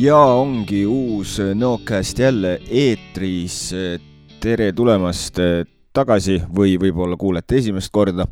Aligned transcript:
ja 0.00 0.16
ongi 0.16 0.86
uus 0.86 1.38
Nocast 1.54 2.18
jälle 2.18 2.60
eetris. 2.70 3.74
tere 4.40 4.72
tulemast 4.72 5.36
tagasi 5.92 6.38
või 6.56 6.78
võib-olla 6.80 7.18
kuulete 7.20 7.58
esimest 7.60 7.92
korda 7.92 8.24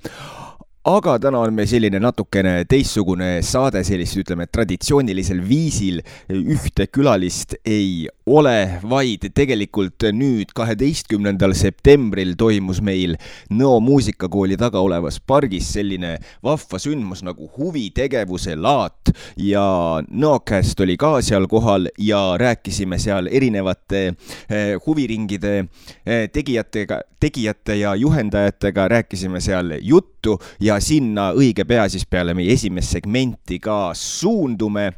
aga 0.89 1.19
täna 1.21 1.43
on 1.45 1.53
meil 1.53 1.69
selline 1.69 1.99
natukene 2.01 2.63
teistsugune 2.69 3.43
saade, 3.45 3.83
sellist 3.85 4.17
ütleme 4.23 4.47
traditsioonilisel 4.49 5.43
viisil. 5.45 6.01
ühte 6.33 6.87
külalist 6.89 7.55
ei 7.65 8.09
ole, 8.27 8.81
vaid 8.89 9.27
tegelikult 9.37 10.07
nüüd, 10.17 10.55
kaheteistkümnendal 10.57 11.53
septembril 11.59 12.35
toimus 12.41 12.81
meil 12.81 13.17
Nõo 13.53 13.81
muusikakooli 13.85 14.57
taga 14.61 14.81
olevas 14.81 15.19
pargis 15.21 15.69
selline 15.75 16.17
vahva 16.45 16.81
sündmus 16.81 17.23
nagu 17.27 17.51
huvitegevuse 17.57 18.57
laat 18.57 19.13
ja 19.37 19.67
Nõokäest 20.09 20.81
oli 20.85 20.97
ka 21.01 21.19
seal 21.25 21.49
kohal 21.51 21.91
ja 21.99 22.37
rääkisime 22.41 22.99
seal 23.03 23.29
erinevate 23.29 24.05
eh, 24.09 24.77
huviringide 24.87 25.55
eh, 25.59 26.29
tegijatega, 26.33 27.03
tegijate 27.21 27.81
ja 27.83 27.95
juhendajatega, 27.99 28.89
rääkisime 28.89 29.41
seal 29.45 29.77
juttu 29.81 30.18
ja 30.61 30.81
sinna 30.81 31.31
õige 31.37 31.65
pea 31.69 31.89
siis 31.89 32.07
peale 32.07 32.35
meie 32.35 32.53
esimest 32.53 32.97
segmenti 32.97 33.59
ka 33.59 33.93
suundume. 33.95 34.93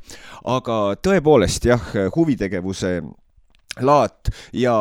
aga 0.45 0.97
tõepoolest 1.03 1.67
jah, 1.69 1.83
huvitegevuse 2.17 3.01
laat 3.79 4.31
ja 4.53 4.73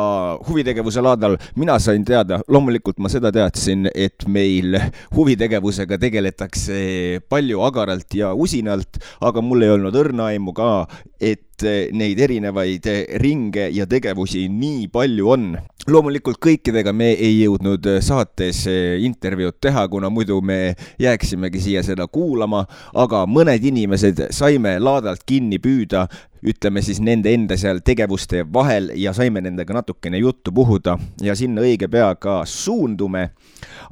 huvitegevuse 0.48 1.02
laadal 1.02 1.36
mina 1.58 1.78
sain 1.78 2.04
teada, 2.04 2.40
loomulikult 2.48 2.98
ma 2.98 3.10
seda 3.12 3.30
teadsin, 3.32 3.86
et 3.94 4.26
meil 4.28 4.76
huvitegevusega 5.14 5.98
tegeletakse 6.00 7.20
palju 7.30 7.62
agaralt 7.66 8.18
ja 8.18 8.32
usinalt, 8.34 8.98
aga 9.20 9.44
mul 9.44 9.62
ei 9.62 9.74
olnud 9.76 9.96
õrna 10.02 10.30
aimu 10.34 10.54
ka, 10.56 10.70
et 11.20 11.49
neid 11.92 12.20
erinevaid 12.20 12.86
ringe 13.22 13.68
ja 13.74 13.86
tegevusi 13.86 14.46
nii 14.48 14.88
palju 14.92 15.30
on. 15.30 15.46
loomulikult 15.90 16.38
kõikidega 16.42 16.92
me 16.92 17.12
ei 17.12 17.40
jõudnud 17.40 17.86
saates 18.04 18.66
intervjuud 19.00 19.56
teha, 19.60 19.86
kuna 19.88 20.10
muidu 20.10 20.40
me 20.40 20.74
jääksimegi 20.98 21.60
siia 21.60 21.82
seda 21.82 22.06
kuulama, 22.06 22.66
aga 22.94 23.24
mõned 23.26 23.64
inimesed 23.64 24.26
saime 24.30 24.78
laadalt 24.78 25.24
kinni 25.26 25.58
püüda 25.58 26.06
ütleme 26.42 26.82
siis 26.82 27.00
nende 27.04 27.32
enda 27.34 27.56
seal 27.60 27.82
tegevuste 27.84 28.44
vahel 28.52 28.90
ja 28.98 29.12
saime 29.16 29.42
nendega 29.44 29.74
natukene 29.76 30.20
juttu 30.20 30.52
puhuda 30.56 30.96
ja 31.22 31.36
sinna 31.36 31.64
õige 31.64 31.88
pea 31.90 32.14
ka 32.16 32.42
suundume. 32.48 33.30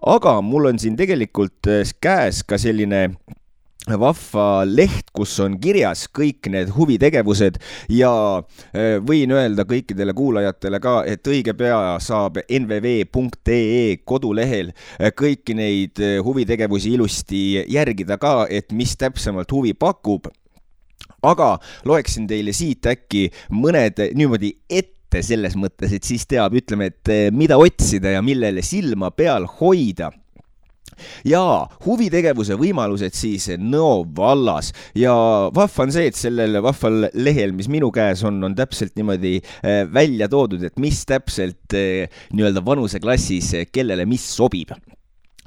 aga 0.06 0.40
mul 0.40 0.72
on 0.72 0.78
siin 0.78 0.96
tegelikult 0.96 1.68
käes 2.00 2.42
ka 2.44 2.58
selline 2.58 3.10
vahva 3.96 4.64
leht, 4.68 5.08
kus 5.16 5.38
on 5.40 5.56
kirjas 5.60 6.06
kõik 6.14 6.50
need 6.52 6.72
huvitegevused 6.76 7.56
ja 7.92 8.12
äh, 8.38 8.98
võin 9.04 9.32
öelda 9.32 9.64
kõikidele 9.68 10.14
kuulajatele 10.16 10.80
ka, 10.82 11.00
et 11.08 11.26
õige 11.26 11.54
pea 11.58 11.96
saab 12.02 12.40
nvv.ee 12.44 13.96
kodulehel 14.04 14.74
äh, 14.74 15.12
kõiki 15.16 15.56
neid 15.56 16.02
huvitegevusi 16.24 16.92
ilusti 16.98 17.42
järgida 17.72 18.18
ka, 18.20 18.46
et 18.50 18.72
mis 18.76 18.94
täpsemalt 18.98 19.52
huvi 19.52 19.74
pakub. 19.74 20.28
Aga 21.24 21.56
loeksin 21.88 22.28
teile 22.30 22.52
siit 22.54 22.86
äkki 22.86 23.28
mõned 23.54 23.98
niimoodi 24.14 24.52
ette 24.68 25.22
selles 25.24 25.56
mõttes, 25.58 25.94
et 25.94 26.04
siis 26.04 26.26
teab, 26.28 26.54
ütleme, 26.58 26.92
et 26.92 27.32
mida 27.34 27.58
otsida 27.58 28.12
ja 28.12 28.22
millele 28.22 28.62
silma 28.62 29.10
peal 29.16 29.48
hoida 29.58 30.12
ja 31.28 31.42
huvitegevuse 31.86 32.58
võimalused 32.58 33.16
siis 33.16 33.48
Nõo 33.58 34.04
vallas. 34.16 34.72
Ja 34.98 35.14
vahva 35.54 35.86
on 35.86 35.94
see, 35.94 36.08
et 36.10 36.18
sellel 36.18 36.60
vahval 36.64 37.08
lehel, 37.16 37.54
mis 37.56 37.70
minu 37.72 37.90
käes 37.94 38.22
on, 38.28 38.40
on 38.44 38.56
täpselt 38.58 38.94
niimoodi 38.98 39.38
eh, 39.38 39.82
välja 39.92 40.28
toodud, 40.30 40.62
et 40.68 40.78
mis 40.82 41.04
täpselt 41.08 41.76
eh, 41.76 42.06
nii-öelda 42.34 42.64
vanuseklassis 42.64 43.54
kellele 43.72 44.08
mis 44.08 44.24
sobib 44.36 44.76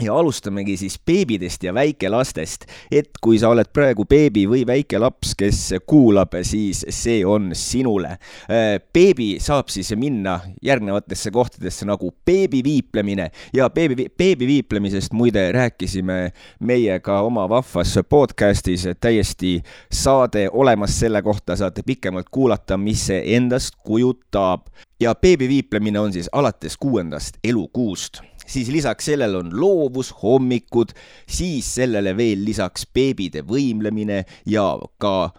ja 0.02 0.16
alustamegi 0.16 0.78
siis 0.78 1.00
beebidest 1.06 1.64
ja 1.64 1.74
väikelastest, 1.74 2.66
et 2.92 3.10
kui 3.22 3.40
sa 3.40 3.52
oled 3.54 3.70
praegu 3.74 4.06
beebi 4.10 4.46
või 4.50 4.64
väike 4.68 5.00
laps, 5.02 5.36
kes 5.38 5.60
kuulab, 5.88 6.36
siis 6.48 6.84
see 6.90 7.22
on 7.26 7.52
sinule. 7.58 8.18
Äh, 8.50 8.78
beebi 8.94 9.36
saab 9.40 9.70
siis 9.74 9.94
minna 9.96 10.40
järgnevatesse 10.64 11.32
kohtadesse 11.32 11.86
nagu 11.86 12.14
beebiviiplemine 12.26 13.30
ja 13.54 13.70
beebi, 13.70 14.08
beebiviiplemisest 14.18 15.14
muide 15.14 15.52
rääkisime 15.52 16.32
meie 16.60 17.00
ka 17.00 17.22
oma 17.22 17.48
vahvas 17.50 17.98
podcast'is. 18.10 18.88
Täiesti 19.00 19.62
saade 19.92 20.50
olemas 20.52 21.00
selle 21.00 21.22
kohta, 21.22 21.56
saate 21.56 21.84
pikemalt 21.86 22.30
kuulata, 22.32 22.78
mis 22.78 23.06
see 23.12 23.36
endast 23.36 23.76
kujutab. 23.84 24.68
ja 25.02 25.16
beebiviiplemine 25.16 26.00
on 26.00 26.14
siis 26.14 26.30
alates 26.32 26.78
kuuendast 26.78 27.38
elukuust 27.44 28.22
siis 28.52 28.72
lisaks 28.74 29.08
sellele 29.12 29.40
on 29.40 29.54
loovushommikud, 29.56 30.92
siis 31.30 31.70
sellele 31.80 32.16
veel 32.18 32.44
lisaks 32.46 32.86
beebide 32.94 33.46
võimlemine 33.48 34.24
ja 34.46 34.68
ka 35.02 35.32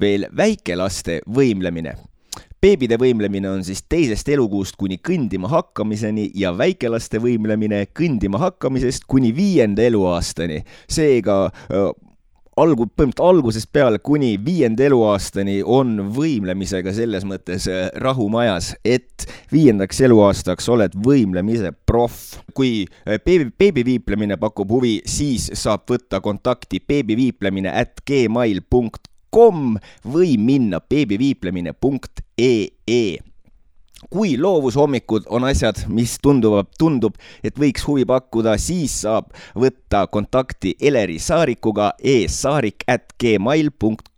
veel 0.00 0.26
väikelaste 0.36 1.20
võimlemine 1.26 1.96
beebide 2.62 2.94
võimlemine 3.00 3.50
on 3.50 3.64
siis 3.66 3.82
teisest 3.90 4.28
elukuust 4.30 4.76
kuni 4.78 5.00
kõndima 5.02 5.50
hakkamiseni 5.50 6.28
ja 6.38 6.52
väikelaste 6.54 7.18
võimlemine 7.22 7.82
kõndima 7.90 8.38
hakkamisest 8.38 9.08
kuni 9.10 9.32
viienda 9.34 9.82
eluaastani. 9.82 10.62
seega 10.88 11.50
algu-, 12.62 12.86
põhimõtteliselt 12.88 13.26
algusest 13.26 13.70
peale 13.74 13.98
kuni 14.02 14.36
viienda 14.44 14.84
eluaastani 14.86 15.62
on 15.62 15.96
võimlemisega 16.16 16.92
selles 16.94 17.24
mõttes 17.28 17.68
äh, 17.70 17.88
rahumajas, 18.02 18.74
et 18.84 19.26
viiendaks 19.52 20.00
eluaastaks 20.06 20.68
oled 20.72 20.92
võimlemise 21.06 21.72
proff. 21.86 22.38
kui 22.54 22.84
äh, 22.84 23.18
beebi, 23.24 23.50
beebiviiplemine 23.58 24.36
pakub 24.40 24.70
huvi, 24.70 25.00
siis 25.06 25.50
saab 25.58 25.80
võtta 25.90 26.20
kontakti 26.20 26.80
beebiviiplemine 26.88 27.72
at 27.72 28.00
gmail 28.06 28.62
punkt 28.70 29.08
kom 29.32 29.78
või 30.04 30.36
minna 30.38 30.80
beebiviiplemine.ee 30.80 33.31
kui 34.10 34.36
loovushommikud 34.40 35.28
on 35.30 35.44
asjad, 35.44 35.84
mis 35.88 36.16
tunduvad, 36.22 36.70
tundub, 36.78 37.16
et 37.44 37.58
võiks 37.58 37.84
huvi 37.86 38.06
pakkuda, 38.08 38.56
siis 38.58 39.02
saab 39.04 39.30
võtta 39.58 40.06
kontakti 40.12 40.74
Eleri 40.80 41.18
Saarikuga 41.22 41.92
e-saarik 41.98 42.86
at 42.90 43.14
gmail 43.20 43.70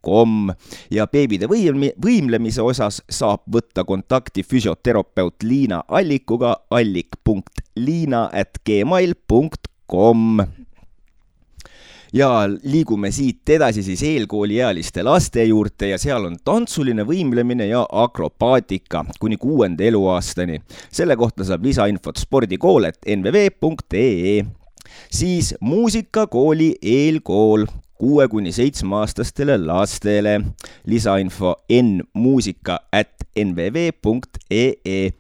com. 0.05 0.51
Ja 0.91 1.07
beebide 1.11 1.49
võim-, 1.51 1.91
võimlemise 2.01 2.63
osas 2.63 3.03
saab 3.09 3.45
võtta 3.51 3.85
kontakti 3.85 4.43
füsioterapeut 4.43 5.43
Liina 5.43 5.83
Allikuga 5.89 6.57
allik.liina 6.71 8.29
at 8.33 8.61
gmail 8.65 9.17
com 9.89 10.64
ja 12.15 12.49
liigume 12.63 13.11
siit 13.11 13.49
edasi 13.51 13.83
siis 13.83 14.03
eelkooliealiste 14.07 15.03
laste 15.03 15.45
juurde 15.45 15.89
ja 15.91 15.99
seal 15.99 16.29
on 16.29 16.37
tantsuline 16.45 17.03
võimlemine 17.07 17.67
ja 17.67 17.85
akrobaatika 17.91 19.05
kuni 19.21 19.37
kuuenda 19.37 19.85
eluaastani. 19.85 20.61
selle 20.91 21.17
kohta 21.17 21.45
saab 21.45 21.65
lisainfot 21.65 22.17
spordikool, 22.17 22.85
et 22.85 22.99
nvv.ee 23.17 24.45
siis 25.11 25.55
muusikakooli 25.61 26.75
eelkool 26.83 27.67
kuue 27.99 28.29
kuni 28.29 28.53
seitsmeaastastele 28.53 29.59
lastele. 29.59 30.41
lisainfo 30.87 31.57
nmuusika 31.83 32.81
at 32.93 33.11
nvv.ee 33.45 35.11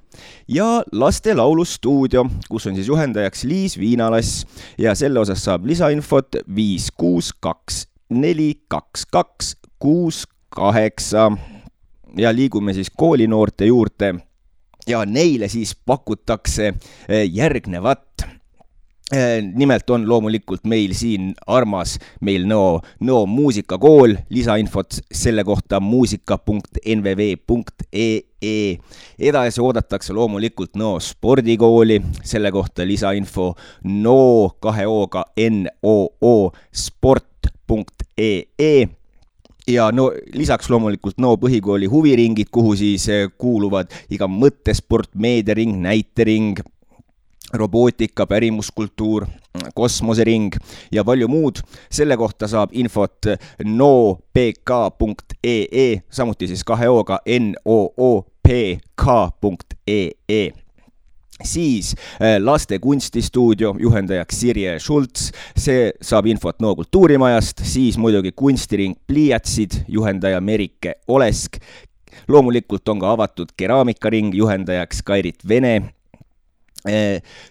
ja 0.49 0.82
laste 0.93 1.35
laulustuudio, 1.35 2.26
kus 2.49 2.67
on 2.67 2.75
siis 2.75 2.88
juhendajaks 2.88 3.44
Liis 3.44 3.79
Viinalass 3.79 4.47
ja 4.79 4.94
selle 4.94 5.21
osas 5.21 5.44
saab 5.44 5.67
lisainfot 5.67 6.37
viis, 6.55 6.91
kuus, 6.91 7.32
kaks, 7.32 7.88
neli, 8.09 8.55
kaks, 8.69 9.06
kaks, 9.06 9.56
kuus, 9.79 10.29
kaheksa. 10.49 11.32
ja 12.17 12.35
liigume 12.35 12.73
siis 12.73 12.91
koolinoorte 12.97 13.67
juurde 13.67 14.15
ja 14.87 15.05
neile 15.05 15.49
siis 15.49 15.76
pakutakse 15.87 16.75
eh, 17.09 17.31
järgnevat 17.32 18.26
nimelt 19.54 19.90
on 19.90 20.08
loomulikult 20.08 20.64
meil 20.64 20.94
siin 20.96 21.34
armas 21.46 21.98
meil 22.24 22.46
Nõo, 22.48 22.80
Nõo 23.04 23.26
muusikakool, 23.28 24.16
lisainfot 24.32 24.94
selle 25.12 25.44
kohta 25.44 25.80
muusika.nvv.ee. 25.80 28.78
edasi 29.18 29.60
oodatakse 29.60 30.12
loomulikult 30.16 30.74
Nõo 30.80 31.00
spordikooli, 31.04 32.00
selle 32.24 32.52
kohta 32.52 32.86
lisainfo 32.88 33.54
no 33.84 34.48
kahe 34.60 34.86
O-ga 34.88 35.24
N 35.36 35.68
O 35.82 36.08
O 36.20 36.50
sport.ee 36.72 38.44
ja 39.66 39.88
no 39.92 40.10
lisaks 40.36 40.68
loomulikult 40.70 41.18
NO 41.22 41.36
põhikooli 41.40 41.88
huviringid, 41.88 42.50
kuhu 42.52 42.74
siis 42.76 43.06
kuuluvad 43.40 43.92
iga 44.12 44.28
mõttesport, 44.28 45.08
meediaring, 45.16 45.78
näitering 45.80 46.60
robootika, 47.54 48.26
pärimuskultuur, 48.26 49.26
kosmosering 49.74 50.52
ja 50.92 51.04
palju 51.04 51.28
muud. 51.28 51.56
selle 51.90 52.16
kohta 52.16 52.48
saab 52.48 52.70
infot 52.72 53.26
noopk.ee, 53.64 54.42
samuti 56.10 56.46
siis 56.46 56.64
kahe 56.64 56.88
O-ga 56.88 57.18
noopk.ee 57.26 58.92
siis 61.42 61.94
äh, 62.22 62.42
laste 62.42 62.78
kunstistuudio 62.78 63.74
juhendajaks 63.78 64.40
Sirje 64.40 64.78
Schultz, 64.78 65.32
see 65.56 65.92
saab 66.02 66.26
infot 66.30 66.60
NO 66.62 66.74
kultuurimajast, 66.78 67.60
siis 67.66 67.98
muidugi 67.98 68.32
kunstiring 68.32 68.94
Pliiatsid, 69.06 69.70
juhendaja 69.88 70.40
Merike 70.40 70.94
Olesk. 71.08 71.56
loomulikult 72.28 72.88
on 72.88 73.00
ka 73.00 73.10
avatud 73.12 73.48
keraamikaring, 73.56 74.34
juhendajaks 74.34 75.02
Kairit 75.02 75.48
Vene 75.48 75.94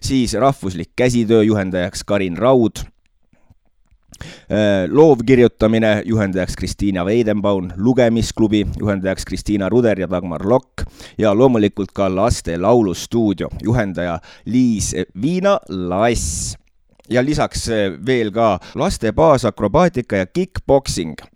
siis 0.01 0.33
rahvuslik 0.33 0.91
käsitöö 0.95 1.43
juhendajaks 1.43 2.03
Karin 2.03 2.37
Raud. 2.37 2.83
Eh, 4.49 4.89
loovkirjutamine 4.91 6.01
juhendajaks 6.05 6.55
Kristiina 6.55 7.05
Veidenbaum, 7.05 7.69
lugemisklubi 7.77 8.67
juhendajaks 8.79 9.25
Kristiina 9.25 9.69
Ruder 9.69 9.99
ja 9.99 10.09
Dagmar 10.09 10.49
Lokk. 10.49 10.85
Ja 11.17 11.33
loomulikult 11.37 11.91
ka 11.93 12.15
laste 12.15 12.57
laulustuudio 12.57 13.49
juhendaja 13.63 14.19
Liis 14.45 14.95
Viina 15.21 15.59
Lass. 15.69 16.57
Ja 17.09 17.25
lisaks 17.25 17.67
eh, 17.69 17.91
veel 18.05 18.31
ka 18.31 18.59
laste 18.75 19.11
baasakrobaatika 19.11 20.15
ja 20.15 20.25
kick-poksing 20.25 21.32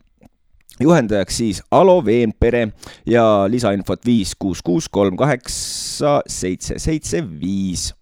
juhendajaks 0.81 1.37
siis 1.37 1.61
Alo 1.71 1.99
Veenpere 2.05 2.67
ja 3.05 3.45
lisainfot 3.49 4.05
viis 4.05 4.35
kuus 4.39 4.61
kuus 4.61 4.89
kolm 4.89 5.17
kaheksa 5.17 6.21
seitse 6.27 6.79
seitse 6.79 7.23
viis 7.39 7.93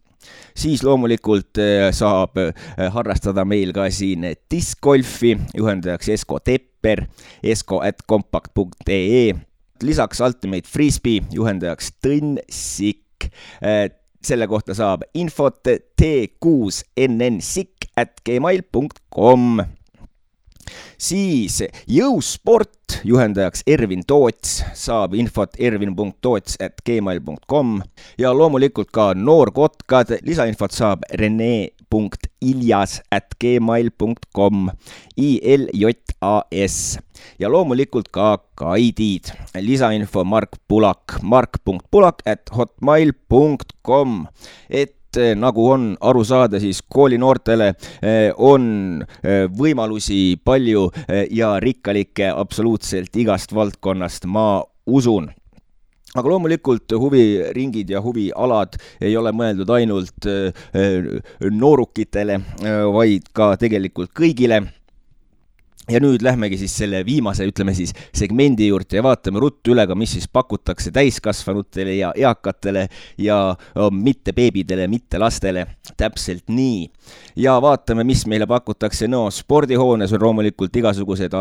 siis 0.57 0.83
loomulikult 0.83 1.57
eh, 1.62 1.92
saab 1.95 2.38
eh, 2.42 2.54
harrastada 2.92 3.45
meil 3.48 3.74
ka 3.75 3.89
siin 3.94 4.25
diskgolfi, 4.51 5.38
juhendajaks 5.57 6.10
Esko 6.16 6.39
Tepper, 6.39 7.06
esko 7.44 7.81
at 7.83 7.98
compact.ee. 8.10 9.33
lisaks 9.83 10.22
Ultimate 10.24 10.68
Frisbee 10.69 11.22
juhendajaks 11.33 11.92
Tõnn 12.04 12.38
Sikk. 12.50 13.30
Eh, 13.62 13.89
selle 14.25 14.48
kohta 14.50 14.74
saab 14.74 15.04
infot 15.13 15.68
t6nnsikk 16.01 17.86
at 18.01 18.22
gmail.com 18.25 19.62
siis 20.97 21.63
jõusport, 21.89 23.01
juhendajaks 23.07 23.63
Ervin 23.67 24.03
Toots, 24.07 24.63
saab 24.77 25.13
infot 25.17 25.56
ervin.toots.gmail.com 25.59 27.81
ja 28.21 28.33
loomulikult 28.33 28.91
ka 28.95 29.13
noorkotkad, 29.17 30.19
lisainfot 30.25 30.71
saab 30.75 31.00
rene.iljas 31.21 33.01
at 33.12 33.35
gmail.com, 33.41 34.69
I-L-J-A-S 35.17 37.00
ja 37.39 37.50
loomulikult 37.51 38.09
ka 38.13 38.35
guide'id, 38.59 39.31
lisainfo 39.62 40.23
Mark 40.27 40.57
Pulak, 40.67 41.19
mark.pulak 41.23 42.21
at 42.25 42.51
hotmail.com, 42.56 44.25
et 44.69 44.95
nagu 45.38 45.69
on 45.71 45.88
aru 46.01 46.23
saada, 46.27 46.59
siis 46.62 46.81
koolinoortele 46.81 47.71
eh, 48.01 48.29
on 48.38 49.01
eh, 49.01 49.45
võimalusi 49.51 50.38
palju 50.44 50.85
ja 51.31 51.56
rikkalikke 51.62 52.29
absoluutselt 52.33 53.15
igast 53.15 53.53
valdkonnast, 53.56 54.27
ma 54.27 54.63
usun. 54.85 55.29
Aga 56.15 56.31
loomulikult 56.31 56.94
huviringid 56.95 57.89
ja 57.91 58.00
huvialad 58.00 58.77
ei 59.03 59.17
ole 59.19 59.33
mõeldud 59.35 59.71
ainult 59.75 60.27
noorukitele, 61.51 62.38
vaid 62.95 63.27
ka 63.35 63.50
tegelikult 63.59 64.13
kõigile 64.15 64.62
ja 65.90 66.02
nüüd 66.02 66.24
lähmegi 66.26 66.58
siis 66.60 66.74
selle 66.78 67.04
viimase, 67.06 67.46
ütleme 67.50 67.76
siis 67.78 67.94
segmendi 68.16 68.70
juurde 68.70 69.00
ja 69.00 69.04
vaatame 69.06 69.42
ruttu 69.44 69.74
üle 69.76 69.86
ka, 69.88 69.98
mis 69.98 70.16
siis 70.18 70.28
pakutakse 70.32 70.92
täiskasvanutele 70.96 71.98
ja 72.00 72.12
eakatele 72.18 72.88
ja 73.22 73.40
mitte 73.92 74.34
beebidele, 74.34 74.88
mitte 74.92 75.22
lastele. 75.22 75.66
täpselt 75.98 76.50
nii. 76.50 76.90
ja 77.36 77.60
vaatame, 77.62 78.04
mis 78.04 78.26
meile 78.28 78.48
pakutakse, 78.48 79.08
no 79.08 79.30
spordihoones 79.32 80.14
on 80.14 80.24
loomulikult 80.24 80.76
igasugused 80.76 81.34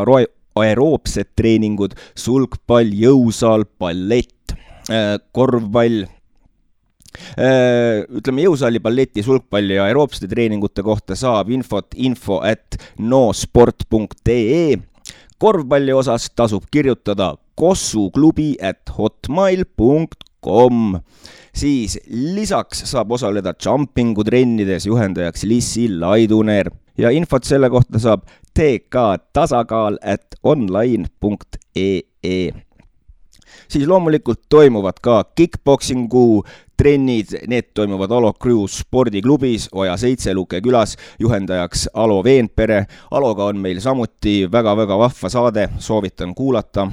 aeroobsed 0.55 1.33
treeningud, 1.37 1.95
sulgpall, 2.15 2.93
jõusaal, 2.95 3.65
ballett, 3.79 4.55
äh, 4.91 5.17
korvpall 5.33 6.05
ütleme, 7.15 8.43
jõusaali, 8.45 8.81
balleti, 8.83 9.23
sulgpalli 9.23 9.79
ja 9.79 9.87
aeroobsete 9.89 10.29
treeningute 10.31 10.83
kohta 10.87 11.17
saab 11.19 11.51
infot 11.55 11.95
info 11.97 12.41
at 12.45 12.77
nosport.ee. 12.99 14.77
korvpalli 15.39 15.93
osas 15.95 16.31
tasub 16.35 16.65
kirjutada 16.71 17.35
kossuklubi 17.55 18.57
at 18.63 18.91
hotmail.com 18.99 20.99
siis 21.55 21.99
lisaks 22.11 22.83
saab 22.91 23.13
osaleda 23.15 23.55
jumpingu 23.55 24.25
trennides 24.27 24.87
juhendajaks 24.87 25.45
Lissi 25.47 25.89
Laiduner. 25.89 26.71
Ja 26.99 27.11
infot 27.11 27.45
selle 27.47 27.71
kohta 27.71 27.99
saab 27.99 28.27
tktasakaal 28.55 29.99
at 30.03 30.35
online.ee 30.43 32.03
siis 33.69 33.89
loomulikult 33.89 34.41
toimuvad 34.49 35.01
ka 35.03 35.25
kick-poksingu 35.35 36.45
trennid, 36.85 37.27
need 37.49 37.71
toimuvad 37.75 38.13
Alo 38.13 38.33
Crew 38.33 38.67
spordiklubis 38.69 39.71
Oja 39.73 39.97
seitse 39.97 40.35
Luke 40.35 40.59
külas, 40.61 40.99
juhendajaks 41.19 41.87
Alo 41.95 42.19
Veenpere. 42.25 42.83
Aloga 43.11 43.47
on 43.49 43.63
meil 43.63 43.81
samuti 43.81 44.43
väga-väga 44.53 44.99
vahva 45.01 45.31
saade, 45.33 45.65
soovitan 45.79 46.35
kuulata. 46.37 46.85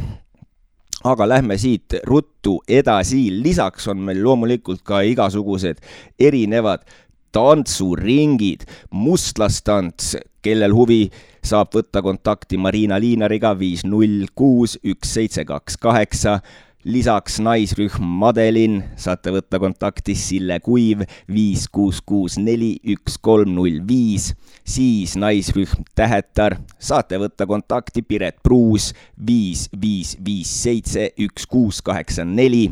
Aga 1.03 1.27
lähme 1.27 1.57
siit 1.59 1.97
ruttu 2.07 2.61
edasi, 2.69 3.25
lisaks 3.43 3.89
on 3.91 3.99
meil 4.07 4.23
loomulikult 4.23 4.79
ka 4.87 5.01
igasugused 5.03 5.83
erinevad 6.19 6.87
tantsuringid, 7.35 8.63
mustlastants, 8.95 10.15
kellel 10.43 10.71
huvi, 10.75 11.03
saab 11.43 11.75
võtta 11.75 11.99
kontakti 12.05 12.55
Marina 12.55 12.99
Liinariga 12.99 13.57
viis 13.59 13.83
null 13.83 14.29
kuus 14.35 14.77
üks 14.87 15.17
seitse 15.17 15.43
kaks 15.47 15.79
kaheksa 15.83 16.39
lisaks 16.83 17.37
naisrühm 17.39 18.05
Madelin 18.21 18.79
saate 18.99 19.31
võtta 19.33 19.59
kontakti 19.61 20.15
Sille 20.17 20.57
Kuiv 20.63 21.03
viis 21.29 21.67
kuus 21.69 22.01
kuus 22.01 22.37
neli 22.41 22.73
üks 22.93 23.19
kolm 23.21 23.53
null 23.55 23.81
viis, 23.87 24.31
siis 24.65 25.13
naisrühm 25.19 25.85
Tähetar 25.95 26.57
saate 26.79 27.19
võtta 27.21 27.45
kontakti 27.49 28.01
Piret 28.01 28.39
Pruus 28.43 28.91
viis 29.27 29.67
viis 29.81 30.15
viis 30.25 30.53
seitse 30.63 31.11
üks 31.21 31.45
kuus 31.45 31.81
kaheksa 31.85 32.25
neli. 32.25 32.71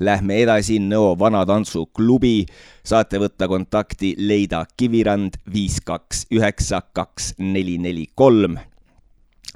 Lähme 0.00 0.36
edasi 0.42 0.76
Nõo 0.78 1.14
Vanatantsu-klubi, 1.18 2.44
saate 2.84 3.18
võtta 3.18 3.48
kontakti 3.48 4.12
Leida 4.18 4.66
Kivirand 4.76 5.40
viis 5.52 5.80
kaks 5.80 6.26
üheksa 6.30 6.82
kaks 6.92 7.32
neli 7.40 7.78
neli 7.80 8.06
kolm 8.14 8.60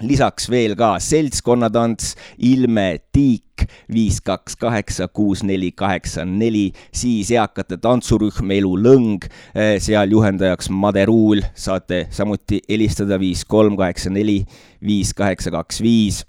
lisaks 0.04 0.50
veel 0.52 0.74
ka 0.76 0.96
seltskonnatants, 1.00 2.14
Ilme 2.44 2.98
Tiik, 3.14 3.64
viis, 3.92 4.18
kaks, 4.24 4.56
kaheksa, 4.60 5.08
kuus, 5.08 5.42
neli, 5.46 5.70
kaheksa, 5.72 6.26
neli, 6.28 6.68
siis 6.94 7.30
eakate 7.32 7.78
tantsurühm 7.80 8.52
Elu 8.58 8.74
Lõng, 8.84 9.26
eh, 9.54 9.76
seal 9.80 10.12
juhendajaks 10.12 10.68
Made 10.70 11.06
Ruul, 11.08 11.42
saate 11.54 12.06
samuti 12.10 12.60
helistada 12.68 13.18
viis, 13.20 13.44
kolm, 13.48 13.76
kaheksa, 13.76 14.12
neli, 14.12 14.42
viis, 14.84 15.14
kaheksa, 15.16 15.50
kaks, 15.54 15.80
viis. 15.80 16.24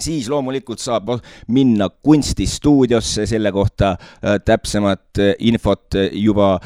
Siis 0.00 0.30
loomulikult 0.32 0.80
saab 0.80 1.10
minna 1.52 1.90
kunstistuudiosse, 2.02 3.26
selle 3.28 3.52
kohta 3.52 3.96
eh, 3.98 4.38
täpsemat 4.40 5.20
eh, 5.20 5.34
infot 5.50 6.00
juba 6.16 6.56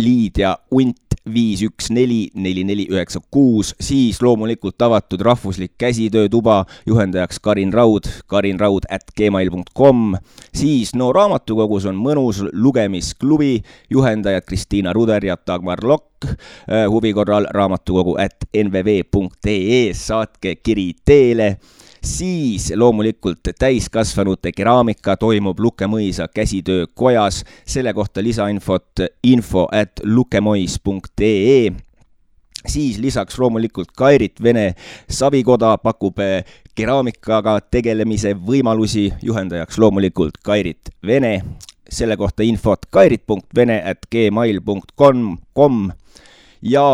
Liidia 0.00 0.54
Unt 0.76 1.09
viis, 1.28 1.62
üks, 1.66 1.90
neli, 1.92 2.30
neli, 2.34 2.64
neli, 2.64 2.86
üheksa, 2.90 3.20
kuus, 3.30 3.74
siis 3.80 4.20
loomulikult 4.22 4.80
avatud 4.82 5.20
rahvuslik 5.20 5.74
käsitöötuba, 5.78 6.64
juhendajaks 6.86 7.40
Karin 7.40 7.72
Raud, 7.72 8.08
karinraud 8.26 8.88
at 8.90 9.12
gmail.com, 9.16 10.16
siis 10.56 10.94
no 10.96 11.10
raamatukogus 11.12 11.86
on 11.90 11.98
mõnus 12.00 12.42
lugemisklubi, 12.52 13.60
juhendajad 13.90 14.46
Kristiina 14.48 14.94
Ruder 14.96 15.24
ja 15.24 15.36
Dagmar 15.46 15.84
Lokk, 15.84 16.24
äh, 16.24 16.86
huvi 16.88 17.12
korral 17.16 17.48
raamatukogu 17.52 18.16
at 18.20 18.48
nvv.ee, 18.54 19.82
saatke 19.94 20.56
kiri 20.64 20.92
teele 21.04 21.56
siis 22.04 22.72
loomulikult 22.76 23.52
täiskasvanute 23.58 24.52
keraamika 24.52 25.16
toimub 25.16 25.60
Lukemõisa 25.60 26.28
käsitöökojas, 26.28 27.44
selle 27.66 27.94
kohta 27.94 28.22
lisainfot 28.22 29.04
info 29.24 29.68
at 29.72 30.00
lukemois.ee 30.04 31.70
siis 32.66 32.98
lisaks 32.98 33.38
loomulikult 33.38 33.92
Kairit 33.96 34.42
Vene 34.42 34.74
Savikoda 35.10 35.78
pakub 35.78 36.18
keraamikaga 36.74 37.58
tegelemise 37.70 38.34
võimalusi, 38.34 39.10
juhendajaks 39.22 39.78
loomulikult 39.78 40.38
Kairit 40.44 40.92
Vene. 41.06 41.40
Selle 41.90 42.14
kohta 42.16 42.44
infot 42.46 42.86
kairit.vene 42.94 43.80
at 43.90 44.06
gmail.com 44.12 45.90
ja 46.62 46.84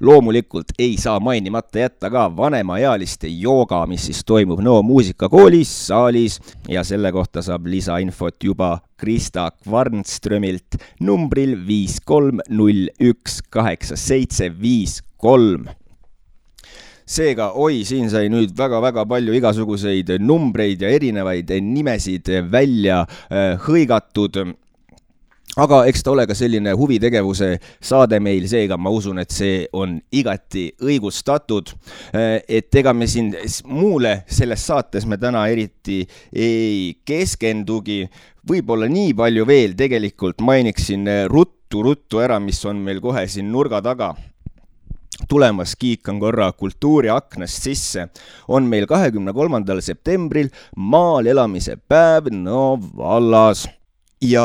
loomulikult 0.00 0.74
ei 0.78 0.96
saa 1.00 1.20
mainimata 1.20 1.78
jätta 1.78 2.10
ka 2.10 2.26
vanemaealiste 2.36 3.28
jooga, 3.28 3.86
mis 3.86 4.06
siis 4.06 4.24
toimub 4.26 4.60
Nõo 4.60 4.82
muusikakoolis 4.82 5.72
saalis. 5.86 6.40
Ja 6.68 6.84
selle 6.84 7.12
kohta 7.12 7.42
saab 7.42 7.66
lisainfot 7.70 8.44
juba 8.44 8.78
Krista 8.96 9.50
Kvarnströmilt 9.62 10.78
numbril 11.00 11.56
viis 11.66 12.00
kolm 12.04 12.40
null 12.48 12.88
üks 13.00 13.40
kaheksa 13.50 13.96
seitse 13.96 14.50
viis 14.60 15.00
kolm. 15.16 15.68
Seega 17.06 17.52
oi, 17.54 17.84
siin 17.86 18.08
sai 18.10 18.26
nüüd 18.32 18.50
väga-väga 18.58 19.04
palju 19.06 19.36
igasuguseid 19.38 20.16
numbreid 20.18 20.80
ja 20.82 20.90
erinevaid 20.90 21.52
nimesid 21.62 22.32
välja 22.50 23.04
äh, 23.06 23.54
hõigatud 23.62 24.40
aga 25.56 25.80
eks 25.88 26.04
ta 26.04 26.12
ole 26.12 26.26
ka 26.28 26.36
selline 26.36 26.74
huvitegevuse 26.76 27.48
saade 27.80 28.18
meil, 28.20 28.44
seega 28.50 28.76
ma 28.76 28.92
usun, 28.92 29.20
et 29.22 29.32
see 29.32 29.64
on 29.76 29.96
igati 30.12 30.68
õigustatud. 30.84 31.72
et 32.12 32.74
ega 32.74 32.92
me 32.92 33.08
siin 33.08 33.32
muule 33.64 34.22
selles 34.28 34.66
saates 34.66 35.06
me 35.06 35.16
täna 35.16 35.46
eriti 35.48 36.02
ei 36.32 36.98
keskendugi, 37.04 38.04
võib-olla 38.46 38.88
nii 38.88 39.14
palju 39.16 39.46
veel 39.48 39.74
tegelikult 39.78 40.44
mainiksin 40.44 41.08
ruttu-ruttu 41.32 42.20
ära, 42.22 42.38
mis 42.40 42.62
on 42.64 42.82
meil 42.84 43.00
kohe 43.00 43.26
siin 43.28 43.50
nurga 43.52 43.82
taga. 43.82 44.14
Tulemas, 45.28 45.72
kiikan 45.80 46.18
korra 46.20 46.50
kultuuriaknast 46.52 47.64
sisse, 47.64 48.04
on 48.52 48.68
meil 48.68 48.84
kahekümne 48.86 49.32
kolmandal 49.32 49.80
septembril 49.80 50.52
maal 50.76 51.24
elamise 51.32 51.78
päev 51.88 52.28
Nõo 52.36 52.76
vallas 53.00 53.64
ja 54.22 54.44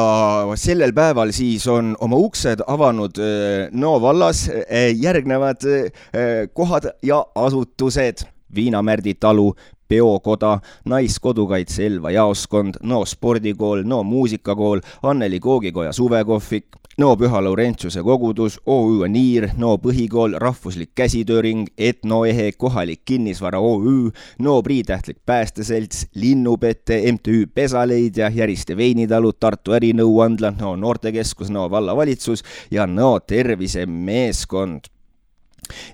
sellel 0.59 0.93
päeval 0.93 1.31
siis 1.35 1.67
on 1.71 1.93
oma 1.99 2.19
uksed 2.19 2.63
avanud 2.67 3.19
äh, 3.21 3.71
Nõo 3.71 3.99
vallas 4.03 4.45
äh, 4.49 4.91
järgnevad 4.99 5.65
äh, 5.67 6.47
kohad 6.53 6.91
ja 7.03 7.23
asutused. 7.35 8.27
Viinamärdi 8.51 9.13
talu, 9.15 9.53
peokoda, 9.91 10.59
Naiskodukaitse 10.87 11.85
Elva 11.85 12.13
jaoskond, 12.15 12.79
Nõo 12.87 13.03
spordikool, 13.09 13.83
Nõo 13.87 14.05
muusikakool, 14.07 14.79
Anneli 15.03 15.39
koogikoja 15.43 15.91
suvekohvik, 15.95 16.77
Nõo 17.01 17.15
Püha 17.19 17.41
Laurentiuse 17.43 18.03
kogudus, 18.03 18.57
OÜ 18.67 19.01
Aniir, 19.07 19.49
Nõo 19.59 19.77
põhikool, 19.83 20.37
Rahvuslik 20.39 20.91
Käsitööring, 20.95 21.67
Etnoehe, 21.77 22.51
kohalik 22.59 23.03
kinnisvara 23.07 23.59
OÜ, 23.63 24.11
Nõo 24.43 24.59
Priitähtlik 24.63 25.19
Päästeselts, 25.25 26.05
Linnupete, 26.15 27.01
MTÜ 27.11 27.47
Pesaleidja, 27.53 28.31
Järiste 28.35 28.77
veinitalu, 28.77 29.33
Tartu 29.33 29.75
ärinõuandla, 29.75 30.53
Nõo 30.59 30.75
noortekeskus, 30.79 31.51
Nõo 31.51 31.67
vallavalitsus 31.71 32.43
ja 32.71 32.87
Nõo 32.87 33.19
tervisemeeskond. 33.27 34.91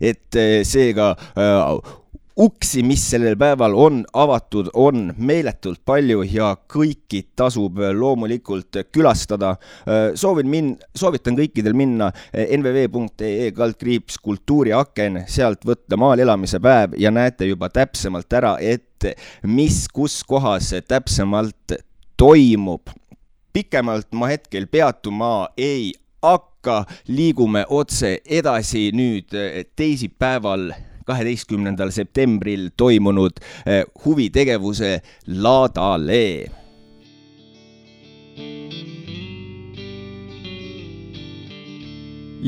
Et 0.02 0.36
eh, 0.36 0.64
seega 0.66 1.12
äh, 1.14 1.96
uksi, 2.38 2.84
mis 2.84 3.04
sellel 3.10 3.36
päeval 3.40 3.74
on 3.76 4.04
avatud, 4.14 4.70
on 4.74 5.12
meeletult 5.18 5.82
palju 5.86 6.22
ja 6.30 6.52
kõiki 6.70 7.24
tasub 7.36 7.80
loomulikult 7.94 8.78
külastada. 8.92 9.56
soovin 10.16 10.50
min-, 10.50 10.76
soovitan 10.96 11.38
kõikidel 11.38 11.74
minna 11.74 12.12
nvv.ee 12.34 13.52
kaldkriips 13.52 14.20
kultuuriaken, 14.24 15.24
sealt 15.28 15.66
võtta 15.66 15.98
maal 15.98 16.20
elamise 16.20 16.60
päev 16.60 16.94
ja 16.98 17.12
näete 17.12 17.50
juba 17.50 17.70
täpsemalt 17.70 18.34
ära, 18.34 18.58
et 18.62 19.10
mis, 19.44 19.88
kus 19.94 20.24
kohas 20.24 20.74
täpsemalt 20.88 21.78
toimub. 22.18 22.90
pikemalt 23.54 24.14
ma 24.14 24.28
hetkel 24.28 24.68
peatuma 24.68 25.50
ei 25.58 25.94
hakka, 26.22 26.86
liigume 27.08 27.66
otse 27.70 28.20
edasi 28.26 28.92
nüüd 28.94 29.34
teisipäeval 29.76 30.72
kaheteistkümnendal 31.08 31.92
septembril 31.96 32.70
toimunud 32.78 33.40
eh, 33.66 33.84
huvitegevuse 34.06 35.00
laadale. 35.28 36.24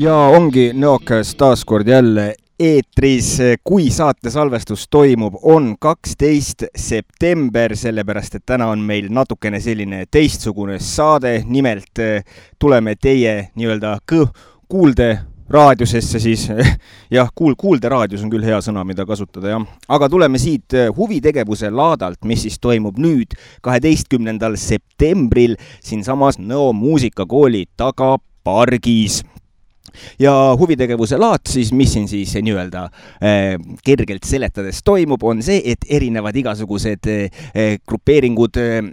Ja 0.00 0.14
ongi 0.30 0.70
Nõokas 0.72 1.34
taas 1.36 1.64
kord 1.66 1.88
jälle 1.90 2.34
eetris, 2.60 3.38
kui 3.64 3.88
saate 3.90 4.30
salvestus 4.30 4.84
toimub, 4.92 5.38
on 5.42 5.74
kaksteist 5.80 6.66
september, 6.76 7.74
sellepärast 7.76 8.36
et 8.36 8.44
täna 8.46 8.68
on 8.70 8.84
meil 8.84 9.08
natukene 9.12 9.60
selline 9.60 10.04
teistsugune 10.12 10.78
saade, 10.84 11.40
nimelt 11.48 12.02
eh, 12.04 12.22
tuleme 12.60 12.94
teie 13.00 13.34
nii-öelda 13.56 13.96
kuulde 14.68 15.10
raadiusesse 15.50 16.20
siis, 16.22 16.46
jah, 17.16 17.30
kuul-, 17.34 17.56
kuulderaadios 17.58 18.22
on 18.24 18.32
küll 18.32 18.46
hea 18.46 18.60
sõna, 18.64 18.84
mida 18.86 19.06
kasutada, 19.08 19.54
jah. 19.54 19.66
aga 19.88 20.08
tuleme 20.12 20.40
siit 20.40 20.76
eh, 20.76 20.88
huvitegevuse 20.96 21.72
laadalt, 21.74 22.22
mis 22.28 22.46
siis 22.46 22.60
toimub 22.62 23.00
nüüd, 23.00 23.36
kaheteistkümnendal 23.64 24.58
septembril 24.60 25.56
siinsamas 25.84 26.38
Nõo 26.40 26.70
muusikakooli 26.72 27.66
tagapargis 27.78 29.20
ja 30.18 30.32
huvitegevuse 30.58 31.18
laad 31.18 31.46
siis, 31.48 31.72
mis 31.72 31.92
siin 31.92 32.08
siis 32.08 32.34
nii-öelda 32.42 32.84
äh, 32.86 33.54
kergelt 33.84 34.26
seletades 34.28 34.82
toimub, 34.84 35.22
on 35.22 35.42
see, 35.42 35.60
et 35.72 35.84
erinevad 35.88 36.36
igasugused 36.36 37.10
äh, 37.10 37.76
grupeeringud 37.88 38.60
äh, 38.60 38.90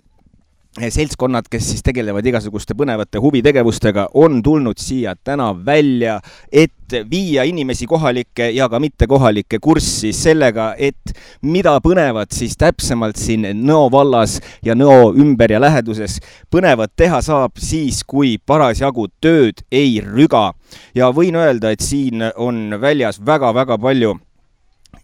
seltskonnad, 0.78 1.48
kes 1.50 1.72
siis 1.72 1.84
tegelevad 1.86 2.26
igasuguste 2.26 2.76
põnevate 2.78 3.22
huvitegevustega, 3.22 4.10
on 4.14 4.42
tulnud 4.44 4.78
siia 4.82 5.16
täna 5.16 5.50
välja, 5.66 6.20
et 6.52 6.96
viia 7.10 7.44
inimesi 7.44 7.88
kohalikke 7.90 8.50
ja 8.56 8.70
ka 8.70 8.80
mittekohalikke 8.80 9.60
kurssi 9.64 10.14
sellega, 10.16 10.74
et 10.78 11.14
mida 11.42 11.78
põnevat 11.84 12.32
siis 12.36 12.56
täpsemalt 12.58 13.18
siin 13.20 13.48
Nõo 13.58 13.90
vallas 13.92 14.38
ja 14.64 14.76
Nõo 14.76 15.12
ümber 15.18 15.52
ja 15.52 15.60
läheduses 15.62 16.20
põnevat 16.54 16.94
teha 16.96 17.22
saab 17.26 17.58
siis, 17.60 18.04
kui 18.08 18.38
parasjagu 18.38 19.08
tööd 19.22 19.66
ei 19.72 20.00
rüga. 20.04 20.54
ja 20.96 21.12
võin 21.12 21.36
öelda, 21.36 21.72
et 21.72 21.82
siin 21.82 22.22
on 22.36 22.78
väljas 22.82 23.20
väga-väga 23.26 23.78
palju 23.78 24.18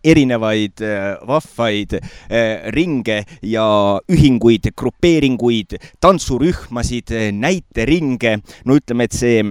erinevaid 0.03 0.81
äh, 0.81 1.15
vahvaid 1.27 1.98
äh, 2.29 2.72
ringe 2.75 3.24
ja 3.41 4.00
ühinguid, 4.12 4.72
grupeeringuid, 4.75 5.77
tantsurühmasid, 6.03 7.12
äh, 7.12 7.31
näiteringe. 7.31 8.41
no 8.65 8.75
ütleme, 8.79 9.07
et 9.07 9.13
see 9.13 9.43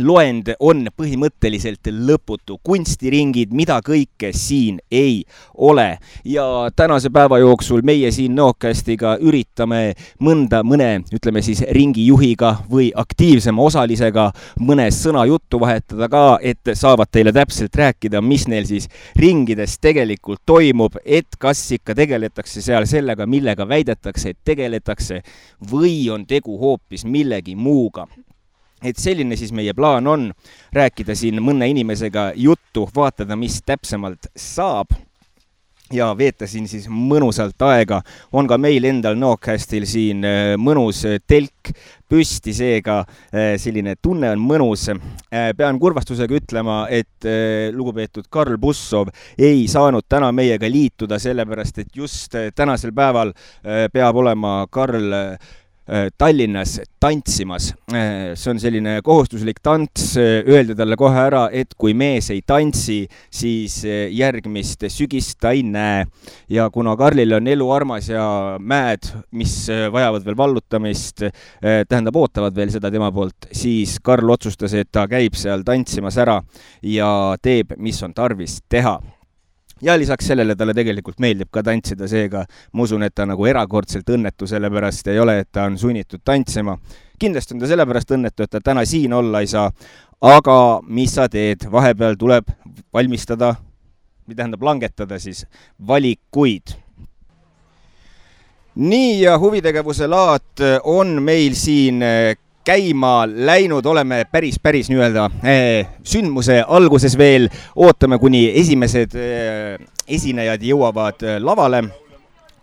loend 0.00 0.54
on 0.60 0.86
põhimõtteliselt 0.96 1.90
lõputu, 1.92 2.56
kunstiringid, 2.64 3.52
mida 3.52 3.78
kõike 3.84 4.32
siin 4.36 4.78
ei 4.90 5.24
ole. 5.54 5.98
ja 6.24 6.70
tänase 6.76 7.10
päeva 7.10 7.38
jooksul 7.38 7.82
meie 7.84 8.10
siin 8.12 8.32
Nõokastiga 8.32 9.16
üritame 9.20 9.94
mõnda, 10.20 10.62
mõne, 10.64 11.02
ütleme 11.12 11.42
siis 11.42 11.60
ringijuhiga 11.70 12.54
või 12.70 12.90
aktiivsema 12.94 13.62
osalisega 13.62 14.30
mõne 14.60 14.88
sõna 14.90 15.26
juttu 15.28 15.60
vahetada 15.60 16.08
ka, 16.08 16.38
et 16.40 16.72
saavad 16.74 17.10
teile 17.12 17.32
täpselt 17.32 17.76
rääkida, 17.76 18.22
mis 18.22 18.48
neil 18.48 18.66
siis 18.66 18.88
ringides 19.16 19.78
tegelikult 19.78 20.40
toimub, 20.46 20.96
et 21.04 21.36
kas 21.38 21.60
ikka 21.76 21.94
tegeletakse 21.94 22.62
seal 22.64 22.86
sellega, 22.88 23.26
millega 23.26 23.68
väidetakse, 23.68 24.32
et 24.32 24.38
tegeletakse 24.44 25.22
või 25.70 26.08
on 26.10 26.26
tegu 26.26 26.56
hoopis 26.58 27.04
millegi 27.04 27.56
muuga 27.56 28.06
et 28.82 28.98
selline 28.98 29.36
siis 29.38 29.52
meie 29.52 29.74
plaan 29.74 30.06
on, 30.06 30.28
rääkida 30.74 31.16
siin 31.18 31.42
mõne 31.44 31.68
inimesega 31.70 32.32
juttu, 32.36 32.88
vaatada, 32.94 33.36
mis 33.36 33.60
täpsemalt 33.66 34.30
saab 34.36 34.92
ja 35.92 36.10
veeta 36.18 36.46
siin 36.48 36.66
siis 36.68 36.88
mõnusalt 36.88 37.60
aega. 37.68 38.00
on 38.32 38.48
ka 38.48 38.58
meil 38.58 38.84
endal 38.88 39.16
Nocastil 39.18 39.86
siin 39.86 40.24
äh, 40.24 40.54
mõnus 40.58 41.04
telk 41.28 41.72
püsti, 42.08 42.52
seega 42.56 43.00
äh, 43.02 43.54
selline 43.60 43.94
tunne 44.02 44.32
on 44.32 44.40
mõnus. 44.40 44.88
Äh, 44.92 45.52
pean 45.56 45.78
kurvastusega 45.80 46.36
ütlema, 46.36 46.86
et 46.90 47.28
lugupeetud 47.72 48.26
Karl 48.30 48.58
Bussov 48.60 49.12
ei 49.38 49.66
saanud 49.68 50.04
täna 50.08 50.32
meiega 50.32 50.68
liituda, 50.70 51.18
sellepärast 51.22 51.82
et 51.84 51.96
just 51.96 52.34
tänasel 52.56 52.92
päeval 52.96 53.32
peab 53.92 54.16
olema 54.16 54.62
Karl 54.70 55.12
Äh, 55.12 55.38
Tallinnas 56.18 56.78
tantsimas. 57.00 57.72
Äh, 57.92 58.32
see 58.38 58.52
on 58.52 58.60
selline 58.62 58.94
kohustuslik 59.04 59.58
tants, 59.64 60.14
äh, 60.16 60.40
öelda 60.48 60.76
talle 60.78 60.96
kohe 60.96 61.18
ära, 61.18 61.42
et 61.52 61.74
kui 61.78 61.92
mees 61.98 62.30
ei 62.32 62.40
tantsi, 62.46 63.02
siis 63.32 63.80
järgmist 63.84 64.86
sügist 64.92 65.38
ta 65.42 65.52
ei 65.52 65.64
näe. 65.66 66.06
ja 66.48 66.68
kuna 66.70 66.96
Karlil 66.96 67.32
on 67.36 67.46
elu 67.48 67.70
armas 67.72 68.08
ja 68.08 68.24
mäed, 68.60 69.08
mis 69.32 69.68
vajavad 69.92 70.24
veel 70.24 70.36
vallutamist, 70.36 71.24
tähendab, 71.60 72.16
ootavad 72.16 72.56
veel 72.56 72.70
seda 72.72 72.90
tema 72.90 73.10
poolt, 73.12 73.48
siis 73.52 73.98
Karl 74.02 74.30
otsustas, 74.30 74.74
et 74.74 74.90
ta 74.92 75.06
käib 75.08 75.36
seal 75.38 75.64
tantsimas 75.64 76.18
ära 76.20 76.40
ja 76.82 77.36
teeb, 77.42 77.76
mis 77.78 78.02
on 78.02 78.14
tarvis 78.14 78.60
teha 78.68 78.98
ja 79.82 79.96
lisaks 79.98 80.26
sellele 80.26 80.56
talle 80.56 80.74
tegelikult 80.74 81.18
meeldib 81.20 81.50
ka 81.52 81.62
tantsida, 81.66 82.08
seega 82.08 82.44
ma 82.72 82.84
usun, 82.86 83.02
et 83.02 83.14
ta 83.14 83.26
nagu 83.28 83.46
erakordselt 83.46 84.08
õnnetu 84.14 84.46
sellepärast 84.50 85.10
ei 85.12 85.18
ole, 85.22 85.40
et 85.42 85.50
ta 85.52 85.66
on 85.70 85.78
sunnitud 85.78 86.22
tantsima. 86.24 86.78
kindlasti 87.18 87.54
on 87.54 87.60
ta 87.60 87.70
sellepärast 87.70 88.10
õnnetu, 88.10 88.42
et 88.42 88.50
ta 88.50 88.60
täna 88.60 88.84
siin 88.86 89.12
olla 89.12 89.40
ei 89.40 89.46
saa, 89.46 89.70
aga 90.20 90.56
mis 90.86 91.14
sa 91.14 91.28
teed, 91.28 91.66
vahepeal 91.70 92.16
tuleb 92.18 92.50
valmistada, 92.94 93.54
või 94.26 94.38
tähendab 94.38 94.62
langetada 94.62 95.18
siis 95.18 95.44
valikuid. 95.86 96.76
Nii 98.74 99.20
ja 99.20 99.36
huvitegevuse 99.38 100.06
laad 100.08 100.62
on 100.88 101.18
meil 101.22 101.54
siin 101.58 102.00
käima 102.64 103.26
läinud, 103.26 103.86
oleme 103.86 104.24
päris, 104.32 104.58
päris 104.62 104.90
nii-öelda 104.90 105.30
eh, 105.44 105.86
sündmuse 106.04 106.62
alguses 106.68 107.18
veel, 107.18 107.48
ootame, 107.76 108.18
kuni 108.18 108.44
esimesed 108.60 109.16
eh, 109.18 109.82
esinejad 110.08 110.62
jõuavad 110.62 111.26
eh, 111.26 111.40
lavale. 111.42 111.82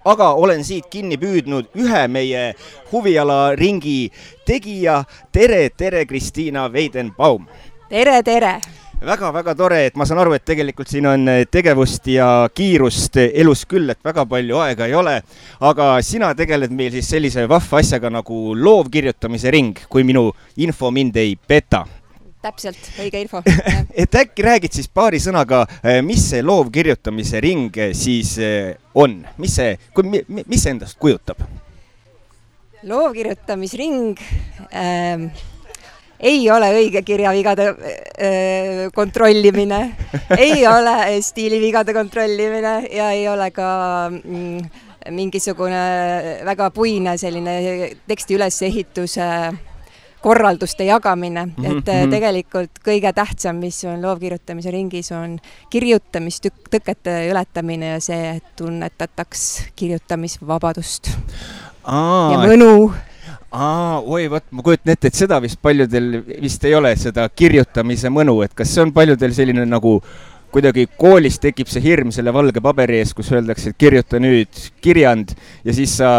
aga 0.05 0.31
olen 0.33 0.63
siit 0.63 0.85
kinni 0.89 1.17
püüdnud 1.19 1.75
ühe 1.75 2.07
meie 2.07 2.53
huvialaringi 2.91 4.11
tegija. 4.45 5.03
tere, 5.31 5.69
tere, 5.69 6.05
Kristiina 6.05 6.71
Veidenbaum. 6.73 7.47
tere, 7.89 8.23
tere 8.23 8.59
väga-väga 9.05 9.55
tore, 9.55 9.79
et 9.87 9.95
ma 9.99 10.05
saan 10.07 10.19
aru, 10.23 10.33
et 10.35 10.43
tegelikult 10.45 10.89
siin 10.91 11.07
on 11.09 11.27
eh, 11.31 11.43
tegevust 11.51 12.07
ja 12.11 12.27
kiirust 12.55 13.19
elus 13.21 13.63
küll, 13.69 13.89
et 13.91 13.99
väga 14.03 14.25
palju 14.29 14.59
aega 14.63 14.89
ei 14.89 14.95
ole. 14.97 15.19
aga 15.59 15.91
sina 16.03 16.33
tegeled 16.35 16.71
meil 16.75 16.91
siis 16.91 17.09
sellise 17.09 17.47
vahva 17.49 17.79
asjaga 17.79 18.11
nagu 18.11 18.55
loovkirjutamise 18.55 19.51
ring, 19.51 19.79
kui 19.89 20.03
minu 20.03 20.29
info 20.57 20.91
mind 20.91 21.15
ei 21.17 21.35
peta 21.35 21.85
täpselt, 22.39 22.79
õige 23.03 23.19
info 23.19 23.41
et 24.03 24.15
äkki 24.15 24.43
räägid 24.43 24.75
siis 24.75 24.87
paari 24.87 25.19
sõnaga, 25.19 25.65
eh, 25.83 26.01
mis 26.03 26.29
see 26.31 26.43
loovkirjutamise 26.43 27.41
ring 27.43 27.77
eh, 27.77 27.95
siis 27.95 28.35
on, 28.95 29.21
mis 29.37 29.55
see, 29.59 29.75
mis 30.43 30.63
see 30.63 30.75
endast 30.75 30.99
kujutab? 30.99 31.43
loovkirjutamisring 32.83 34.19
äh, 34.71 35.47
ei 36.19 36.43
ole 36.51 36.73
õige 36.75 37.01
kirjavigade 37.07 37.69
kontrollimine, 38.95 39.79
ei 40.37 40.67
ole 40.67 40.95
stiilivigade 41.29 41.95
kontrollimine 41.95 42.75
ja 42.91 43.11
ei 43.15 43.27
ole 43.31 43.51
ka 43.55 43.69
mm, 44.11 44.85
mingisugune 45.15 45.81
väga 46.45 46.69
puine 46.75 47.17
selline 47.17 47.55
teksti 48.07 48.35
ülesehituse 48.35 49.27
korralduste 50.21 50.83
jagamine 50.83 51.45
mm, 51.45 51.53
-hmm. 51.57 51.77
et 51.77 51.85
mhm. 51.85 52.11
tegelikult 52.11 52.79
kõige 52.85 53.13
tähtsam, 53.13 53.55
mis 53.55 53.83
on 53.83 54.01
loovkirjutamise 54.01 54.71
ringis, 54.71 55.11
on 55.11 55.39
kirjutamistõkete 55.69 57.29
ületamine 57.31 57.93
ja 57.95 57.99
see, 57.99 58.35
et 58.35 58.55
tunnetataks 58.55 59.71
kirjutamisvabadust 59.75 61.11
Aa, 61.83 62.31
ja 62.31 62.41
mõnu 62.43 62.91
aa, 63.51 63.99
oi 63.99 64.27
vot, 64.29 64.45
ma 64.51 64.65
kujutan 64.65 64.93
ette, 64.93 65.09
et 65.09 65.17
seda 65.17 65.39
vist 65.41 65.59
paljudel 65.61 66.19
vist 66.41 66.65
ei 66.67 66.75
ole, 66.77 66.91
seda 66.99 67.27
kirjutamise 67.29 68.11
mõnu, 68.13 68.39
et 68.45 68.53
kas 68.57 68.73
see 68.73 68.83
on 68.85 68.93
paljudel 68.95 69.33
selline 69.35 69.65
nagu 69.65 69.99
kuidagi 70.53 70.87
koolis 70.97 71.37
tekib 71.41 71.69
see 71.69 71.83
hirm 71.83 72.13
selle 72.13 72.33
valge 72.33 72.61
paberi 72.61 72.99
ees, 73.01 73.13
kus 73.17 73.29
öeldakse, 73.33 73.71
et 73.71 73.79
kirjuta 73.79 74.21
nüüd 74.21 74.61
kirjand 74.81 75.35
ja 75.65 75.75
siis 75.77 75.97
sa 75.99 76.13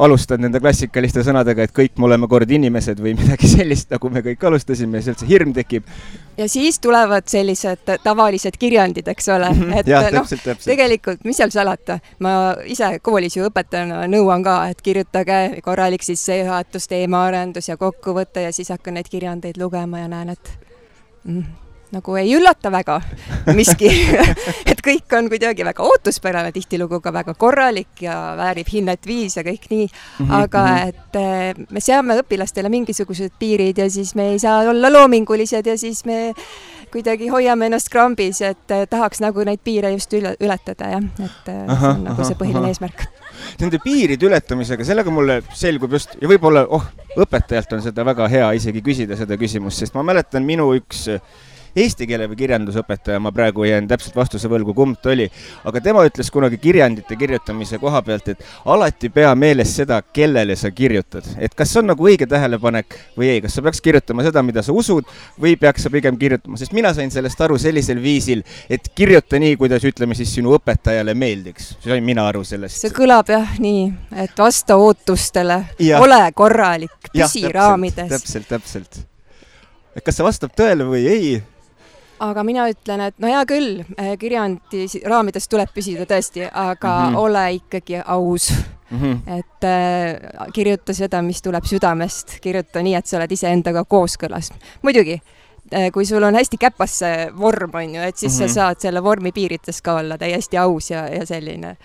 alustad 0.00 0.40
nende 0.42 0.60
klassikaliste 0.62 1.24
sõnadega, 1.26 1.66
et 1.66 1.74
kõik 1.76 1.98
me 2.00 2.08
oleme 2.08 2.28
kord 2.30 2.50
inimesed 2.50 3.00
või 3.02 3.14
midagi 3.18 3.48
sellist, 3.50 3.90
nagu 3.92 4.10
me 4.12 4.22
kõik 4.24 4.44
alustasime 4.48 5.00
ja 5.00 5.08
sealt 5.08 5.22
see 5.22 5.30
hirm 5.30 5.54
tekib. 5.56 5.86
ja 6.38 6.48
siis 6.48 6.80
tulevad 6.80 7.28
sellised 7.28 7.94
tavalised 8.04 8.56
kirjandid, 8.58 9.08
eks 9.12 9.28
ole, 9.28 9.50
mhm. 9.54 9.72
et 9.80 10.14
noh, 10.16 10.28
tegelikult, 10.64 11.24
mis 11.28 11.40
seal 11.40 11.52
salata, 11.54 12.00
ma 12.24 12.34
ise 12.64 12.96
koolis 13.02 13.36
ju 13.36 13.48
õpetajana 13.50 14.06
nõuan 14.10 14.44
ka, 14.46 14.58
et 14.72 14.80
kirjutage 14.82 15.60
korralik 15.64 16.04
sissejuhatus, 16.06 16.88
teemaarendus 16.90 17.68
ja 17.68 17.76
kokkuvõte 17.80 18.46
ja 18.48 18.52
siis 18.56 18.72
hakkan 18.72 18.98
neid 18.98 19.10
kirjandeid 19.10 19.60
lugema 19.60 20.04
ja 20.04 20.08
näen, 20.10 20.32
et 20.36 20.54
mm, 21.24 21.44
nagu 21.94 22.16
ei 22.20 22.34
üllata 22.36 22.72
väga 22.72 23.00
miski 23.58 23.90
et 24.70 24.82
kõik 24.84 25.16
on 25.18 25.30
kuidagi 25.32 25.66
väga 25.66 25.84
ootuspärane, 25.86 26.52
tihtilugu 26.54 27.00
ka 27.04 27.12
väga 27.14 27.34
korralik 27.38 28.02
ja 28.04 28.16
väärib 28.38 28.70
hinnet 28.72 29.06
viis 29.06 29.36
ja 29.38 29.44
kõik 29.46 29.68
nii 29.70 29.86
mm, 29.86 30.26
-hmm, 30.26 30.34
aga 30.42 30.64
-hmm. 30.66 30.88
et 30.88 31.20
eh, 31.20 31.66
me 31.70 31.80
seame 31.80 32.18
õpilastele 32.22 32.68
mingisugused 32.68 33.32
piirid 33.38 33.78
ja 33.78 33.90
siis 33.90 34.14
me 34.14 34.30
ei 34.32 34.38
saa 34.38 34.60
olla 34.70 34.92
loomingulised 34.92 35.66
ja 35.66 35.78
siis 35.78 36.04
me 36.04 36.34
kuidagi 36.90 37.28
hoiame 37.28 37.66
ennast 37.66 37.88
krambis, 37.88 38.40
et 38.42 38.70
eh, 38.74 38.86
tahaks 38.90 39.20
nagu 39.22 39.44
neid 39.46 39.62
piire 39.64 39.92
just 39.94 40.12
üle, 40.16 40.34
ületada 40.40 40.90
jah, 40.94 41.04
et 41.24 41.50
eh, 41.52 41.64
aha, 41.66 41.80
see 41.80 41.94
on 41.94 42.04
nagu 42.08 42.20
aha, 42.20 42.28
see 42.28 42.38
põhiline 42.40 42.64
aha. 42.64 42.72
eesmärk. 42.74 43.04
Nende 43.60 43.78
piiride 43.82 44.26
ületamisega, 44.26 44.84
sellega 44.84 45.12
mulle 45.14 45.40
selgub 45.56 45.94
just 45.96 46.16
ja 46.20 46.28
võib-olla, 46.28 46.66
oh, 46.68 46.84
õpetajalt 47.16 47.76
on 47.76 47.84
seda 47.84 48.04
väga 48.04 48.26
hea 48.28 48.50
isegi 48.58 48.82
küsida, 48.84 49.16
seda 49.16 49.38
küsimust, 49.40 49.80
sest 49.80 49.96
ma 49.96 50.04
mäletan 50.06 50.44
minu 50.46 50.70
üks 50.76 51.06
äh, 51.14 51.22
eesti 51.76 52.06
keele 52.10 52.28
või 52.30 52.38
kirjandusõpetaja, 52.40 53.20
ma 53.22 53.32
praegu 53.34 53.64
jään 53.64 53.88
täpselt 53.90 54.16
vastuse 54.16 54.48
võlgu, 54.50 54.74
kumb 54.76 54.98
ta 55.02 55.12
oli. 55.14 55.28
aga 55.64 55.80
tema 55.80 56.04
ütles 56.06 56.30
kunagi 56.30 56.58
kirjandite 56.58 57.16
kirjutamise 57.16 57.78
koha 57.78 58.02
pealt, 58.02 58.28
et 58.28 58.44
alati 58.64 59.10
pea 59.12 59.32
meeles 59.34 59.74
seda, 59.76 60.00
kellele 60.02 60.56
sa 60.56 60.70
kirjutad. 60.70 61.26
et 61.38 61.54
kas 61.54 61.72
see 61.72 61.82
on 61.82 61.90
nagu 61.92 62.06
õige 62.06 62.26
tähelepanek 62.30 62.96
või 63.18 63.30
ei, 63.34 63.40
kas 63.44 63.54
sa 63.58 63.62
peaks 63.62 63.80
kirjutama 63.80 64.24
seda, 64.26 64.42
mida 64.42 64.62
sa 64.62 64.72
usud 64.72 65.06
või 65.40 65.56
peaks 65.60 65.86
sa 65.86 65.90
pigem 65.90 66.18
kirjutama, 66.18 66.58
sest 66.60 66.72
mina 66.76 66.92
sain 66.94 67.10
sellest 67.10 67.40
aru 67.40 67.58
sellisel 67.58 68.02
viisil, 68.02 68.42
et 68.70 68.90
kirjuta 68.94 69.40
nii, 69.40 69.56
kuidas 69.60 69.84
ütleme 69.86 70.16
siis 70.18 70.32
sinu 70.34 70.54
õpetajale 70.58 71.14
meeldiks. 71.14 71.74
sain 71.84 72.04
mina 72.04 72.26
aru 72.28 72.44
sellest. 72.44 72.80
see 72.80 72.94
kõlab 72.94 73.30
jah 73.30 73.54
nii, 73.62 73.86
et 74.24 74.36
vasta 74.38 74.76
ootustele, 74.80 75.62
ole 76.00 76.20
korralik, 76.34 76.96
püsi 77.12 77.46
raamides. 77.52 78.10
täpselt, 78.10 78.48
täpselt. 78.48 79.00
et 79.96 80.04
kas 80.04 80.20
see 80.20 80.26
vastab 80.26 80.54
tõele 80.56 80.86
või 80.88 81.06
ei? 81.10 81.40
Aga 82.20 82.44
mina 82.44 82.66
ütlen, 82.70 83.00
et 83.08 83.16
no 83.22 83.30
hea 83.30 83.40
küll, 83.48 83.80
eh, 83.96 84.14
kirjandi 84.20 84.86
raamides 85.08 85.48
tuleb 85.50 85.72
püsida 85.74 86.06
tõesti, 86.08 86.44
aga 86.46 86.92
mm 86.92 87.14
-hmm. 87.14 87.18
ole 87.18 87.44
ikkagi 87.58 88.02
aus 88.04 88.50
mm. 88.90 88.98
-hmm. 88.98 89.38
et 89.38 89.64
äh, 89.64 90.52
kirjuta 90.52 90.94
seda, 90.94 91.22
mis 91.22 91.42
tuleb 91.42 91.64
südamest, 91.64 92.38
kirjuta 92.40 92.82
nii, 92.82 92.94
et 92.94 93.06
sa 93.06 93.16
oled 93.16 93.32
iseendaga 93.32 93.84
kooskõlas. 93.84 94.52
muidugi 94.82 95.20
äh,, 95.74 95.90
kui 95.92 96.04
sul 96.04 96.22
on 96.22 96.34
hästi 96.34 96.56
käpas 96.56 96.98
see 96.98 97.30
vorm, 97.38 97.74
on 97.74 97.94
ju, 97.94 98.02
et 98.02 98.16
siis 98.16 98.38
mm 98.38 98.44
-hmm. 98.44 98.48
sa 98.48 98.54
saad 98.54 98.80
selle 98.80 99.02
vormi 99.02 99.32
piirides 99.32 99.82
ka 99.82 99.94
olla 99.94 100.18
täiesti 100.18 100.58
aus 100.58 100.90
ja, 100.90 101.08
ja 101.08 101.26
selline 101.26 101.76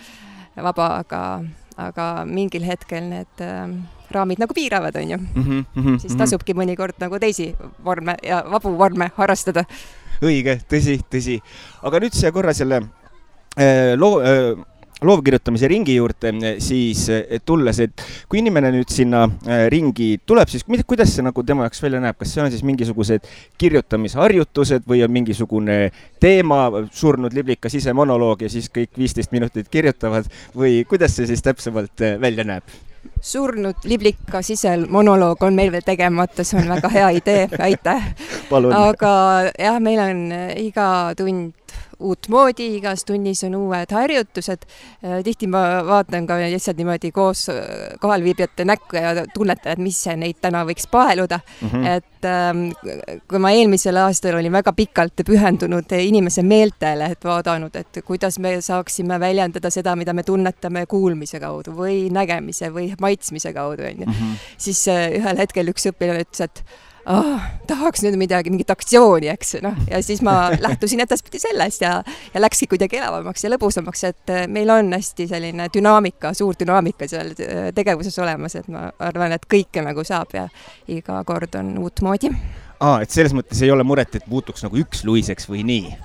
vaba, 0.63 0.97
aga, 0.97 1.41
aga 1.77 2.25
mingil 2.25 2.63
hetkel 2.63 3.03
need 3.09 3.41
äh, 3.41 3.69
raamid 4.11 4.39
nagu 4.39 4.53
piiravad, 4.53 4.95
on 4.95 5.09
ju 5.09 5.17
mm. 5.17 5.43
-hmm, 5.43 5.99
siis 5.99 6.13
mhm. 6.13 6.17
tasubki 6.17 6.53
mõnikord 6.53 6.95
nagu 6.99 7.19
teisi 7.19 7.55
vorme 7.85 8.15
ja 8.23 8.43
vabu 8.51 8.77
vorme 8.77 9.11
harrastada 9.15 9.65
õige, 10.23 10.59
tõsi, 10.69 10.99
tõsi. 11.11 11.39
aga 11.83 12.01
nüüd 12.03 12.15
siia 12.15 12.31
korra 12.35 12.53
selle 12.55 12.81
äh, 13.57 13.93
loo 13.99 14.21
äh, 14.21 14.55
loovkirjutamise 15.05 15.67
ringi 15.67 15.97
juurde 15.97 16.31
siis 16.63 17.01
tulles, 17.45 17.81
et 17.83 18.03
kui 18.31 18.39
inimene 18.39 18.71
nüüd 18.71 18.89
sinna 18.93 19.25
äh, 19.27 19.65
ringi 19.71 20.13
tuleb, 20.25 20.47
siis 20.49 20.63
kuidas 20.87 21.11
see 21.11 21.25
nagu 21.25 21.43
tema 21.43 21.67
jaoks 21.67 21.83
välja 21.83 21.99
näeb, 22.03 22.17
kas 22.21 22.31
see 22.31 22.43
on 22.45 22.53
siis 22.53 22.63
mingisugused 22.65 23.27
kirjutamisharjutused 23.61 24.87
või 24.87 25.03
on 25.05 25.13
mingisugune 25.17 25.77
teema, 26.23 26.63
surnud 26.95 27.35
liblika 27.35 27.69
sisemonoloog 27.71 28.47
ja 28.47 28.51
siis 28.55 28.71
kõik 28.71 28.95
viisteist 28.97 29.35
minutit 29.35 29.69
kirjutavad 29.69 30.31
või 30.55 30.83
kuidas 30.87 31.19
see 31.19 31.27
siis 31.29 31.43
täpsemalt 31.43 32.07
välja 32.23 32.47
näeb? 32.47 32.75
Surnud 33.21 33.85
liblika 33.89 34.41
sisemonoloog 34.45 35.43
on 35.43 35.55
meil 35.57 35.71
veel 35.73 35.85
tegemata, 35.85 36.43
see 36.43 36.59
on 36.61 36.69
väga 36.75 36.91
hea 36.93 37.09
idee, 37.19 37.47
aitäh. 37.59 38.11
aga 38.51 39.13
jah, 39.59 39.79
meil 39.79 39.99
on 39.99 40.25
iga 40.61 40.87
tund 41.17 41.53
uutmoodi, 41.99 42.67
igas 42.77 43.05
tunnis 43.05 43.43
on 43.47 43.55
uued 43.55 43.91
harjutused. 43.91 44.65
Äh, 45.03 45.21
tihti 45.23 45.47
ma 45.51 45.61
vaatan 45.87 46.27
ka 46.27 46.37
lihtsalt 46.43 46.77
niimoodi 46.77 47.11
koos 47.15 47.47
äh, 47.49 47.95
kohalviibijate 48.01 48.65
näkku 48.65 48.99
ja 48.99 49.25
tunnetan, 49.33 49.75
et 49.75 49.83
mis 49.83 50.01
neid 50.15 50.39
täna 50.41 50.65
võiks 50.67 50.87
paeluda 50.91 51.39
mm. 51.39 51.69
-hmm. 51.69 51.87
et 51.97 52.29
ähm, 52.29 53.19
kui 53.27 53.39
ma 53.39 53.51
eelmisel 53.51 53.97
aastal 54.01 54.39
olin 54.39 54.51
väga 54.51 54.73
pikalt 54.73 55.25
pühendunud 55.25 55.91
inimese 55.99 56.43
meeltele, 56.43 57.11
et 57.15 57.23
vaadanud, 57.25 57.75
et 57.75 58.01
kuidas 58.05 58.39
me 58.39 58.57
saaksime 58.61 59.19
väljendada 59.19 59.69
seda, 59.69 59.95
mida 59.95 60.13
me 60.13 60.23
tunnetame 60.23 60.85
kuulmise 60.85 61.39
kaudu 61.39 61.75
või 61.77 62.09
nägemise 62.11 62.69
või 62.73 62.93
maitsmise 63.01 63.53
kaudu, 63.53 63.83
onju, 63.83 64.05
mhm. 64.05 64.35
siis 64.57 64.87
äh, 64.87 65.07
ühel 65.19 65.37
hetkel 65.37 65.71
üks 65.73 65.89
õpilane 65.91 66.25
ütles, 66.25 66.41
et 66.41 66.63
oh, 67.05 67.41
tahaks 67.67 68.03
nüüd 68.05 68.17
midagi, 68.19 68.51
mingit 68.53 68.71
aktsiooni, 68.73 69.29
eks, 69.33 69.55
noh, 69.65 69.77
ja 69.89 70.01
siis 70.05 70.21
ma 70.25 70.49
lähtusin 70.65 71.03
edaspidi 71.05 71.41
sellest 71.41 71.85
ja, 71.85 71.97
ja 72.33 72.41
läkski 72.41 72.67
kuidagi 72.71 72.99
elavamaks 73.01 73.45
ja 73.45 73.51
lõbusamaks, 73.53 74.03
et 74.09 74.33
äh, 74.33 74.43
meil 74.51 74.71
on 74.73 74.93
hästi 74.95 75.27
selline 75.31 75.69
dünaamika, 75.73 76.33
suur 76.37 76.57
dünaamika 76.59 77.09
seal 77.11 77.33
äh, 77.35 77.69
tegevuses 77.75 78.19
olemas, 78.23 78.57
et 78.59 78.69
ma 78.71 78.89
arvan, 78.99 79.35
et 79.35 79.47
kõike 79.51 79.83
nagu 79.85 80.05
saab 80.07 80.35
ja 80.37 80.47
iga 80.91 81.21
kord 81.27 81.57
on 81.59 81.75
uutmoodi. 81.85 82.31
aa, 82.79 82.99
et 83.01 83.11
selles 83.11 83.35
mõttes 83.37 83.61
ei 83.63 83.73
ole 83.73 83.85
muret, 83.87 84.15
et 84.15 84.29
muutuks 84.31 84.65
nagu 84.65 84.79
üksluiseks 84.83 85.49
või 85.51 85.65
nii? 85.67 85.97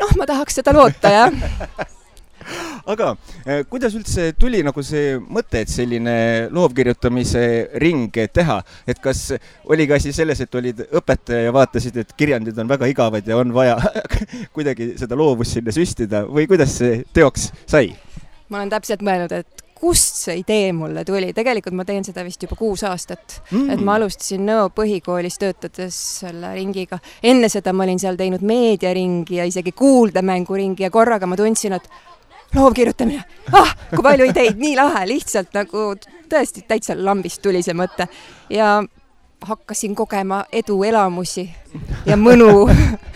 noh, 0.00 0.12
ma 0.18 0.28
tahaks 0.28 0.60
seda 0.60 0.74
loota, 0.76 1.12
jah 1.12 1.32
aga 2.90 3.12
eh, 3.44 3.62
kuidas 3.70 3.94
üldse 3.98 4.30
tuli 4.40 4.62
nagu 4.66 4.82
see 4.86 5.16
mõte, 5.20 5.64
et 5.64 5.72
selline 5.72 6.16
loovkirjutamise 6.54 7.44
ring 7.82 8.16
teha, 8.32 8.60
et 8.88 9.00
kas 9.02 9.26
oli 9.70 9.86
ka 9.90 9.98
asi 10.00 10.14
selles, 10.16 10.40
et 10.40 10.60
olid 10.60 10.84
õpetaja 10.88 11.48
ja 11.48 11.54
vaatasid, 11.54 12.02
et 12.02 12.14
kirjandid 12.16 12.58
on 12.58 12.70
väga 12.70 12.90
igavad 12.90 13.26
ja 13.26 13.40
on 13.40 13.54
vaja 13.54 13.78
kuidagi 14.56 14.94
seda 15.00 15.18
loovust 15.18 15.58
sinna 15.58 15.74
süstida? 15.74 16.24
Või 16.30 16.48
kuidas 16.50 16.78
see 16.80 17.02
teoks 17.16 17.50
sai? 17.70 17.94
ma 18.50 18.58
olen 18.58 18.72
täpselt 18.72 19.02
mõelnud, 19.06 19.30
et 19.30 19.60
kust 19.80 20.20
see 20.26 20.40
idee 20.42 20.72
mulle 20.76 21.04
tuli, 21.08 21.30
tegelikult 21.36 21.76
ma 21.78 21.86
teen 21.88 22.04
seda 22.04 22.22
vist 22.26 22.42
juba 22.44 22.56
kuus 22.58 22.82
aastat. 22.84 23.40
Mm.. 23.50 23.70
et 23.74 23.84
ma 23.84 23.96
alustasin 23.96 24.44
Nõo 24.50 24.68
põhikoolis 24.76 25.38
töötades 25.40 25.96
selle 26.20 26.52
ringiga. 26.56 27.00
enne 27.22 27.48
seda 27.52 27.72
ma 27.72 27.86
olin 27.86 28.00
seal 28.02 28.18
teinud 28.20 28.44
meediaringi 28.46 29.40
ja 29.40 29.48
isegi 29.48 29.72
kuuldemänguringi 29.76 30.84
ja 30.84 30.90
korraga 30.92 31.28
ma 31.30 31.38
tundsin, 31.40 31.78
et 31.78 31.88
loovkirjutamine, 32.54 33.24
ah, 33.52 33.74
kui 33.90 34.02
palju 34.02 34.30
ideid, 34.30 34.58
nii 34.58 34.76
lahe, 34.78 35.04
lihtsalt 35.08 35.54
nagu 35.54 35.92
tõesti 36.30 36.64
täitsa 36.68 36.96
lambist 36.98 37.42
tuli 37.42 37.62
see 37.62 37.76
mõte. 37.78 38.08
Ja 38.50 38.80
hakkasin 39.46 39.94
kogema 39.94 40.44
eduelamusi 40.52 41.48
ja 42.06 42.16
mõnu. 42.16 42.68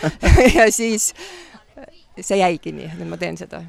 Ja 0.55 0.67
siis 0.73 1.15
see 2.23 2.39
jäigi 2.39 2.71
nii, 2.75 2.87
et 2.93 3.09
ma 3.09 3.17
teen 3.19 3.37
seda. 3.39 3.61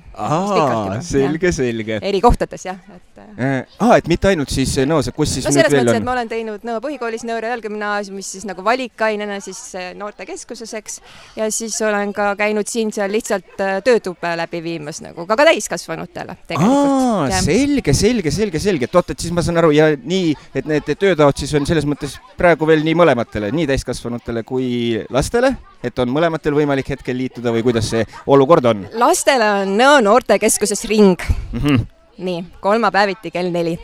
selge, 1.06 1.52
selge. 1.56 1.98
eri 2.06 2.22
kohtades 2.22 2.66
jah, 2.68 2.78
et 2.94 3.22
äh,. 3.24 3.66
aa, 3.82 3.98
et 3.98 4.10
mitte 4.12 4.30
ainult 4.30 4.54
siis 4.54 4.76
Nõos, 4.86 5.10
kus 5.16 5.32
siis 5.38 5.48
no 5.48 5.54
selles 5.56 5.74
mõttes, 5.74 5.98
et 5.98 6.06
ma 6.06 6.14
olen 6.14 6.30
teinud 6.30 6.66
Nõo 6.68 6.78
põhikoolis, 6.84 7.26
Nõo 7.26 7.40
Reaalgümnaasiumis 7.42 8.30
siis 8.36 8.46
nagu 8.46 8.64
valikainena 8.66 9.40
siis 9.42 9.62
noortekeskuses, 9.98 10.76
eks. 10.78 11.00
ja 11.40 11.50
siis 11.54 11.78
olen 11.86 12.14
ka 12.14 12.32
käinud 12.38 12.70
siin-seal 12.70 13.10
lihtsalt 13.16 13.64
äh, 13.64 13.80
töötube 13.86 14.36
läbi 14.38 14.62
viimas 14.66 15.02
nagu 15.02 15.26
ka, 15.26 15.40
ka 15.40 15.50
täiskasvanutele 15.50 16.38
tegelikult. 16.46 17.26
aa, 17.32 17.42
selge, 17.46 17.96
selge, 17.98 18.34
selge, 18.36 18.62
selge, 18.62 18.90
et 18.90 19.00
oot, 19.02 19.16
et 19.16 19.26
siis 19.26 19.34
ma 19.34 19.46
saan 19.46 19.62
aru 19.64 19.74
ja 19.74 19.90
nii, 19.98 20.36
et 20.54 20.70
need 20.70 20.94
töötaod 20.94 21.42
siis 21.42 21.56
on 21.58 21.66
selles 21.66 21.88
mõttes 21.90 22.20
praegu 22.38 22.70
veel 22.70 22.86
nii 22.86 22.98
mõlematele, 23.02 23.50
nii 23.56 23.72
täiskasvanutele 23.74 24.46
kui 24.46 24.68
lastele 25.10 25.56
et 25.86 26.00
on 26.02 26.12
mõlematel 26.12 26.56
võimalik 26.58 26.90
hetkel 26.96 27.18
liituda 27.20 27.54
või 27.54 27.64
kuidas 27.66 27.90
see 27.94 28.06
olukord 28.36 28.66
on? 28.72 28.86
lastele 29.00 29.48
on 29.62 29.78
Nõo 29.80 30.02
noortekeskuses 30.06 30.86
ring 30.92 31.20
mm. 31.20 31.60
-hmm. 31.60 31.88
nii, 32.18 32.44
kolmapäeviti 32.62 33.32
kell 33.32 33.52
neli. 33.52 33.80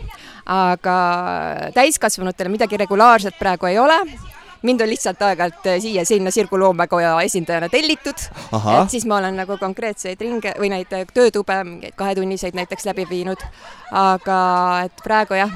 aga 0.45 0.97
täiskasvanutele 1.73 2.49
midagi 2.49 2.77
regulaarset 2.77 3.39
praegu 3.39 3.65
ei 3.65 3.79
ole 3.79 3.99
mind 4.61 4.81
on 4.81 4.89
lihtsalt 4.89 5.21
aeg-ajalt 5.21 5.67
siia-sinna 5.81 6.31
Sirgu 6.31 6.59
loomekoja 6.59 7.15
esindajana 7.25 7.69
tellitud, 7.69 8.27
et 8.53 8.93
siis 8.93 9.05
ma 9.09 9.17
olen 9.17 9.35
nagu 9.41 9.57
konkreetseid 9.57 10.21
ringe 10.21 10.53
või 10.59 10.69
neid 10.73 10.93
töötube, 11.13 11.63
mingeid 11.63 11.97
kahetunniseid 11.97 12.57
näiteks 12.57 12.85
läbi 12.85 13.07
viinud. 13.09 13.41
aga 13.91 14.37
et 14.85 15.03
praegu 15.03 15.33
jah 15.33 15.51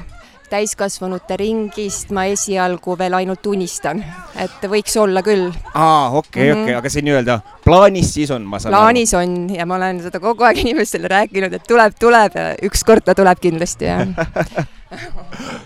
täiskasvanute 0.50 1.36
ringist 1.40 2.12
ma 2.14 2.26
esialgu 2.30 2.96
veel 2.98 3.16
ainult 3.18 3.46
unistan, 3.50 4.02
et 4.38 4.66
võiks 4.70 4.96
olla 5.00 5.22
küll. 5.26 5.50
aa, 5.74 6.10
okei 6.10 6.50
okei 6.52 6.62
okay., 6.62 6.78
aga 6.78 6.92
see 6.92 7.04
nii-öelda 7.06 7.40
plaanis 7.64 8.14
siis 8.16 8.32
on, 8.34 8.46
ma 8.48 8.60
saan 8.62 8.74
plaanis 8.74 9.14
aru. 9.14 9.26
on 9.26 9.56
ja 9.56 9.66
ma 9.66 9.78
olen 9.80 10.00
seda 10.06 10.22
kogu 10.22 10.46
aeg 10.46 10.62
inimestele 10.64 11.10
rääkinud, 11.12 11.58
et 11.58 11.68
tuleb, 11.68 11.98
tuleb 12.00 12.38
ja 12.38 12.48
ükskord 12.68 13.06
ta 13.06 13.14
tuleb 13.18 13.42
kindlasti, 13.42 13.90
jah 13.90 14.06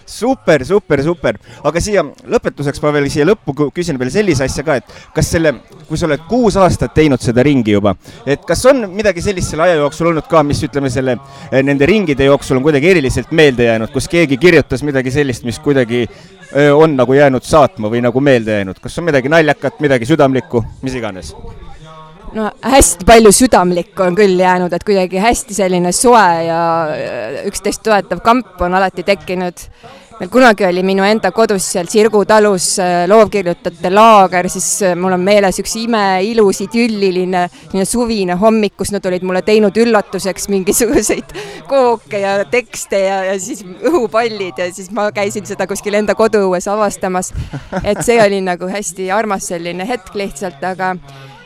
super, 0.07 0.65
super, 0.65 1.03
super, 1.05 1.39
aga 1.67 1.83
siia 1.83 2.05
lõpetuseks 2.05 2.81
ma 2.83 2.93
veel 2.95 3.09
siia 3.13 3.27
lõppu 3.29 3.71
küsin 3.75 3.99
veel 4.01 4.13
sellise 4.13 4.47
asja 4.47 4.65
ka, 4.67 4.79
et 4.81 4.95
kas 5.17 5.31
selle, 5.35 5.53
kui 5.89 6.01
sa 6.01 6.09
oled 6.09 6.25
kuus 6.31 6.57
aastat 6.61 6.95
teinud 6.97 7.23
seda 7.23 7.45
ringi 7.47 7.77
juba, 7.77 7.95
et 8.25 8.45
kas 8.49 8.65
on 8.71 8.87
midagi 8.95 9.25
sellist 9.25 9.53
selle 9.53 9.69
aja 9.69 9.79
jooksul 9.83 10.13
olnud 10.13 10.29
ka, 10.31 10.43
mis 10.47 10.63
ütleme 10.67 10.93
selle, 10.93 11.19
eh, 11.51 11.61
nende 11.67 11.89
ringide 11.89 12.29
jooksul 12.31 12.61
on 12.61 12.67
kuidagi 12.67 12.93
eriliselt 12.95 13.33
meelde 13.37 13.69
jäänud, 13.69 13.93
kus 13.95 14.09
keegi 14.11 14.41
kirjutas 14.41 14.85
midagi 14.87 15.13
sellist, 15.15 15.45
mis 15.49 15.61
kuidagi 15.63 16.05
eh, 16.07 16.71
on 16.75 16.97
nagu 16.97 17.17
jäänud 17.17 17.47
saatma 17.47 17.93
või 17.93 18.05
nagu 18.05 18.25
meelde 18.25 18.61
jäänud, 18.61 18.81
kas 18.83 18.99
on 18.99 19.11
midagi 19.11 19.33
naljakat, 19.33 19.83
midagi 19.85 20.09
südamlikku, 20.09 20.65
mis 20.83 20.97
iganes? 21.01 21.35
No 22.37 22.51
hästi 22.63 23.07
palju 23.07 23.33
südamlikku 23.35 24.05
on 24.07 24.19
küll 24.19 24.39
jäänud, 24.39 24.73
et 24.73 24.85
kuidagi 24.87 25.23
hästi 25.23 25.57
selline 25.57 25.93
soe 25.97 26.29
ja 26.47 26.61
üksteist 27.49 27.83
toetav 27.87 28.23
kamp 28.25 28.61
on 28.63 28.75
alati 28.79 29.05
tekkinud. 29.07 29.67
meil 30.21 30.29
kunagi 30.29 30.67
oli 30.69 30.83
minu 30.85 31.01
enda 31.01 31.31
kodus 31.33 31.65
seal 31.73 31.87
Sirgu 31.89 32.21
talus 32.29 32.75
äh, 32.79 33.07
loovkirjutajate 33.09 33.91
laager, 33.95 34.49
siis 34.53 34.83
äh, 34.85 34.93
mul 34.93 35.17
on 35.17 35.23
meeles 35.25 35.59
üks 35.63 35.79
imeilus 35.81 36.61
idülliline 36.67 37.47
selline 37.49 37.87
suvine 37.89 38.37
hommik, 38.37 38.77
kus 38.77 38.93
nad 38.93 39.07
olid 39.09 39.25
mulle 39.25 39.41
teinud 39.43 39.77
üllatuseks 39.81 40.51
mingisuguseid 40.53 41.33
kooke 41.73 42.21
ja 42.21 42.37
tekste 42.45 43.01
ja, 43.01 43.23
ja 43.31 43.39
siis 43.41 43.65
õhupallid 43.65 44.61
ja 44.61 44.69
siis 44.75 44.93
ma 44.93 45.09
käisin 45.13 45.49
seda 45.49 45.67
kuskil 45.67 45.97
enda 45.97 46.15
koduõues 46.15 46.69
avastamas. 46.69 47.33
et 47.83 48.05
see 48.05 48.21
oli 48.21 48.45
nagu 48.45 48.69
hästi 48.69 49.11
armas 49.11 49.49
selline 49.49 49.89
hetk 49.89 50.13
lihtsalt, 50.15 50.61
aga 50.61 50.99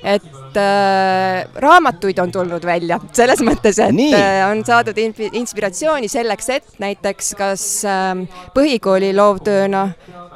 et 0.03 0.44
äh, 0.61 1.45
raamatuid 1.63 2.19
on 2.23 2.33
tulnud 2.33 2.65
välja, 2.67 2.99
selles 3.13 3.43
mõttes, 3.47 3.79
et 3.83 3.95
Nii. 3.95 4.15
äh, 4.19 4.43
on 4.49 4.65
saadud 4.67 4.99
inspiratsiooni 4.99 6.11
selleks, 6.11 6.51
et 6.55 6.79
näiteks 6.83 7.35
kas 7.39 7.67
äh, 7.89 8.13
põhikooli 8.57 9.13
loovtööna 9.17 9.89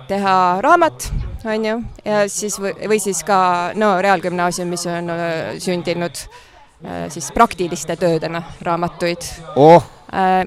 teha 0.08 0.36
raamat, 0.64 1.10
on 1.44 1.64
ju, 1.64 1.76
ja 2.04 2.24
siis 2.32 2.58
või, 2.60 2.74
või 2.88 3.00
siis 3.02 3.20
ka 3.26 3.38
no 3.78 3.96
Reaalgümnaasiumis 4.04 4.88
on 4.94 5.12
äh, 5.14 5.36
sündinud 5.62 6.24
äh, 6.24 7.06
siis 7.12 7.30
praktiliste 7.34 7.96
töödena 8.00 8.42
raamatuid 8.64 9.30
oh 9.56 9.97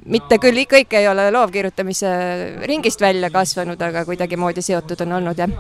mitte 0.06 0.39
küll 0.41 0.63
kõik 0.69 0.95
ei 0.97 1.08
ole 1.08 1.28
loovkirjutamise 1.32 2.12
ringist 2.69 3.02
välja 3.02 3.30
kasvanud, 3.30 3.82
aga 3.82 4.06
kuidagimoodi 4.08 4.63
seotud 4.65 5.06
on 5.06 5.19
olnud, 5.19 5.38
jah. 5.38 5.54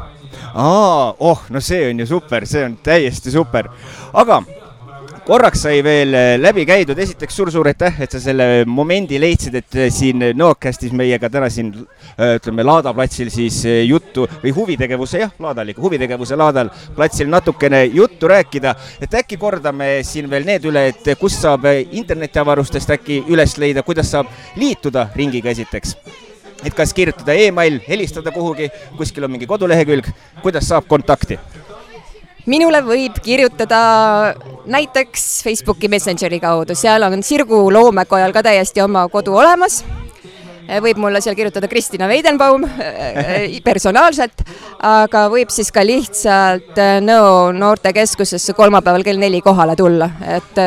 aa, 0.53 1.13
oh, 1.19 1.43
no 1.49 1.61
see 1.61 1.89
on 1.89 2.01
ju 2.01 2.09
super, 2.15 2.47
see 2.49 2.65
on 2.65 2.79
täiesti 2.83 3.31
super. 3.31 3.69
aga 4.13 4.41
korraks 5.31 5.61
sai 5.63 5.77
veel 5.79 6.11
äh, 6.11 6.33
läbi 6.35 6.65
käidud, 6.67 6.97
esiteks 6.99 7.37
suur-suur 7.37 7.69
aitäh, 7.69 8.01
et 8.03 8.11
sa 8.11 8.19
selle 8.19 8.65
momendi 8.67 9.15
leidsid, 9.21 9.53
et 9.61 9.77
äh, 9.79 9.87
siin 9.93 10.25
Nõokastis 10.35 10.91
meiega 10.97 11.29
täna 11.31 11.47
siin 11.47 11.69
ütleme 11.71 12.65
Laada 12.67 12.91
platsil 12.91 13.29
siis 13.31 13.61
juttu 13.87 14.25
või 14.41 14.51
huvitegevuse, 14.57 15.21
jah, 15.21 15.31
Laada 15.39 15.63
oli 15.63 15.77
huvitegevuse 15.77 16.35
Laadal 16.35 16.73
platsil 16.97 17.31
natukene 17.31 17.85
juttu 17.93 18.27
rääkida, 18.27 18.75
et 18.99 19.15
äkki 19.21 19.39
kordame 19.39 20.01
siin 20.07 20.27
veel 20.31 20.43
need 20.49 20.67
üle, 20.67 20.89
et 20.91 21.13
kus 21.21 21.39
saab 21.45 21.69
internetiavarustest 21.79 22.91
äkki 22.97 23.21
üles 23.31 23.55
leida, 23.61 23.85
kuidas 23.87 24.11
saab 24.11 24.27
liituda 24.59 25.07
ringiga 25.15 25.55
esiteks? 25.55 25.95
Et 26.61 26.75
kas 26.75 26.91
kirjutada 26.93 27.39
email, 27.39 27.79
helistada 27.87 28.35
kuhugi, 28.35 28.67
kuskil 28.99 29.23
on 29.25 29.37
mingi 29.37 29.47
kodulehekülg, 29.49 30.11
kuidas 30.43 30.67
saab 30.73 30.91
kontakti 30.91 31.39
minule 32.45 32.81
võib 32.85 33.17
kirjutada 33.23 33.81
näiteks 34.65 35.43
Facebooki 35.45 35.89
Messengeri 35.91 36.39
kaudu, 36.41 36.75
seal 36.75 37.03
on 37.07 37.23
Sirgu 37.23 37.67
loomekojal 37.73 38.33
ka 38.33 38.43
täiesti 38.45 38.81
oma 38.81 39.07
kodu 39.09 39.35
olemas. 39.37 39.81
Võib 40.81 41.01
mulle 41.01 41.21
seal 41.23 41.35
kirjutada 41.37 41.69
Kristina 41.71 42.07
Weidenbaum 42.11 42.65
äh, 42.65 43.59
personaalselt, 43.63 44.43
aga 44.85 45.25
võib 45.31 45.51
siis 45.53 45.71
ka 45.73 45.83
lihtsalt 45.85 46.79
Nõo 47.05 47.51
noortekeskusesse 47.55 48.53
kolmapäeval 48.57 49.03
kell 49.05 49.21
neli 49.21 49.41
kohale 49.43 49.75
tulla, 49.79 50.07
et 50.37 50.57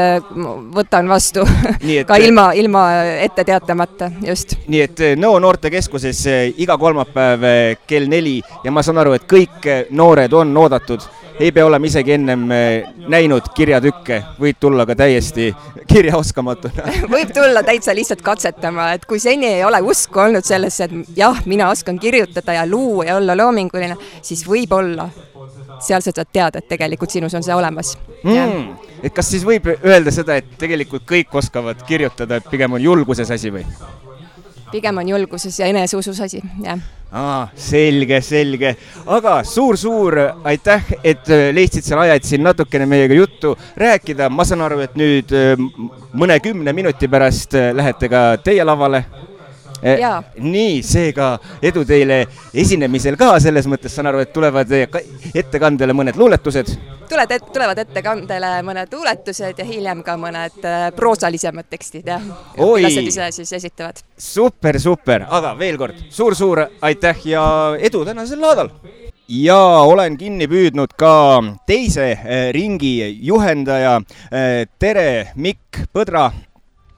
võtan 0.74 1.08
vastu 1.10 1.44
et... 1.44 2.06
ka 2.10 2.18
ilma, 2.20 2.50
ilma 2.58 2.84
ette 3.24 3.44
teatamata, 3.46 4.10
just. 4.24 4.56
nii 4.68 4.84
et 4.84 5.04
Nõo 5.20 5.38
noortekeskuses 5.42 6.24
iga 6.60 6.78
kolmapäev 6.80 7.48
kell 7.86 8.08
neli 8.10 8.40
ja 8.64 8.72
ma 8.74 8.82
saan 8.84 9.02
aru, 9.02 9.16
et 9.18 9.28
kõik 9.30 9.68
noored 9.94 10.32
on 10.32 10.56
oodatud. 10.56 11.04
Ei 11.40 11.50
pea 11.52 11.66
olema 11.66 11.86
isegi 11.86 12.12
ennem 12.14 12.42
eh, 12.54 12.84
näinud 13.10 13.48
kirjatükke, 13.56 14.20
võid 14.38 14.58
tulla 14.62 14.84
ka 14.86 14.94
täiesti 14.94 15.48
kirjaoskamatuna. 15.90 16.84
Võib 17.10 17.32
tulla 17.34 17.64
täitsa 17.66 17.94
lihtsalt 17.96 18.22
katsetama, 18.22 18.92
et 18.94 19.06
kui 19.10 19.18
seni 19.18 19.48
ei 19.48 19.64
ole 19.66 19.80
usku 19.84 20.20
olnud 20.20 20.46
sellesse, 20.46 20.88
et 20.88 21.18
jah, 21.18 21.40
mina 21.46 21.68
oskan 21.72 21.98
kirjutada 22.00 22.56
ja 22.58 22.66
luua 22.66 23.08
ja 23.10 23.16
olla 23.16 23.36
loominguline, 23.36 23.96
siis 24.22 24.44
võib-olla 24.48 25.08
seal 25.84 26.02
sa 26.04 26.12
saad 26.14 26.30
teada, 26.32 26.62
et 26.62 26.68
tegelikult 26.68 27.12
sinus 27.12 27.34
on 27.34 27.44
see 27.44 27.54
olemas 27.54 27.94
mm.. 28.22 28.66
et 29.02 29.14
kas 29.14 29.30
siis 29.34 29.44
võib 29.46 29.68
öelda 29.74 30.14
seda, 30.14 30.38
et 30.40 30.56
tegelikult 30.58 31.06
kõik 31.08 31.34
oskavad 31.42 31.82
kirjutada, 31.88 32.40
et 32.40 32.50
pigem 32.50 32.78
on 32.78 32.82
julguses 32.82 33.30
asi 33.30 33.52
või? 33.54 33.66
pigem 34.72 35.02
on 35.02 35.08
julguses 35.08 35.58
ja 35.60 35.70
eneseusus 35.70 36.20
asi, 36.24 36.42
jah 36.64 36.80
aa, 37.14 37.48
selge, 37.54 38.18
selge, 38.24 38.74
aga 39.06 39.36
suur-suur 39.46 40.16
aitäh, 40.50 40.88
et 41.04 41.30
äh, 41.30 41.46
leidsid 41.54 41.86
selle 41.86 42.08
aja, 42.08 42.16
et 42.18 42.26
siin 42.26 42.42
natukene 42.42 42.88
meiega 42.90 43.14
juttu 43.14 43.54
rääkida. 43.78 44.30
ma 44.30 44.44
saan 44.44 44.64
aru, 44.66 44.80
et 44.84 44.96
nüüd 44.98 45.30
äh, 45.34 45.54
mõnekümne 46.12 46.74
minuti 46.74 47.08
pärast 47.08 47.54
äh, 47.54 47.70
lähete 47.76 48.10
ka 48.10 48.26
teie 48.42 48.66
lavale. 48.66 49.04
Nii, 49.84 50.80
seega 50.86 51.34
edu 51.62 51.84
teile 51.88 52.24
esinemisel 52.54 53.18
ka, 53.20 53.34
selles 53.42 53.68
mõttes 53.70 53.94
saan 53.94 54.08
aru, 54.10 54.22
et 54.24 54.32
tulevad 54.34 54.70
ettekandele 55.34 55.96
mõned 55.96 56.18
luuletused. 56.20 56.74
tuled, 57.08 57.34
tulevad 57.52 57.78
ettekandele 57.84 58.56
mõned 58.64 58.92
luuletused 58.92 59.58
ja 59.60 59.68
hiljem 59.68 60.02
ka 60.02 60.16
mõned 60.20 60.64
äh, 60.64 60.88
proosalisemad 60.96 61.68
tekstid 61.70 62.08
jah. 62.08 62.24
õpilased 62.56 63.12
ise 63.12 63.30
siis 63.38 63.52
esitavad. 63.60 64.00
super, 64.18 64.80
super, 64.80 65.26
aga 65.28 65.54
veel 65.58 65.78
kord 65.78 66.00
suur-suur 66.10 66.66
aitäh 66.80 67.26
ja 67.28 67.44
edu 67.80 68.04
tänasel 68.04 68.40
laadal 68.40 68.72
ja 69.28 69.58
olen 69.84 70.16
kinni 70.20 70.48
püüdnud 70.48 70.96
ka 70.98 71.42
teise 71.66 72.10
eh, 72.12 72.48
ringi 72.52 72.96
juhendaja. 73.24 74.00
Eh, 74.30 74.66
tere, 74.78 75.32
Mikk 75.36 75.86
Põdra 75.92 76.30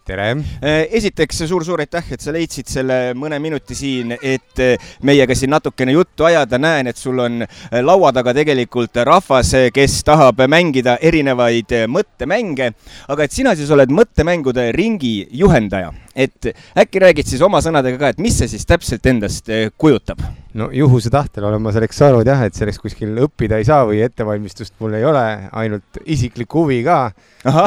tere! 0.07 0.29
Eh, 0.63 0.87
esiteks 0.99 1.43
suur-suur 1.51 1.83
aitäh, 1.83 2.13
et 2.15 2.23
sa 2.23 2.35
leidsid 2.35 2.71
selle 2.71 2.99
mõne 3.19 3.41
minuti 3.43 3.75
siin, 3.75 4.15
et 4.17 4.63
meiega 5.07 5.35
siin 5.35 5.51
natukene 5.51 5.97
juttu 5.97 6.29
ajada. 6.29 6.59
näen, 6.59 6.87
et 6.87 6.97
sul 6.97 7.19
on 7.19 7.45
laua 7.83 8.13
taga 8.13 8.33
tegelikult 8.35 8.97
rahvas, 9.05 9.53
kes 9.75 9.99
tahab 10.07 10.41
mängida 10.49 10.97
erinevaid 11.03 11.75
mõttemänge, 11.91 12.73
aga 13.09 13.27
et 13.27 13.33
sina 13.33 13.55
siis 13.59 13.71
oled 13.71 13.93
mõttemängude 13.93 14.71
ringi 14.73 15.29
juhendaja 15.31 15.93
et 16.17 16.53
äkki 16.79 17.03
räägid 17.03 17.29
siis 17.29 17.45
oma 17.45 17.61
sõnadega 17.65 18.01
ka, 18.01 18.15
et 18.15 18.23
mis 18.23 18.39
see 18.41 18.49
siis 18.49 18.67
täpselt 18.69 19.07
endast 19.13 19.51
eh, 19.53 19.69
kujutab? 19.77 20.23
No 20.57 20.69
juhuse 20.73 21.11
tahtel 21.13 21.47
olen 21.49 21.63
ma 21.63 21.73
selleks 21.75 21.99
saanud 22.01 22.27
jah, 22.27 22.47
et 22.47 22.57
selleks 22.57 22.81
kuskil 22.81 23.17
õppida 23.27 23.59
ei 23.61 23.67
saa 23.69 23.85
või 23.89 24.01
ettevalmistust 24.07 24.77
mul 24.81 24.97
ei 24.99 25.05
ole, 25.07 25.25
ainult 25.57 26.01
isiklik 26.05 26.53
huvi 26.57 26.83
ka. 26.87 27.01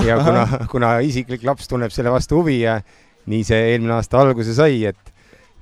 ja 0.08 0.17
kuna, 0.23 0.45
kuna 0.71 0.95
isiklik 1.06 1.45
laps 1.47 1.69
tunneb 1.69 1.93
selle 1.95 2.13
vastu 2.13 2.41
huvi 2.41 2.62
ja 2.63 2.80
nii 3.30 3.45
see 3.45 3.73
eelmine 3.73 3.97
aasta 3.99 4.21
alguse 4.23 4.56
sai, 4.58 4.82
et, 4.89 5.13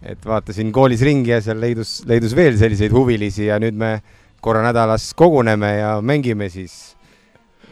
et 0.03 0.25
vaatasin 0.25 0.71
koolis 0.75 1.03
ringi 1.03 1.33
ja 1.35 1.41
seal 1.43 1.59
leidus, 1.61 1.99
leidus 2.07 2.35
veel 2.37 2.59
selliseid 2.59 2.95
huvilisi 2.95 3.49
ja 3.49 3.59
nüüd 3.61 3.75
me 3.77 3.97
korra 4.41 4.61
nädalas 4.63 5.09
koguneme 5.17 5.73
ja 5.79 5.97
mängime 6.05 6.47
siis 6.53 6.95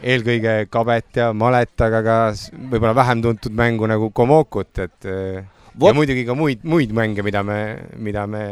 eelkõige 0.02 0.66
kabet 0.68 1.22
ja 1.22 1.30
malet, 1.32 1.72
aga 1.80 2.02
ka 2.04 2.16
võib-olla 2.70 2.92
vähem 2.98 3.22
tuntud 3.24 3.54
mängu 3.56 3.88
nagu 3.88 4.10
Komokut, 4.12 4.84
et 4.84 5.06
What? 5.76 5.90
ja 5.90 5.96
muidugi 5.96 6.24
ka 6.24 6.34
muid, 6.36 6.64
muid 6.64 6.92
mänge, 6.96 7.24
mida 7.24 7.42
me, 7.44 7.60
mida 8.00 8.26
me, 8.26 8.44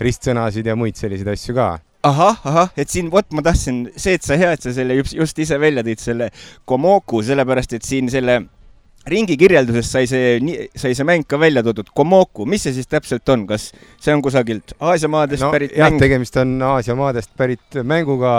ristsõnasid 0.00 0.66
ja 0.66 0.76
muid 0.78 0.98
selliseid 0.98 1.30
asju 1.32 1.56
ka. 1.56 1.70
Ahah, 2.06 2.38
ahah, 2.48 2.70
et 2.80 2.88
siin, 2.88 3.10
vot 3.12 3.26
ma 3.36 3.42
tahtsin, 3.44 3.82
see, 3.92 4.14
et 4.16 4.24
sa 4.24 4.38
hea, 4.40 4.54
et 4.56 4.62
sa 4.64 4.72
selle 4.72 4.96
just, 4.96 5.12
just 5.18 5.40
ise 5.42 5.58
välja 5.60 5.84
tõid, 5.84 6.00
selle 6.00 6.30
Komoku, 6.64 7.20
sellepärast 7.26 7.76
et 7.76 7.84
siin 7.84 8.08
selle 8.08 8.38
ringi 9.08 9.36
kirjelduses 9.40 9.88
sai 9.88 10.06
see, 10.08 10.38
sai 10.76 10.94
see 10.96 11.06
mäng 11.08 11.26
ka 11.28 11.36
välja 11.40 11.62
toodud, 11.64 11.90
Komoku, 11.96 12.46
mis 12.48 12.64
see 12.64 12.72
siis 12.76 12.88
täpselt 12.88 13.28
on, 13.32 13.44
kas 13.48 13.68
see 14.00 14.14
on 14.16 14.24
kusagilt 14.24 14.74
Aasia 14.80 15.08
maadest 15.12 15.44
no, 15.44 15.52
pärit 15.52 15.76
jah, 15.76 15.88
mäng? 15.88 16.00
tegemist 16.00 16.36
on 16.40 16.56
Aasia 16.70 16.96
maadest 16.96 17.32
pärit 17.36 17.80
mänguga, 17.84 18.34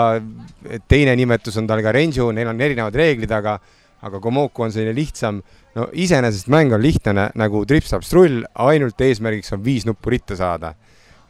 teine 0.90 1.14
nimetus 1.18 1.58
on 1.62 1.70
tal 1.70 1.82
ka 1.86 1.94
Renju, 1.94 2.30
neil 2.34 2.50
on 2.50 2.66
erinevad 2.66 2.98
reeglid, 2.98 3.30
aga 3.38 3.60
aga 4.02 4.18
Komoku 4.18 4.64
on 4.66 4.72
selline 4.74 4.94
lihtsam, 4.98 5.38
no 5.78 5.86
iseenesest 5.94 6.50
mäng 6.50 6.74
on 6.74 6.82
lihtne 6.82 7.28
nagu 7.38 7.62
trips-traps-trull, 7.70 8.42
ainult 8.66 9.06
eesmärgiks 9.06 9.54
on 9.54 9.62
viis 9.62 9.86
nuppu 9.86 10.10
ritta 10.10 10.34
saada 10.38 10.74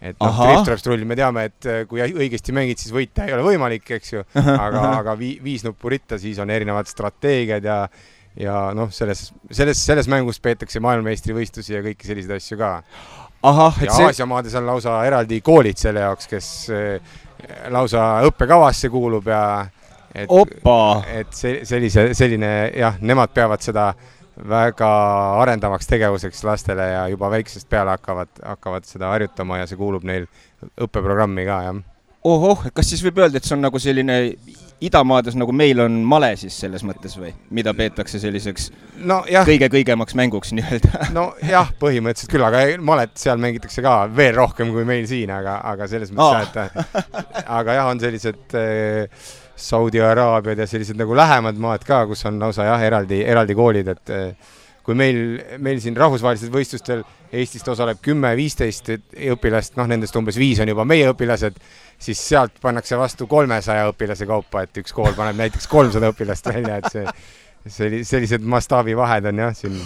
et 0.02 0.16
noh, 0.18 0.40
trips-traps-trull, 0.42 1.04
me 1.06 1.16
teame, 1.18 1.46
et 1.50 1.68
kui 1.90 2.02
õigesti 2.02 2.54
mängid, 2.56 2.80
siis 2.82 2.94
võita 2.94 3.28
ei 3.28 3.36
ole 3.36 3.44
võimalik, 3.46 3.86
eks 3.98 4.16
ju, 4.16 4.24
aga, 4.34 4.82
aga 5.00 5.14
vi, 5.18 5.36
viis 5.44 5.62
nuppu 5.66 5.92
ritta, 5.92 6.18
siis 6.18 6.40
on 6.42 6.50
erinevad 6.50 6.90
strateegiad 6.90 7.70
ja 7.70 7.84
ja 8.38 8.70
noh, 8.76 8.88
selles, 8.92 9.26
selles, 9.52 9.80
selles 9.84 10.08
mängus 10.08 10.40
peetakse 10.40 10.80
maailmameistrivõistlusi 10.80 11.74
ja 11.74 11.82
kõiki 11.84 12.08
selliseid 12.08 12.38
asju 12.38 12.58
ka. 12.60 12.70
ja 13.82 13.92
see... 13.92 14.06
Aasia 14.06 14.26
maades 14.28 14.54
on 14.56 14.66
lausa 14.68 14.96
eraldi 15.06 15.42
koolid 15.44 15.80
selle 15.80 16.04
jaoks, 16.06 16.30
kes 16.30 16.48
eh, 16.72 17.12
lausa 17.74 18.22
õppekavasse 18.28 18.88
kuulub 18.92 19.28
ja 19.28 19.42
et, 20.14 20.32
et 21.12 21.36
see, 21.36 21.60
sellise, 21.68 22.08
selline 22.16 22.52
jah, 22.76 22.98
nemad 23.00 23.32
peavad 23.34 23.64
seda 23.64 23.90
väga 24.48 24.90
arendavaks 25.42 25.86
tegevuseks 25.90 26.44
lastele 26.44 26.88
ja 26.88 27.06
juba 27.12 27.30
väiksest 27.30 27.68
peale 27.70 27.96
hakkavad, 27.96 28.32
hakkavad 28.42 28.88
seda 28.88 29.12
harjutama 29.12 29.62
ja 29.62 29.68
see 29.70 29.78
kuulub 29.80 30.04
neil 30.08 30.26
õppeprogrammi 30.80 31.46
ka, 31.46 31.62
jah. 31.68 31.80
ohoh, 32.26 32.66
kas 32.74 32.92
siis 32.92 33.02
võib 33.06 33.22
öelda, 33.22 33.38
et 33.38 33.48
see 33.48 33.56
on 33.56 33.64
nagu 33.66 33.82
selline 33.82 34.18
idamaades 34.82 35.36
nagu 35.38 35.54
meil 35.54 35.80
on 35.84 36.00
male 36.06 36.32
siis 36.40 36.56
selles 36.64 36.82
mõttes 36.86 37.14
või, 37.18 37.30
mida 37.54 37.74
peetakse 37.76 38.18
selliseks 38.22 38.70
no, 39.06 39.20
kõige-kõigemaks 39.46 40.16
mänguks 40.18 40.50
nii-öelda? 40.58 41.06
nojah, 41.16 41.70
põhimõtteliselt 41.82 42.32
küll, 42.34 42.46
aga 42.46 42.64
malet 42.82 43.14
seal 43.20 43.38
mängitakse 43.42 43.84
ka 43.84 43.94
veel 44.16 44.34
rohkem 44.40 44.72
kui 44.74 44.86
meil 44.88 45.06
siin, 45.10 45.30
aga, 45.34 45.60
aga 45.70 45.88
selles 45.90 46.10
mõttes 46.14 46.56
oh. 46.58 46.66
jah, 46.66 46.82
et 46.82 47.46
aga 47.60 47.78
jah, 47.78 47.92
on 47.92 48.02
sellised 48.02 48.58
äh, 48.58 49.30
Saudi 49.56 50.00
Araabiad 50.00 50.58
ja 50.58 50.66
sellised 50.66 50.98
nagu 50.98 51.16
lähemad 51.16 51.58
maad 51.60 51.84
ka, 51.86 52.04
kus 52.10 52.24
on 52.26 52.40
lausa 52.42 52.66
jah, 52.66 52.82
eraldi, 52.82 53.22
eraldi 53.24 53.56
koolid, 53.58 53.88
et 53.92 54.12
äh, 54.12 54.52
kui 54.82 54.96
meil, 54.98 55.18
meil 55.62 55.80
siin 55.82 55.96
rahvusvahelistel 55.96 56.52
võistlustel 56.54 57.04
Eestist 57.32 57.68
osaleb 57.72 58.00
kümme-viisteist 58.04 58.90
õpilast, 59.32 59.78
noh, 59.78 59.86
nendest 59.88 60.16
umbes 60.18 60.36
viis 60.36 60.58
on 60.60 60.68
juba 60.68 60.84
meie 60.84 61.06
õpilased 61.14 61.56
siis 62.02 62.22
sealt 62.28 62.58
pannakse 62.62 62.98
vastu 62.98 63.26
kolmesaja 63.30 63.86
õpilase 63.92 64.26
kaupa, 64.28 64.66
et 64.66 64.82
üks 64.82 64.94
kool 64.96 65.14
paneb 65.16 65.38
näiteks 65.38 65.68
kolmsada 65.70 66.10
õpilast 66.12 66.50
välja, 66.50 66.80
et 66.80 66.90
see, 66.92 67.06
see, 67.66 68.02
sellised 68.08 68.44
mastaabivahed 68.44 69.30
on 69.30 69.44
jah 69.46 69.54
siin 69.56 69.78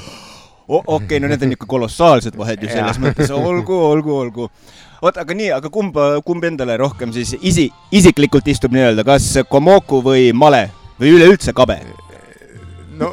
okei 0.67 0.95
okay,, 0.97 1.21
no 1.23 1.31
need 1.31 1.45
on 1.47 1.55
ikka 1.55 1.69
kolossaalsed 1.71 2.39
vahed 2.39 2.65
ju 2.65 2.71
selles 2.73 2.99
mõttes, 3.03 3.31
olgu, 3.31 3.77
olgu, 3.91 4.17
olgu. 4.25 4.49
Oota, 5.03 5.23
aga 5.23 5.37
nii, 5.37 5.51
aga 5.57 5.71
kumb, 5.73 5.97
kumb 6.27 6.49
endale 6.49 6.77
rohkem 6.81 7.13
siis 7.15 7.35
isi, 7.41 7.69
isiklikult 7.95 8.49
istub 8.49 8.75
nii-öelda, 8.77 9.05
kas 9.07 9.29
Komoku 9.51 10.03
või 10.05 10.31
Male 10.37 10.67
või 11.01 11.17
üleüldse 11.19 11.55
kabe? 11.57 11.81
no 12.97 13.13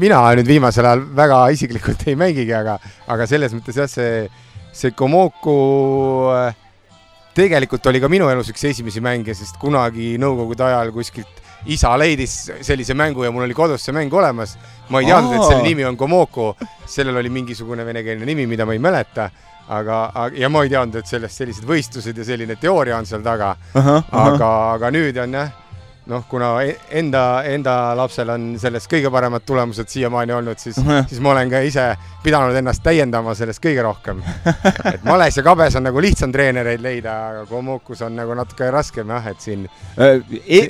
mina 0.00 0.20
nüüd 0.36 0.48
viimasel 0.48 0.88
ajal 0.88 1.04
väga 1.16 1.44
isiklikult 1.54 2.06
ei 2.08 2.16
mängigi, 2.18 2.52
aga, 2.56 2.78
aga 3.10 3.28
selles 3.28 3.54
mõttes 3.56 3.78
jah, 3.80 3.90
see, 3.90 4.26
see 4.72 4.92
Komoku 4.96 5.56
äh, 6.32 6.58
tegelikult 7.36 7.86
oli 7.88 8.00
ka 8.00 8.10
minu 8.12 8.28
elus 8.32 8.50
üks 8.52 8.64
esimesi 8.72 9.00
mänge, 9.04 9.34
sest 9.36 9.56
kunagi 9.60 10.16
nõukogude 10.20 10.66
ajal 10.68 10.92
kuskilt 10.94 11.40
isa 11.72 11.92
leidis 11.96 12.34
sellise 12.66 12.94
mängu 12.98 13.24
ja 13.24 13.30
mul 13.32 13.46
oli 13.46 13.54
kodus 13.54 13.84
see 13.86 13.94
mäng 13.94 14.12
olemas. 14.12 14.56
ma 14.90 15.00
ei 15.00 15.06
teadnud, 15.06 15.36
et 15.36 15.46
selle 15.46 15.62
nimi 15.62 15.84
on 15.88 15.96
Komoko, 15.96 16.56
sellel 16.86 17.16
oli 17.16 17.30
mingisugune 17.32 17.86
venekeelne 17.86 18.26
nimi, 18.26 18.46
mida 18.50 18.66
ma 18.66 18.74
ei 18.74 18.82
mäleta, 18.82 19.30
aga, 19.68 20.28
ja 20.34 20.48
ma 20.48 20.64
ei 20.64 20.70
teadnud, 20.72 21.00
et 21.00 21.06
sellest 21.06 21.42
sellised 21.42 21.66
võistlused 21.68 22.18
ja 22.18 22.24
selline 22.24 22.56
teooria 22.60 22.98
on 22.98 23.06
seal 23.06 23.22
taga. 23.22 23.56
aga, 23.74 24.52
aga 24.74 24.90
nüüd 24.94 25.18
on 25.22 25.40
jah 25.40 25.58
noh, 26.06 26.24
kuna 26.28 26.62
e-, 26.62 26.76
enda, 26.90 27.42
enda 27.46 27.74
lapsel 27.98 28.32
on 28.34 28.46
sellest 28.60 28.90
kõige 28.90 29.10
paremad 29.12 29.44
tulemused 29.46 29.90
siiamaani 29.92 30.34
olnud, 30.34 30.58
siis 30.58 30.78
siis 30.78 31.22
ma 31.22 31.32
olen 31.34 31.50
ka 31.52 31.62
ise 31.66 31.86
pidanud 32.24 32.56
ennast 32.58 32.82
täiendama 32.82 33.36
sellest 33.38 33.62
kõige 33.62 33.84
rohkem. 33.86 34.22
et 34.94 35.06
males 35.06 35.38
ja 35.38 35.46
kabes 35.46 35.78
on 35.78 35.86
nagu 35.86 36.02
lihtsam 36.02 36.34
treenereid 36.34 36.82
leida, 36.82 37.16
aga 37.30 37.46
Komokus 37.50 38.02
on 38.02 38.16
nagu 38.18 38.34
natuke 38.38 38.70
raskem 38.74 39.14
jah, 39.14 39.32
et 39.32 39.42
siin 39.44 39.66
äh, 39.96 40.20
e. 40.42 40.62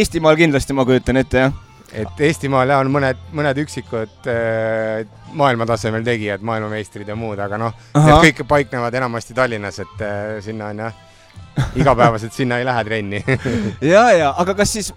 Eestimaal 0.00 0.38
kindlasti 0.40 0.76
ma 0.76 0.88
kujutan 0.88 1.20
ette, 1.20 1.48
jah 1.48 1.67
et 1.92 2.22
Eestimaal 2.28 2.68
jah, 2.68 2.82
on 2.84 2.92
mõned, 2.92 3.20
mõned 3.36 3.60
üksikud 3.64 4.28
äh, 4.28 5.04
maailmatasemel 5.38 6.04
tegijad, 6.06 6.44
maailmameistrid 6.44 7.08
ja 7.08 7.16
muud, 7.18 7.40
aga 7.40 7.60
noh, 7.60 7.76
need 7.96 8.24
kõik 8.26 8.44
paiknevad 8.48 8.94
enamasti 9.00 9.36
Tallinnas, 9.36 9.80
et 9.84 10.02
äh, 10.04 10.38
sinna 10.44 10.72
on 10.72 10.86
jah 10.86 11.04
igapäevaselt 11.76 12.32
sinna 12.32 12.58
ei 12.58 12.64
lähe 12.64 12.84
trenni. 12.84 13.24
Ja, 13.92 14.10
ja 14.12 14.34
aga 14.38 14.54
kas 14.58 14.72
siis, 14.72 14.92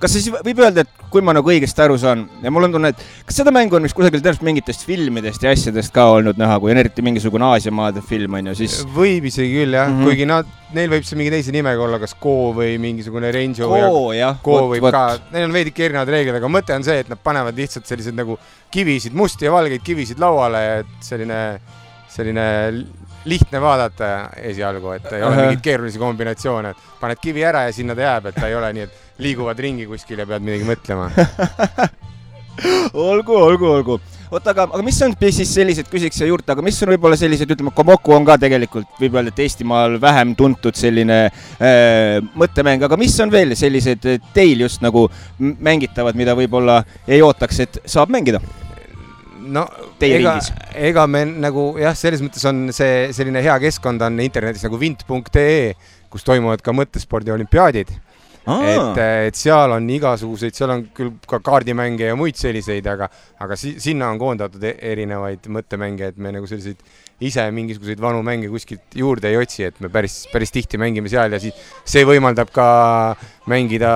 kas 0.00 0.14
siis 0.14 0.28
võib 0.32 0.60
öelda, 0.62 0.84
et 0.84 1.08
kui 1.12 1.22
ma 1.24 1.34
nagu 1.36 1.50
õigesti 1.50 1.82
aru 1.84 1.96
saan 2.00 2.22
ja 2.44 2.52
mul 2.52 2.68
on 2.68 2.76
tunne, 2.76 2.92
et 2.94 3.02
kas 3.26 3.40
seda 3.40 3.52
mängu 3.54 3.76
on 3.76 3.84
vist 3.84 3.96
kusagil 3.98 4.22
tõenäoliselt 4.22 4.46
mingitest 4.46 4.86
filmidest 4.88 5.44
ja 5.44 5.52
asjadest 5.54 5.92
ka 5.94 6.06
olnud 6.14 6.40
näha, 6.40 6.56
kui 6.62 6.72
on 6.72 6.80
eriti 6.80 7.04
mingisugune 7.04 7.48
Aasia 7.50 7.74
maade 7.74 8.02
film 8.06 8.38
on 8.38 8.50
ju, 8.52 8.56
siis. 8.62 8.80
võib 8.94 9.28
isegi 9.28 9.52
küll 9.58 9.76
jah 9.76 9.90
mm, 9.90 9.98
-hmm. 9.98 10.08
kuigi 10.08 10.28
nad, 10.30 10.48
neil 10.76 10.92
võib 10.92 11.04
see 11.08 11.18
mingi 11.20 11.34
teise 11.34 11.54
nimega 11.54 11.84
olla, 11.84 12.00
kas 12.00 12.14
Ko 12.20 12.52
või 12.56 12.76
mingisugune 12.80 13.32
Renjo. 13.34 13.68
Ko 13.68 14.12
jah. 14.14 14.38
Ko 14.44 14.56
võib 14.70 14.86
võt. 14.86 14.94
ka, 14.94 15.32
neil 15.34 15.48
on 15.48 15.54
veidike 15.56 15.84
erinevad 15.88 16.12
reeglid, 16.12 16.38
aga 16.38 16.52
mõte 16.52 16.76
on 16.76 16.86
see, 16.86 17.00
et 17.02 17.10
nad 17.10 17.20
panevad 17.22 17.56
lihtsalt 17.56 17.88
sellised 17.88 18.16
nagu 18.16 18.38
kivisid, 18.70 19.16
musti 19.16 19.48
ja 19.48 19.52
valgeid 19.54 19.84
kivisid 19.84 20.20
lauale, 20.22 20.62
et 20.80 21.04
selline, 21.04 21.40
selline 22.08 22.46
lihtne 23.24 23.60
vaadata 23.60 24.30
esialgu, 24.48 24.94
et 24.96 25.12
ei 25.12 25.22
ole 25.22 25.36
mingeid 25.36 25.62
keerulisi 25.64 26.00
kombinatsioone, 26.00 26.72
et 26.72 27.00
paned 27.00 27.20
kivi 27.20 27.44
ära 27.44 27.66
ja 27.66 27.72
sinna 27.76 27.96
ta 27.96 28.06
jääb, 28.06 28.30
et 28.30 28.38
ta 28.38 28.48
ei 28.48 28.56
ole 28.56 28.72
nii, 28.76 28.86
et 28.88 29.09
liiguvad 29.20 29.58
ringi 29.60 29.88
kuskil 29.90 30.22
ja 30.22 30.28
pead 30.28 30.46
midagi 30.46 30.68
mõtlema 30.68 31.10
olgu, 32.92 33.34
olgu, 33.34 33.66
olgu. 33.66 33.98
oota, 34.30 34.52
aga, 34.52 34.66
aga 34.68 34.82
mis 34.84 34.98
on 35.04 35.14
siis 35.20 35.50
sellised, 35.54 35.88
küsiks 35.90 36.18
siia 36.20 36.28
juurde, 36.30 36.48
aga 36.52 36.62
mis 36.64 36.78
on 36.84 36.92
võib-olla 36.92 37.18
sellised, 37.18 37.50
ütleme, 37.50 37.72
Komoku 37.74 38.14
on 38.14 38.26
ka 38.28 38.36
tegelikult, 38.40 38.88
võib 39.00 39.18
öelda, 39.18 39.32
et 39.34 39.42
Eestimaal 39.44 39.98
vähem 40.02 40.34
tuntud 40.38 40.78
selline 40.78 41.20
äh, 41.26 42.18
mõttemäng, 42.38 42.84
aga 42.86 42.98
mis 43.00 43.16
on 43.22 43.32
veel 43.32 43.56
sellised 43.58 44.06
teil 44.36 44.66
just 44.66 44.84
nagu 44.84 45.08
mängitavad, 45.38 46.18
mida 46.18 46.36
võib-olla 46.38 46.82
ei 47.08 47.22
ootaks, 47.24 47.62
et 47.66 47.80
saab 47.88 48.12
mängida? 48.14 48.42
no 49.50 49.64
ega, 50.04 50.36
ega 50.78 51.06
me 51.10 51.24
nagu 51.26 51.72
jah, 51.80 51.96
selles 51.98 52.20
mõttes 52.22 52.44
on 52.46 52.68
see 52.74 53.08
selline 53.16 53.42
hea 53.42 53.56
keskkond 53.62 54.02
on 54.06 54.20
internetis 54.22 54.62
nagu 54.66 54.78
vint.ee, 54.78 55.72
kus 56.12 56.26
toimuvad 56.26 56.62
ka 56.62 56.74
mõttespordi 56.76 57.32
olümpiaadid 57.34 57.90
et, 58.46 59.00
et 59.28 59.36
seal 59.36 59.74
on 59.74 59.90
igasuguseid, 59.92 60.56
seal 60.56 60.72
on 60.72 60.86
küll 60.96 61.12
ka 61.28 61.40
kaardimänge 61.44 62.08
ja 62.08 62.16
muid 62.18 62.38
selliseid, 62.40 62.86
aga, 62.88 63.10
aga 63.42 63.58
si 63.58 63.74
sinna 63.82 64.08
on 64.12 64.20
koondatud 64.20 64.64
e-, 64.64 64.76
erinevaid 64.92 65.48
mõttemänge, 65.52 66.12
et 66.12 66.20
me 66.20 66.32
nagu 66.34 66.48
selliseid 66.48 66.80
ise 67.20 67.44
mingisuguseid 67.52 68.00
vanu 68.00 68.22
mänge 68.24 68.48
kuskilt 68.48 68.96
juurde 68.96 69.28
ei 69.28 69.36
otsi, 69.40 69.66
et 69.68 69.80
me 69.84 69.90
päris, 69.92 70.22
päris 70.32 70.54
tihti 70.54 70.80
mängime 70.80 71.12
seal 71.12 71.36
ja 71.36 71.40
siis 71.42 71.56
see 71.84 72.06
võimaldab 72.08 72.52
ka 72.54 72.68
mängida 73.50 73.92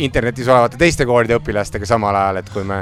internetis 0.00 0.48
olevate 0.48 0.80
teiste 0.80 1.06
koolide 1.06 1.36
õpilastega 1.38 1.86
samal 1.88 2.16
ajal, 2.18 2.40
et 2.40 2.48
kui 2.54 2.64
me, 2.66 2.80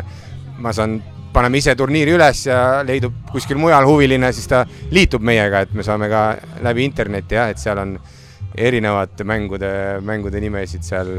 ma 0.63 0.73
saan, 0.77 1.01
paneme 1.33 1.59
ise 1.59 1.75
turniiri 1.77 2.15
üles 2.15 2.47
ja 2.47 2.59
leidub 2.87 3.15
kuskil 3.33 3.59
mujal 3.61 3.87
huviline, 3.89 4.31
siis 4.37 4.49
ta 4.49 4.63
liitub 4.93 5.25
meiega, 5.25 5.65
et 5.65 5.73
me 5.77 5.85
saame 5.85 6.09
ka 6.13 6.25
läbi 6.65 6.87
interneti 6.87 7.39
jah, 7.39 7.51
et 7.53 7.61
seal 7.61 7.81
on 7.83 7.97
erinevate 8.57 9.25
mängude, 9.25 9.71
mängude 10.05 10.41
nimesid 10.41 10.85
seal, 10.85 11.11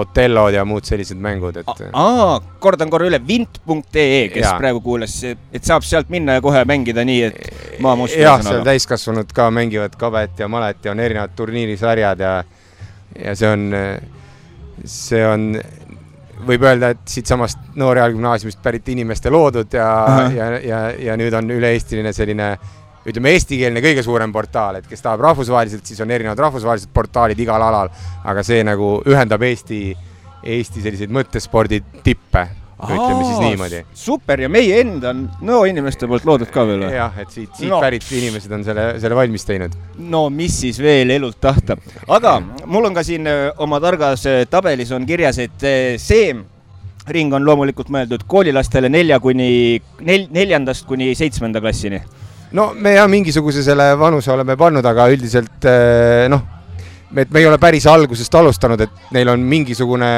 Otellod 0.00 0.54
ja 0.54 0.64
muud 0.66 0.86
sellised 0.86 1.18
mängud, 1.22 1.60
et. 1.62 1.82
aa, 1.92 2.40
kordan 2.62 2.90
korra 2.90 3.06
üle, 3.10 3.20
vint.ee, 3.26 4.28
kes 4.32 4.44
ja. 4.44 4.54
praegu 4.58 4.82
kuulas, 4.84 5.14
et 5.26 5.66
saab 5.66 5.86
sealt 5.86 6.10
minna 6.10 6.38
ja 6.38 6.44
kohe 6.44 6.64
mängida 6.68 7.04
nii, 7.06 7.20
et 7.28 7.82
maa 7.84 7.96
must. 7.98 8.18
jah, 8.18 8.42
seal 8.42 8.64
täiskasvanud 8.66 9.30
ka 9.36 9.50
mängivad 9.54 9.94
kabet 10.00 10.42
ja 10.42 10.48
malet 10.50 10.84
ja 10.84 10.94
on 10.94 11.04
erinevad 11.04 11.36
turniirisarjad 11.38 12.26
ja, 12.26 12.34
ja 13.14 13.36
see 13.38 13.52
on, 13.54 13.68
see 14.84 15.22
on 15.26 15.52
võib 16.46 16.64
öelda, 16.64 16.94
et 16.94 17.02
siitsamast 17.10 17.58
Noor 17.78 17.98
Reaalgümnaasiumist 17.98 18.60
pärit 18.64 18.88
inimeste 18.92 19.30
loodud 19.30 19.72
ja, 19.76 19.88
ja, 20.34 20.50
ja, 20.64 20.82
ja 21.10 21.16
nüüd 21.20 21.34
on 21.36 21.50
üle-eestiline 21.52 22.12
selline 22.16 22.54
ütleme, 23.08 23.34
eestikeelne 23.36 23.82
kõige 23.84 24.04
suurem 24.04 24.32
portaal, 24.32 24.80
et 24.80 24.88
kes 24.88 25.04
tahab 25.04 25.24
rahvusvaheliselt, 25.24 25.86
siis 25.88 26.00
on 26.04 26.12
erinevad 26.12 26.40
rahvusvahelised 26.46 26.92
portaalid 26.94 27.40
igal 27.40 27.62
alal, 27.64 27.92
aga 28.24 28.44
see 28.46 28.64
nagu 28.66 28.98
ühendab 29.08 29.44
Eesti, 29.48 29.82
Eesti 30.44 30.84
selliseid 30.84 31.12
mõttespordi 31.14 31.82
tippe 32.04 32.48
ütleme 32.80 33.24
siis 33.24 33.40
niimoodi. 33.42 33.80
super 33.94 34.40
ja 34.40 34.48
meie 34.48 34.80
enda 34.80 35.12
no 35.44 35.58
inimeste 35.68 36.08
poolt 36.08 36.24
loodud 36.24 36.50
ka 36.52 36.64
veel 36.68 36.84
või? 36.86 36.92
jah, 36.94 37.18
et 37.20 37.32
siit, 37.32 37.50
siit 37.58 37.68
no. 37.68 37.80
pärit 37.82 38.06
inimesed 38.16 38.54
on 38.56 38.64
selle, 38.64 38.86
selle 39.02 39.18
valmis 39.18 39.44
teinud. 39.44 39.74
no 39.98 40.22
mis 40.32 40.56
siis 40.62 40.80
veel 40.80 41.12
elult 41.16 41.40
tahta, 41.40 41.76
aga 42.08 42.38
mul 42.64 42.88
on 42.88 42.96
ka 42.96 43.04
siin 43.06 43.28
oma 43.60 43.80
targas 43.84 44.24
tabelis 44.50 44.92
on 44.96 45.04
kirjas, 45.08 45.42
et 45.44 45.68
see 46.00 46.32
ring 47.10 47.34
on 47.34 47.44
loomulikult 47.44 47.90
mõeldud 47.92 48.24
koolilastele 48.30 48.88
nelja 48.92 49.20
kuni 49.20 49.52
nel,, 50.00 50.26
neljandast 50.32 50.86
kuni 50.88 51.12
seitsmenda 51.18 51.60
klassini 51.60 52.00
no 52.56 52.70
me 52.74 52.94
jah, 52.96 53.08
mingisuguse 53.10 53.62
selle 53.66 53.92
vanuse 53.98 54.32
oleme 54.32 54.56
pannud, 54.58 54.86
aga 54.86 55.08
üldiselt 55.12 55.68
eh, 55.68 56.26
noh, 56.30 56.46
et 57.16 57.30
me 57.30 57.42
ei 57.42 57.48
ole 57.48 57.58
päris 57.62 57.86
algusest 57.90 58.34
alustanud, 58.38 58.80
et 58.86 59.12
neil 59.14 59.30
on 59.32 59.44
mingisugune 59.46 60.10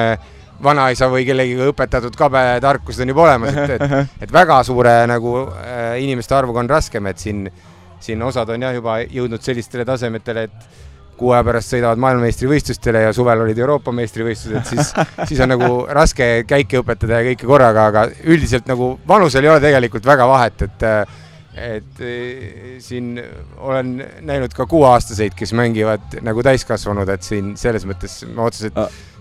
vanaisa 0.62 1.08
või 1.10 1.26
kellegiga 1.26 1.66
õpetatud 1.72 2.14
kabetarkused 2.16 3.02
on 3.02 3.12
juba 3.12 3.26
olemas, 3.26 3.56
et, 3.56 3.74
et, 3.76 3.98
et 4.26 4.32
väga 4.32 4.60
suure 4.66 4.94
nagu 5.10 5.36
äh, 5.48 5.98
inimeste 6.04 6.36
arvuga 6.38 6.62
on 6.62 6.70
raskem, 6.70 7.08
et 7.10 7.22
siin, 7.22 7.44
siin 8.02 8.22
osad 8.22 8.52
on 8.54 8.68
jah 8.68 8.76
juba 8.76 9.00
jõudnud 9.02 9.42
sellistele 9.42 9.86
tasemetele, 9.88 10.46
et 10.48 10.88
kuu 11.18 11.34
aja 11.34 11.44
pärast 11.46 11.74
sõidavad 11.74 12.00
maailmameistrivõistlustele 12.02 13.04
ja 13.04 13.10
suvel 13.14 13.44
olid 13.44 13.58
Euroopa 13.58 13.92
meistrivõistlused, 13.94 14.64
siis, 14.70 14.92
siis 15.28 15.42
on 15.44 15.52
nagu 15.54 15.82
raske 15.90 16.30
käike 16.48 16.80
õpetada 16.82 17.20
ja 17.20 17.28
kõike 17.32 17.48
korraga, 17.48 17.88
aga 17.92 18.06
üldiselt 18.24 18.70
nagu 18.70 18.94
vanusel 19.08 19.44
ei 19.46 19.52
ole 19.52 19.62
tegelikult 19.62 20.06
väga 20.08 20.28
vahet, 20.30 20.66
et 20.68 20.86
äh, 20.88 21.20
et 21.54 22.00
e, 22.00 22.12
siin 22.80 23.14
olen 23.60 23.94
näinud 24.24 24.54
ka 24.56 24.66
kuueaastaseid, 24.66 25.36
kes 25.36 25.52
mängivad 25.56 26.20
nagu 26.24 26.44
täiskasvanud, 26.44 27.08
et 27.12 27.26
siin 27.26 27.54
selles 27.60 27.84
mõttes 27.88 28.22
otseselt, 28.32 28.78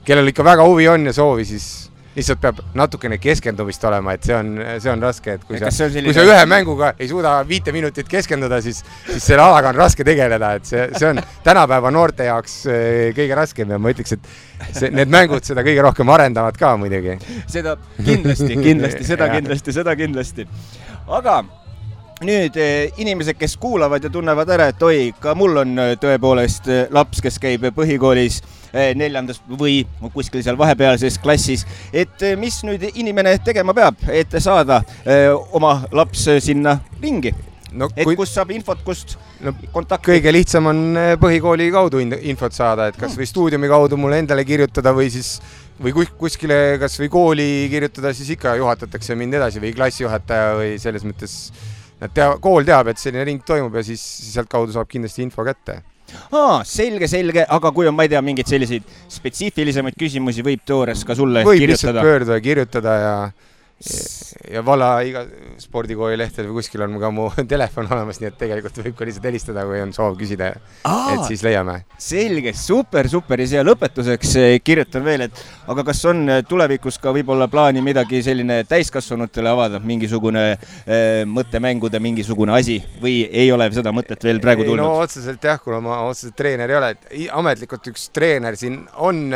kellel 0.08 0.32
ikka 0.32 0.46
väga 0.48 0.67
huvi 0.67 0.88
on 0.91 1.10
ja 1.10 1.15
soovi, 1.15 1.46
siis 1.50 1.72
lihtsalt 2.15 2.41
peab 2.44 2.58
natukene 2.76 3.15
keskendumist 3.24 3.84
olema, 3.88 4.15
et 4.17 4.26
see 4.28 4.36
on, 4.36 4.50
see 4.84 4.91
on 4.91 5.04
raske, 5.04 5.38
et 5.38 5.46
kui 5.48 5.56
ja 5.56 5.70
sa, 5.70 5.86
selline... 5.86 6.10
kui 6.10 6.15
sa 6.15 6.26
ühe 6.28 6.41
mänguga 6.50 6.91
ei 7.00 7.08
suuda 7.08 7.38
viite 7.48 7.72
minutit 7.76 8.10
keskenduda, 8.12 8.60
siis, 8.63 8.82
siis 9.08 9.30
selle 9.32 9.46
alaga 9.46 9.72
on 9.72 9.80
raske 9.80 10.06
tegeleda, 10.08 10.52
et 10.60 10.67
see, 10.67 10.88
see 10.98 11.08
on 11.08 11.22
tänapäeva 11.46 11.91
noorte 11.96 12.28
jaoks 12.28 12.58
e, 12.67 12.82
kõige 13.15 13.39
raskem 13.39 13.72
ja 13.72 13.80
ma 13.80 13.96
ütleks, 13.96 14.17
et 14.17 14.76
see, 14.76 14.91
need 14.91 15.12
mängud 15.13 15.48
seda 15.48 15.63
kõige 15.67 15.88
rohkem 15.88 16.12
arendavad 16.12 16.60
ka 16.60 16.74
muidugi. 16.82 17.15
seda 17.52 17.78
kindlasti, 18.04 18.60
kindlasti, 18.60 19.08
seda 19.08 19.32
kindlasti, 19.38 19.80
seda 19.80 19.96
kindlasti. 20.00 20.48
aga 21.08 21.41
nüüd 22.25 22.57
eh, 22.62 22.91
inimesed, 23.01 23.38
kes 23.39 23.55
kuulavad 23.57 24.03
ja 24.05 24.10
tunnevad 24.13 24.49
ära, 24.53 24.69
et 24.71 24.84
oi, 24.86 25.10
ka 25.21 25.34
mul 25.38 25.63
on 25.63 25.73
eh, 25.81 25.93
tõepoolest 26.01 26.67
eh, 26.69 26.84
laps, 26.93 27.21
kes 27.23 27.39
käib 27.41 27.65
põhikoolis 27.75 28.41
neljandas 28.71 29.41
või 29.60 29.81
kuskil 30.13 30.39
seal 30.45 30.55
vahepealses 30.55 31.17
klassis, 31.19 31.65
et 31.91 32.23
mis 32.39 32.62
nüüd 32.63 32.86
inimene 32.93 33.34
tegema 33.43 33.73
peab, 33.75 33.97
et 34.07 34.31
saada 34.39 34.77
oma 35.51 35.73
laps 35.91 36.21
sinna 36.39 36.77
ringi 37.01 37.34
no,? 37.75 37.89
et 37.91 38.05
kui... 38.07 38.15
kust 38.15 38.38
saab 38.38 38.53
infot, 38.55 38.79
kust 38.88 39.17
no, 39.43 39.51
kontakti? 39.75 40.13
kõige 40.13 40.31
lihtsam 40.31 40.71
on 40.71 40.79
põhikooli 41.19 41.67
kaudu 41.75 41.99
infot 41.99 42.55
saada, 42.55 42.88
et 42.93 43.01
kas 43.01 43.19
või 43.19 43.27
stuudiumi 43.27 43.67
kaudu 43.73 43.99
mulle 43.99 44.21
endale 44.23 44.47
kirjutada 44.47 44.95
või 44.95 45.12
siis 45.12 45.34
või 45.84 46.07
kuskile 46.07 46.62
kasvõi 46.79 47.12
kooli 47.12 47.51
kirjutada, 47.75 48.15
siis 48.15 48.31
ikka 48.38 48.55
juhatatakse 48.62 49.19
mind 49.19 49.36
edasi 49.41 49.60
või 49.60 49.75
klassijuhataja 49.75 50.55
või 50.62 50.79
selles 50.79 51.03
mõttes 51.03 51.38
nad 52.01 52.13
tea, 52.15 52.27
kool 52.43 52.67
teab, 52.67 52.91
et 52.91 53.01
selline 53.01 53.25
ring 53.27 53.45
toimub 53.45 53.75
ja 53.77 53.85
siis, 53.85 54.01
siis 54.01 54.35
sealtkaudu 54.37 54.73
saab 54.75 54.89
kindlasti 54.91 55.25
info 55.25 55.45
kätte 55.47 55.81
aa, 56.35 56.61
selge, 56.67 57.07
selge, 57.07 57.45
aga 57.47 57.71
kui 57.75 57.87
on, 57.87 57.95
ma 57.95 58.05
ei 58.07 58.11
tea, 58.11 58.21
mingeid 58.25 58.49
selliseid 58.49 58.87
spetsiifilisemaid 59.11 59.95
küsimusi, 59.99 60.43
võib 60.45 60.65
Toores 60.67 61.05
ka 61.07 61.15
sulle 61.17 61.45
võib 61.47 61.61
kirjutada? 61.61 61.61
võib 61.61 61.73
lihtsalt 61.75 62.01
pöörduda 62.07 62.37
ja 62.39 62.45
kirjutada 62.47 62.97
ja 62.99 63.15
ja 64.52 64.62
valla 64.65 64.89
iga 65.06 65.24
spordikooli 65.62 66.17
lehtedel 66.20 66.50
või 66.52 66.60
kuskil 66.60 66.84
on 66.86 66.98
ka 67.02 67.10
mu 67.13 67.28
telefon 67.54 67.89
olemas, 67.91 68.20
nii 68.22 68.30
et 68.30 68.38
tegelikult 68.39 68.78
võib 68.84 68.98
ka 68.98 69.08
lihtsalt 69.08 69.28
helistada, 69.30 69.65
kui 69.67 69.82
on 69.82 69.94
soov 69.96 70.17
küsida. 70.20 70.52
et 70.86 71.24
siis 71.28 71.44
leiame. 71.46 71.82
selge, 72.02 72.54
super, 72.58 73.10
super 73.10 73.41
ja 73.41 73.48
siia 73.54 73.65
lõpetuseks 73.65 74.36
eh, 74.41 74.56
kirjutan 74.63 75.06
veel, 75.06 75.26
et 75.28 75.44
aga 75.72 75.86
kas 75.88 76.04
on 76.10 76.24
eh, 76.30 76.41
tulevikus 76.48 77.00
ka 77.02 77.13
võib-olla 77.15 77.48
plaani 77.52 77.84
midagi 77.86 78.22
selline 78.26 78.62
täiskasvanutele 78.70 79.52
avada, 79.52 79.82
mingisugune 79.82 80.46
äh, 80.52 81.24
mõttemängude 81.30 82.00
mingisugune 82.04 82.54
asi 82.56 82.80
või 83.02 83.22
ei 83.28 83.52
ole 83.54 83.70
seda 83.74 83.94
mõtet 83.96 84.24
veel 84.26 84.41
praegu 84.44 84.65
tulnud? 84.67 84.84
no 84.84 85.02
otseselt 85.02 85.44
jah, 85.44 85.62
kuna 85.62 85.82
ma 85.84 86.02
otseselt 86.08 86.38
treener 86.38 86.70
ei 86.70 86.80
ole, 86.80 86.91
et 86.96 87.32
ametlikult 87.38 87.91
üks 87.94 88.10
treener 88.13 88.58
siin 88.60 88.82
on, 89.02 89.30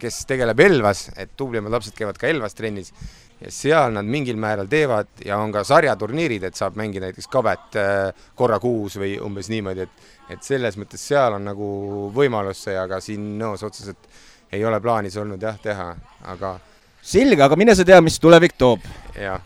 kes 0.00 0.24
tegeleb 0.28 0.60
Elvas, 0.66 1.06
et 1.16 1.32
tublimad 1.38 1.72
lapsed 1.72 1.96
käivad 1.96 2.18
ka 2.20 2.28
Elvas 2.30 2.56
trennis 2.56 2.92
ja 3.40 3.50
seal 3.52 3.92
nad 3.92 4.06
mingil 4.08 4.36
määral 4.40 4.68
teevad 4.68 5.24
ja 5.24 5.38
on 5.38 5.52
ka 5.52 5.64
sarjaturniirid, 5.64 6.46
et 6.48 6.56
saab 6.56 6.76
mängida 6.80 7.10
näiteks 7.10 7.28
kabet 7.32 7.76
äh, 7.80 8.28
korra 8.34 8.58
kuus 8.62 8.96
või 9.00 9.16
umbes 9.22 9.50
niimoodi, 9.52 9.86
et 9.86 10.14
et 10.26 10.42
selles 10.42 10.74
mõttes 10.74 11.02
seal 11.06 11.36
on 11.36 11.44
nagu 11.46 11.66
võimalus 12.14 12.64
see, 12.66 12.74
aga 12.78 12.98
siin 13.00 13.36
Nõos 13.38 13.62
otseselt 13.62 14.08
ei 14.52 14.64
ole 14.64 14.80
plaanis 14.82 15.16
olnud 15.20 15.42
jah, 15.42 15.58
teha, 15.62 15.92
aga 16.32 16.56
selge, 17.02 17.42
aga 17.42 17.58
mine 17.58 17.76
sa 17.76 17.84
tea, 17.86 18.00
mis 18.02 18.18
tulevik 18.18 18.56
toob. 18.58 18.82
jah 19.14 19.42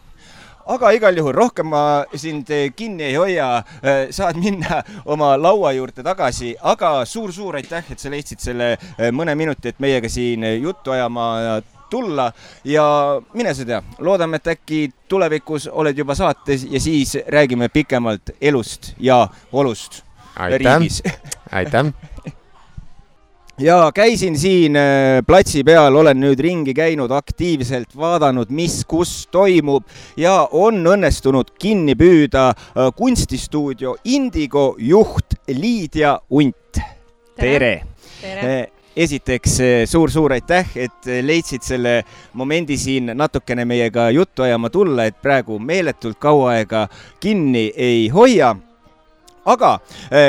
aga 0.70 0.92
igal 0.94 1.16
juhul 1.18 1.34
rohkem 1.34 1.66
ma 1.66 2.04
sind 2.14 2.46
kinni 2.76 3.08
ei 3.08 3.16
hoia, 3.18 3.48
äh, 3.82 4.06
saad 4.14 4.38
minna 4.38 4.84
oma 5.04 5.34
laua 5.36 5.72
juurde 5.74 6.04
tagasi, 6.06 6.54
aga 6.62 7.04
suur-suur 7.04 7.58
aitäh, 7.58 7.90
et 7.90 7.98
sa 7.98 8.12
leidsid 8.12 8.40
selle 8.40 8.72
äh, 8.76 9.10
mõne 9.10 9.34
minuti, 9.34 9.72
et 9.72 9.82
meiega 9.82 10.08
siin 10.08 10.46
juttu 10.62 10.94
ajama 10.94 11.26
tulla 11.90 12.30
ja 12.64 12.84
mine 13.34 13.54
sa 13.54 13.66
tea, 13.66 13.82
loodame, 13.98 14.40
et 14.40 14.52
äkki 14.54 14.82
tulevikus 15.08 15.68
oled 15.72 15.98
juba 15.98 16.14
saates 16.18 16.66
ja 16.70 16.80
siis 16.80 17.16
räägime 17.28 17.68
pikemalt 17.68 18.36
elust 18.40 18.94
ja 18.98 19.26
olust 19.52 20.02
aitäh. 20.36 20.78
riigis. 20.78 21.02
aitäh 21.60 21.92
ja 23.60 23.92
käisin 23.94 24.38
siin 24.38 24.76
äh, 24.76 25.20
platsi 25.26 25.64
peal, 25.64 25.94
olen 25.94 26.20
nüüd 26.20 26.40
ringi 26.40 26.74
käinud, 26.74 27.12
aktiivselt 27.12 27.96
vaadanud, 27.96 28.50
mis 28.50 28.80
kus 28.88 29.26
toimub 29.32 29.84
ja 30.16 30.48
on 30.52 30.80
õnnestunud 30.86 31.54
kinni 31.60 31.96
püüda 31.98 32.50
äh, 32.50 32.90
kunstistuudio 32.96 33.96
Indigo 34.04 34.74
juht 34.78 35.36
Liidia 35.48 36.18
Unt. 36.30 36.84
tere, 37.36 37.74
tere.! 38.20 38.79
Esiteks 38.96 39.58
suur-suur 39.86 40.32
aitäh, 40.34 40.72
et 40.74 41.06
leidsid 41.22 41.62
selle 41.62 42.00
momendi 42.34 42.76
siin 42.76 43.12
natukene 43.14 43.64
meiega 43.64 44.08
juttu 44.10 44.42
ajama 44.42 44.70
tulla, 44.70 45.04
et 45.06 45.20
praegu 45.22 45.58
meeletult 45.58 46.18
kaua 46.18 46.56
aega 46.56 46.88
kinni 47.20 47.70
ei 47.76 48.08
hoia. 48.08 48.56
aga 49.44 49.78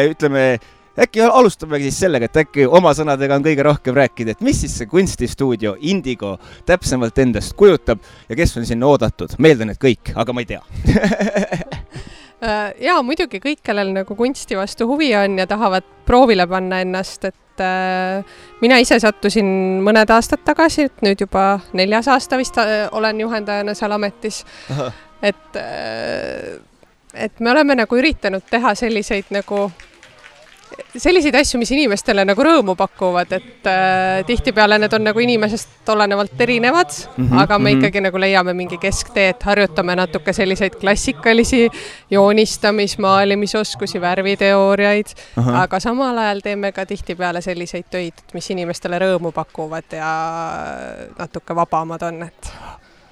ütleme 0.09 0.59
äkki 0.99 1.21
alustamegi 1.21 1.89
siis 1.89 1.99
sellega, 2.05 2.27
et 2.29 2.37
äkki 2.43 2.65
oma 2.67 2.93
sõnadega 2.95 3.37
on 3.37 3.45
kõige 3.45 3.65
rohkem 3.65 3.95
rääkida, 3.95 4.35
et 4.35 4.41
mis 4.45 4.61
siis 4.61 4.77
see 4.77 4.89
kunstistuudio 4.91 5.75
Indigo 5.79 6.37
täpsemalt 6.65 7.17
endast 7.23 7.55
kujutab 7.57 7.99
ja 8.29 8.35
kes 8.35 8.57
on 8.57 8.65
sinna 8.69 8.87
oodatud? 8.87 9.37
ma 9.39 9.51
eeldan, 9.51 9.73
et 9.73 9.81
kõik, 9.81 10.13
aga 10.15 10.33
ma 10.33 10.43
ei 10.43 10.51
tea 10.53 10.61
ja 12.81 12.95
muidugi 13.05 13.41
kõik, 13.43 13.59
kellel 13.63 13.91
nagu 13.93 14.15
kunsti 14.17 14.57
vastu 14.57 14.87
huvi 14.89 15.11
on 15.15 15.37
ja 15.37 15.47
tahavad 15.47 15.85
proovile 16.05 16.47
panna 16.49 16.81
ennast, 16.81 17.25
et 17.29 17.61
äh, 17.61 18.23
mina 18.61 18.79
ise 18.81 18.97
sattusin 18.99 19.45
mõned 19.85 20.09
aastad 20.11 20.41
tagasi, 20.45 20.87
et 20.89 21.05
nüüd 21.05 21.21
juba 21.21 21.59
neljas 21.77 22.09
aasta 22.11 22.39
vist 22.41 22.57
äh, 22.61 22.87
olen 22.91 23.21
juhendajana 23.21 23.75
seal 23.77 23.93
ametis. 23.97 24.43
et 25.21 25.61
äh, 25.61 26.59
et 27.13 27.39
me 27.39 27.51
oleme 27.51 27.75
nagu 27.75 27.97
üritanud 27.97 28.43
teha 28.49 28.75
selliseid 28.75 29.31
nagu 29.35 29.65
selliseid 30.97 31.35
asju, 31.35 31.59
mis 31.61 31.71
inimestele 31.73 32.23
nagu 32.27 32.43
rõõmu 32.43 32.75
pakuvad, 32.79 33.31
et 33.37 33.67
äh, 33.69 34.21
tihtipeale 34.27 34.77
need 34.81 34.93
on 34.95 35.05
nagu 35.07 35.23
inimesest 35.23 35.89
olenevalt 35.93 36.41
erinevad 36.41 36.91
mm, 36.91 37.27
-hmm, 37.27 37.41
aga 37.41 37.59
me 37.59 37.63
mm 37.63 37.75
-hmm. 37.75 37.79
ikkagi 37.79 38.01
nagu 38.01 38.19
leiame 38.19 38.53
mingi 38.53 38.77
kesktee, 38.77 39.29
et 39.29 39.43
harjutame 39.43 39.95
natuke 39.95 40.33
selliseid 40.33 40.75
klassikalisi 40.75 41.69
joonistamis, 42.11 42.97
maalimisoskusi, 42.97 44.01
värviteooriaid, 44.01 45.15
aga 45.53 45.79
samal 45.79 46.17
ajal 46.17 46.39
teeme 46.43 46.71
ka 46.71 46.85
tihtipeale 46.85 47.41
selliseid 47.41 47.85
töid, 47.89 48.13
mis 48.33 48.49
inimestele 48.49 48.99
rõõmu 48.99 49.31
pakuvad 49.31 49.91
ja 49.91 50.11
natuke 51.19 51.55
vabamad 51.55 52.01
on, 52.01 52.23
et. 52.23 52.53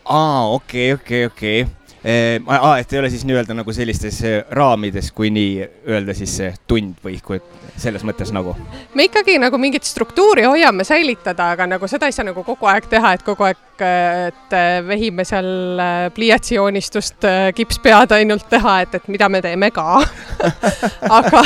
aa, 0.05 0.47
okei 0.47 0.93
okay,, 0.93 1.25
okei 1.25 1.25
okay,, 1.25 1.61
okei 1.61 1.61
okay 1.61 1.79
Ehm, 2.03 2.45
aa, 2.47 2.77
et 2.79 2.93
ei 2.93 2.99
ole 2.99 3.09
siis 3.11 3.25
nii-öelda 3.27 3.55
nagu 3.57 3.73
sellistes 3.75 4.21
eh, 4.23 4.37
raamides, 4.55 5.11
kui 5.11 5.27
nii 5.35 5.65
öelda 5.91 6.13
siis 6.15 6.31
see 6.39 6.53
tund 6.67 7.01
või 7.03 7.17
kui 7.23 7.41
selles 7.75 8.05
mõttes 8.07 8.31
nagu? 8.31 8.53
me 8.95 9.09
ikkagi 9.09 9.35
nagu 9.41 9.59
mingit 9.59 9.83
struktuuri 9.83 10.45
hoiame 10.47 10.85
säilitada, 10.87 11.49
aga 11.57 11.67
nagu 11.67 11.91
seda 11.91 12.07
ei 12.07 12.15
saa 12.15 12.29
nagu 12.29 12.45
kogu 12.47 12.71
aeg 12.71 12.87
teha, 12.87 13.11
et 13.17 13.25
kogu 13.27 13.49
aeg, 13.49 13.59
et 13.83 14.55
eh, 14.55 14.79
vehime 14.87 15.27
seal 15.27 15.51
eh, 15.83 16.07
pliiatsijoonistust, 16.15 17.27
kipspead 17.59 18.15
ainult 18.15 18.47
teha, 18.49 18.79
et, 18.85 18.95
et 18.95 19.11
mida 19.11 19.27
me 19.27 19.43
teeme 19.43 19.71
ka 19.75 19.99
aga 21.19 21.43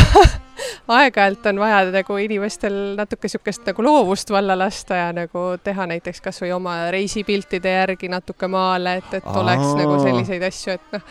aeg-ajalt 0.87 1.45
on 1.51 1.61
vaja 1.63 1.83
nagu 1.93 2.17
inimestel 2.21 2.79
natuke 2.97 3.29
niisugust 3.29 3.67
nagu 3.69 3.85
loovust 3.85 4.33
valla 4.33 4.57
lasta 4.57 4.99
ja 4.99 5.11
nagu 5.15 5.45
teha 5.63 5.87
näiteks 5.89 6.21
kas 6.23 6.41
või 6.43 6.53
oma 6.55 6.75
reisipiltide 6.93 7.77
järgi 7.77 8.09
natuke 8.11 8.47
maale, 8.51 8.97
et, 9.01 9.13
et 9.19 9.29
Aa. 9.29 9.39
oleks 9.41 9.71
nagu 9.79 9.99
selliseid 10.03 10.43
asju, 10.49 10.77
et 10.77 10.95
noh, 10.95 11.05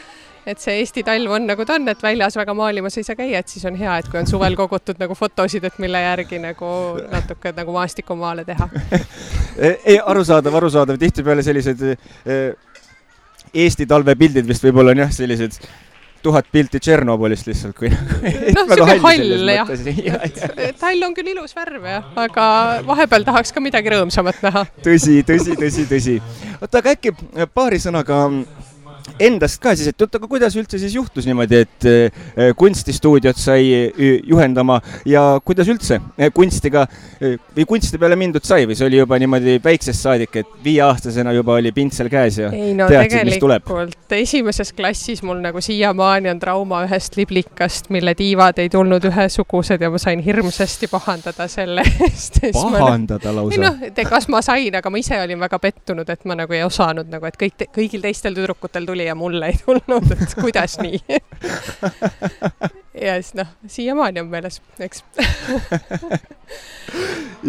et 0.47 0.59
see 0.63 0.75
Eesti 0.81 1.05
talv 1.07 1.37
on 1.37 1.47
nagu 1.47 1.65
ta 1.67 1.77
on, 1.79 1.87
et 1.93 2.03
väljas 2.03 2.37
väga 2.39 2.55
maalimas 2.59 2.99
ei 2.99 3.07
saa 3.07 3.19
käia, 3.19 3.43
et 3.43 3.53
siis 3.53 3.65
on 3.69 3.79
hea, 3.79 3.99
et 4.01 4.11
kui 4.11 4.21
on 4.21 4.29
suvel 4.31 4.57
kogutud 4.59 4.99
nagu 5.03 5.15
fotosid, 5.19 5.65
et 5.69 5.79
mille 5.83 6.03
järgi 6.03 6.41
nagu 6.43 6.73
natuke 7.13 7.55
nagu 7.57 7.77
maastikumaale 7.77 8.45
teha 8.49 8.69
ei, 9.91 9.99
arusaadav, 9.99 10.61
arusaadav, 10.63 10.99
tihtipeale 11.01 11.47
sellised 11.47 11.87
eh, 11.93 12.53
Eesti 13.53 13.85
talvepildid 13.85 14.47
vist 14.49 14.65
võib-olla 14.65 14.95
on 14.95 15.03
jah, 15.05 15.11
sellised 15.13 15.59
tuhat 16.23 16.49
pilti 16.53 16.81
Tšernobõlist 16.83 17.49
lihtsalt, 17.51 17.77
kui 17.79 17.91
noh, 17.91 18.69
sihuke 18.73 18.99
hall 19.03 19.53
jah, 19.53 19.73
et 20.69 20.85
hall 20.87 21.07
on 21.07 21.15
küll 21.17 21.33
ilus 21.35 21.55
värv 21.57 21.87
jah, 21.89 22.09
aga 22.25 22.47
vahepeal 22.87 23.27
tahaks 23.29 23.55
ka 23.55 23.63
midagi 23.65 23.93
rõõmsamat 23.95 24.43
näha. 24.47 24.65
tõsi, 24.87 25.21
tõsi, 25.29 25.57
tõsi, 25.59 25.87
tõsi. 25.91 26.19
oota, 26.61 26.83
aga 26.83 26.97
äkki 26.97 27.15
paari 27.55 27.81
sõnaga 27.83 28.25
endast 29.23 29.61
ka 29.63 29.75
siis, 29.77 29.93
et 29.93 30.05
oot, 30.05 30.19
aga 30.19 30.29
kuidas 30.31 30.57
üldse 30.59 30.81
siis 30.81 30.95
juhtus 30.97 31.27
niimoodi, 31.29 31.63
et 31.65 31.87
äh, 31.89 32.53
kunstistuudiot 32.59 33.39
sai 33.41 33.69
äh, 33.75 34.13
juhendama 34.29 34.81
ja 35.09 35.41
kuidas 35.45 35.71
üldse 35.73 35.99
äh, 36.19 36.33
kunstiga 36.35 36.87
või 37.23 37.67
kunsti 37.69 38.01
peale 38.01 38.17
mindud 38.19 38.45
sai 38.47 38.67
või 38.69 38.77
see 38.79 38.89
oli 38.89 38.99
juba 38.99 39.19
niimoodi 39.23 39.59
väiksest 39.63 40.07
saadik, 40.07 40.37
et 40.43 40.55
viieaastasena 40.65 41.35
juba 41.37 41.57
oli 41.61 41.73
pintsel 41.75 42.11
käes 42.13 42.41
ja 42.43 42.51
ei 42.55 42.73
no 42.79 42.89
teadsid, 42.91 43.31
tegelikult 43.31 44.13
esimeses 44.17 44.73
klassis 44.77 45.23
mul 45.27 45.41
nagu 45.45 45.61
siiamaani 45.63 46.31
on 46.33 46.41
trauma 46.43 46.83
ühest 46.87 47.17
liblikast, 47.19 47.91
mille 47.95 48.15
tiivad 48.19 48.59
ei 48.63 48.71
tulnud 48.73 49.05
ühesugused 49.11 49.83
ja 49.83 49.91
ma 49.93 50.01
sain 50.03 50.23
hirmsasti 50.25 50.89
pahandada 50.93 51.49
selle 51.51 51.85
eest. 52.09 52.41
pahandada 52.53 53.35
lausa? 53.37 53.55
ei 53.55 53.63
noh, 53.63 54.11
kas 54.11 54.29
ma 54.33 54.43
sain, 54.45 54.75
aga 54.79 54.91
ma 54.91 55.01
ise 55.01 55.19
olin 55.23 55.41
väga 55.43 55.59
pettunud, 55.63 56.09
et 56.13 56.27
ma 56.29 56.37
nagu 56.39 56.57
ei 56.57 56.65
osanud 56.67 57.11
nagu, 57.13 57.29
et 57.29 57.39
kõik, 57.41 57.67
kõigil 57.75 58.05
teistel 58.05 58.37
tüdrukutel 58.37 58.87
tuli 58.93 59.09
ja 59.09 59.17
mulle 59.19 59.53
ei 59.53 59.59
tulnud, 59.65 60.13
et 60.13 60.37
kuidas 60.41 60.79
nii 60.83 61.01
ja 63.01 63.17
siis 63.21 63.35
noh, 63.35 63.47
siiamaani 63.67 64.21
on 64.21 64.29
meeles, 64.33 64.61
eks 64.81 65.05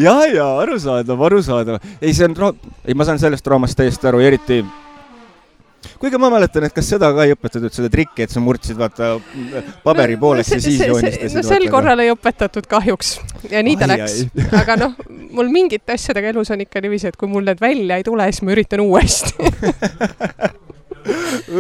ja, 0.06 0.16
ja 0.26 0.48
arusaadav, 0.64 1.22
arusaadav. 1.22 1.84
ei, 2.02 2.14
see 2.14 2.30
on, 2.30 2.56
ei, 2.86 2.96
ma 2.96 3.08
saan 3.08 3.20
sellest 3.22 3.46
draamast 3.46 3.78
täiesti 3.78 4.08
aru, 4.08 4.24
eriti 4.24 4.64
kuigi 6.00 6.20
ma 6.20 6.30
mäletan, 6.32 6.66
et 6.68 6.76
kas 6.76 6.88
seda 6.94 7.10
ka 7.16 7.26
ei 7.28 7.36
õpetatud, 7.36 7.74
seda 7.76 7.90
trikki, 7.92 8.26
et 8.26 8.34
sa 8.34 8.42
murdsid 8.44 8.80
vaata 8.80 9.14
paberi 9.84 10.18
pooleks 10.20 10.52
no, 10.54 10.60
ja 10.60 10.64
siis 10.64 10.82
joonistasid. 10.88 11.38
no 11.38 11.46
sel 11.48 11.68
korral 11.72 12.04
ei 12.04 12.12
õpetatud 12.14 12.68
kahjuks 12.72 13.18
ja 13.52 13.64
nii 13.66 13.78
ta 13.80 13.90
ai, 13.90 14.00
läks. 14.00 14.24
aga 14.64 14.80
noh, 14.80 14.98
mul 15.36 15.52
mingite 15.54 15.96
asjadega 15.98 16.32
elus 16.34 16.52
on 16.56 16.64
ikka 16.64 16.84
niiviisi, 16.84 17.12
et 17.12 17.20
kui 17.20 17.32
mul 17.32 17.48
need 17.48 17.62
välja 17.64 18.00
ei 18.00 18.08
tule, 18.08 18.28
siis 18.32 18.46
ma 18.48 18.56
üritan 18.56 18.84
uuesti 18.86 19.36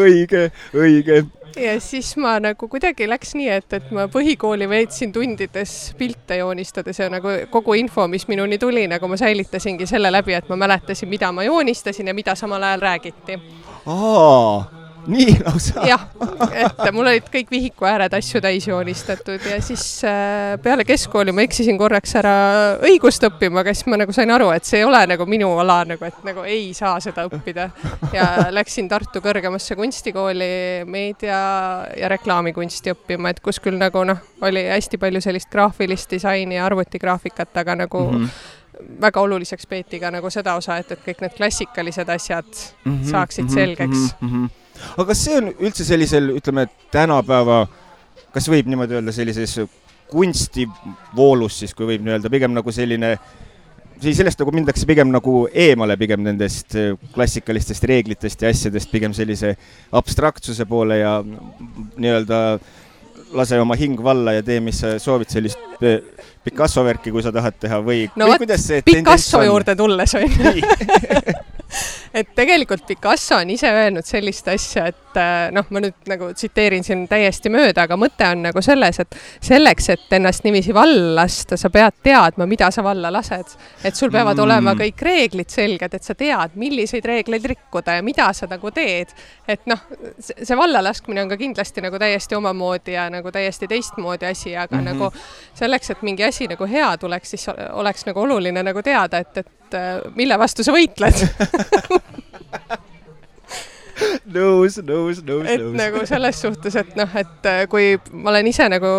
õige, 0.04 0.50
õige. 0.74 1.24
ja 1.60 1.74
siis 1.84 2.14
ma 2.18 2.36
nagu 2.44 2.68
kuidagi 2.68 3.08
läks 3.10 3.34
nii, 3.38 3.50
et, 3.58 3.74
et 3.78 3.89
ma 3.96 4.08
põhikooli 4.12 4.70
veetsin 4.70 5.14
tundides 5.14 5.94
pilte 5.98 6.39
joonistades 6.41 7.00
ja 7.00 7.10
nagu 7.14 7.36
kogu 7.54 7.78
info, 7.80 8.08
mis 8.08 8.28
minuni 8.28 8.58
tuli, 8.62 8.88
nagu 8.91 9.08
ma 9.08 9.20
säilitasingi 9.20 9.88
selle 9.89 10.12
läbi, 10.14 10.38
et 10.38 10.50
ma 10.50 10.60
mäletasin, 10.68 11.10
mida 11.10 11.32
ma 11.32 11.46
joonistasin 11.48 12.08
ja 12.08 12.14
mida 12.14 12.36
samal 12.36 12.64
ajal 12.64 12.88
räägiti. 12.88 13.41
aa 13.86 14.83
nii 15.08 15.36
lausa? 15.45 15.84
jah, 15.88 16.06
et 16.51 16.82
mul 16.95 17.08
olid 17.12 17.28
kõik 17.34 17.51
vihiku 17.51 17.88
ääred 17.88 18.14
asju 18.18 18.41
täis 18.43 18.68
joonistatud 18.68 19.43
ja 19.49 19.60
siis 19.64 19.86
äh, 20.08 20.56
peale 20.64 20.86
keskkooli 20.88 21.36
ma 21.36 21.45
eksisin 21.45 21.78
korraks 21.80 22.16
ära 22.20 22.36
õigust 22.84 23.26
õppima, 23.28 23.64
aga 23.64 23.74
siis 23.76 23.89
ma 23.91 23.99
nagu 24.01 24.16
sain 24.16 24.32
aru, 24.34 24.49
et 24.56 24.68
see 24.68 24.82
ei 24.82 24.88
ole 24.88 25.04
nagu 25.14 25.28
minu 25.30 25.51
ala 25.64 25.82
nagu, 25.93 26.08
et 26.08 26.24
nagu 26.28 26.45
ei 26.47 26.72
saa 26.78 26.99
seda 27.04 27.28
õppida. 27.30 27.70
ja 28.16 28.30
läksin 28.54 28.89
Tartu 28.91 29.22
kõrgemasse 29.24 29.76
kunstikooli 29.80 30.49
meedia 30.86 31.38
ja 31.97 32.10
reklaamikunsti 32.12 32.93
õppima, 32.93 33.34
et 33.34 33.43
kus 33.43 33.62
küll 33.64 33.80
nagu 33.80 34.04
noh, 34.08 34.20
oli 34.41 34.66
hästi 34.70 34.99
palju 35.01 35.22
sellist 35.24 35.51
graafilist 35.51 36.12
disaini 36.12 36.60
ja 36.60 36.68
arvutigraafikat, 36.70 37.56
aga 37.64 37.82
nagu 37.86 38.10
mm 38.10 38.20
-hmm 38.26 38.60
väga 39.01 39.22
oluliseks 39.22 39.68
peeti 39.68 39.99
ka 39.99 40.12
nagu 40.12 40.30
seda 40.34 40.56
osa, 40.56 40.78
et, 40.82 40.91
et 40.91 41.06
kõik 41.06 41.22
need 41.22 41.38
klassikalised 41.38 42.10
asjad 42.10 42.45
mm 42.45 42.91
-hmm, 42.91 43.10
saaksid 43.12 43.43
mm 43.43 43.49
-hmm, 43.49 43.54
selgeks 43.54 44.16
mm. 44.22 44.30
-hmm 44.30 44.62
aga 44.95 45.07
kas 45.11 45.24
see 45.28 45.38
on 45.39 45.53
üldse 45.53 45.88
sellisel, 45.88 46.34
ütleme, 46.38 46.67
tänapäeva, 46.93 47.63
kas 48.34 48.49
võib 48.51 48.69
niimoodi 48.71 48.99
öelda, 48.99 49.15
sellises 49.15 49.57
kunstivoolus 50.13 51.63
siis, 51.63 51.74
kui 51.74 51.88
võib 51.89 52.05
nii 52.05 52.17
öelda, 52.17 52.32
pigem 52.34 52.53
nagu 52.53 52.74
selline 52.74 53.15
siis 54.03 54.17
sellest 54.19 54.41
nagu 54.41 54.53
mindakse 54.55 54.88
pigem 54.89 55.11
nagu 55.13 55.43
eemale 55.49 55.95
pigem 55.99 56.24
nendest 56.26 56.76
äh, 56.80 56.93
klassikalistest 57.15 57.86
reeglitest 57.89 58.43
ja 58.43 58.51
asjadest, 58.53 58.91
pigem 58.91 59.13
sellise 59.15 59.55
abstraktsuse 59.95 60.67
poole 60.69 60.99
ja 60.99 61.19
nii-öelda 61.24 62.41
lase 63.34 63.59
oma 63.61 63.78
hing 63.80 63.97
valla 64.03 64.36
ja 64.36 64.43
tee, 64.45 64.59
mis 64.61 64.82
sa 64.84 64.95
soovid, 65.01 65.32
sellist 65.34 65.82
äh, 65.82 66.01
Picasso 66.43 66.84
värki, 66.86 67.13
kui 67.13 67.24
sa 67.24 67.32
tahad 67.34 67.57
teha 67.61 67.80
või, 67.86 68.05
no, 68.19 68.28
või 68.30 68.43
kuidas 68.43 68.67
see 68.67 68.84
Picasso 68.86 69.41
juurde 69.45 69.78
tulles 69.80 70.17
on 70.19 70.30
et 72.13 72.36
tegelikult 72.36 72.86
Picasso 72.88 73.36
on 73.41 73.49
ise 73.53 73.71
öelnud 73.71 74.05
sellist 74.07 74.47
asja, 74.51 74.88
et 74.91 75.03
äh, 75.20 75.51
noh, 75.53 75.68
ma 75.70 75.82
nüüd 75.84 76.09
nagu 76.09 76.30
tsiteerin 76.34 76.84
siin 76.86 77.05
täiesti 77.09 77.51
mööda, 77.53 77.86
aga 77.88 77.97
mõte 77.99 78.28
on 78.28 78.43
nagu 78.47 78.61
selles, 78.66 78.99
et 79.03 79.18
selleks, 79.43 79.89
et 79.93 80.16
ennast 80.18 80.45
niiviisi 80.45 80.74
valla 80.76 81.16
lasta, 81.22 81.57
sa 81.59 81.72
pead 81.74 81.99
teadma, 82.03 82.47
mida 82.49 82.70
sa 82.72 82.84
valla 82.86 83.11
lased. 83.14 83.55
et 83.84 83.95
sul 83.95 84.11
peavad 84.11 84.38
mm. 84.38 84.43
olema 84.43 84.76
kõik 84.80 85.01
reeglid 85.05 85.49
selged, 85.53 85.93
et 85.93 86.03
sa 86.03 86.16
tead, 86.16 86.57
milliseid 86.59 87.05
reegleid 87.05 87.45
rikkuda 87.53 87.97
ja 87.99 88.03
mida 88.03 88.30
sa 88.34 88.47
nagu 88.49 88.72
teed. 88.72 89.16
et 89.47 89.66
noh, 89.70 89.80
see 90.20 90.57
valla 90.57 90.84
laskmine 90.84 91.24
on 91.24 91.34
ka 91.34 91.38
kindlasti 91.38 91.82
nagu 91.82 91.99
täiesti 91.99 92.36
omamoodi 92.36 92.97
ja 92.97 93.09
nagu 93.14 93.32
täiesti 93.32 93.68
teistmoodi 93.68 94.26
asi, 94.26 94.55
aga 94.55 94.78
mm 94.78 94.82
-hmm. 94.82 94.93
nagu 94.93 95.11
selleks, 95.53 95.89
et 95.89 96.01
mingi 96.01 96.24
asi 96.24 96.47
nagu 96.47 96.66
hea 96.66 96.97
tuleks, 96.97 97.30
siis 97.30 97.47
oleks 97.72 98.05
nagu 98.05 98.20
oluline 98.20 98.64
nagu 98.64 98.82
teada, 98.82 99.18
et, 99.18 99.38
et 99.38 99.51
et 99.74 100.05
äh, 100.05 100.16
mille 100.16 100.38
vastu 100.39 100.64
sa 100.64 100.74
võitled 100.74 101.24
nõus, 104.38 104.80
nõus, 104.84 105.22
nõus, 105.26 105.47
et 105.47 105.62
nõus. 105.62 105.76
nagu 105.78 106.04
selles 106.10 106.41
suhtes, 106.45 106.78
et 106.80 106.97
noh, 106.99 107.20
et 107.20 107.49
äh, 107.49 107.64
kui 107.72 107.95
ma 108.12 108.34
olen 108.34 108.51
ise 108.51 108.68
nagu 108.72 108.91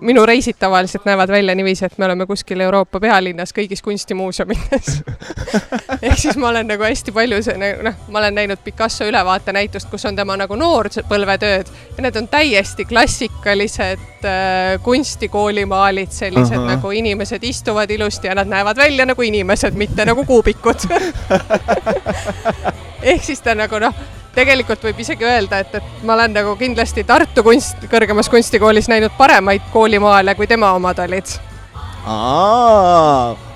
minu 0.00 0.26
reisid 0.26 0.54
tavaliselt 0.58 1.04
näevad 1.04 1.28
välja 1.28 1.54
niiviisi, 1.54 1.84
et 1.84 1.98
me 1.98 2.04
oleme 2.04 2.26
kuskil 2.26 2.60
Euroopa 2.60 3.00
pealinnas 3.00 3.52
kõigis 3.56 3.80
kunstimuuseumites 3.84 5.00
ehk 6.02 6.18
siis 6.20 6.36
ma 6.36 6.50
olen 6.50 6.68
nagu 6.68 6.84
hästi 6.84 7.14
palju 7.16 7.40
noh, 7.84 7.96
ma 8.12 8.20
olen 8.20 8.36
näinud 8.36 8.60
Picasso 8.64 9.08
ülevaatenäitust, 9.08 9.88
kus 9.90 10.04
on 10.08 10.16
tema 10.16 10.36
nagu 10.36 10.56
noorpõlvetööd 10.60 11.72
ja 11.96 12.04
need 12.04 12.20
on 12.20 12.28
täiesti 12.28 12.84
klassikalised 12.84 14.28
äh, 14.28 14.76
kunstikoolimaalid, 14.84 16.12
sellised 16.12 16.56
uh 16.56 16.62
-huh. 16.62 16.76
nagu 16.76 16.90
inimesed 16.90 17.44
istuvad 17.44 17.90
ilusti 17.90 18.28
ja 18.28 18.34
nad 18.34 18.48
näevad 18.48 18.76
välja 18.76 19.06
nagu 19.06 19.22
inimesed, 19.22 19.74
mitte 19.74 20.04
nagu 20.04 20.24
kuubikud 20.24 20.76
ehk 23.06 23.24
siis 23.24 23.40
ta 23.40 23.54
nagu 23.54 23.78
noh 23.82 23.94
tegelikult 24.36 24.84
võib 24.84 25.00
isegi 25.00 25.24
öelda, 25.24 25.62
et, 25.64 25.74
et 25.78 26.04
ma 26.04 26.16
olen 26.16 26.34
nagu 26.36 26.54
kindlasti 26.60 27.06
Tartu 27.08 27.44
kunst, 27.46 27.88
kõrgemas 27.90 28.28
kunstikoolis 28.32 28.90
näinud 28.92 29.14
paremaid 29.18 29.64
koolimaale, 29.72 30.34
kui 30.36 30.48
tema 30.50 30.74
omad 30.76 31.00
olid. 31.06 31.36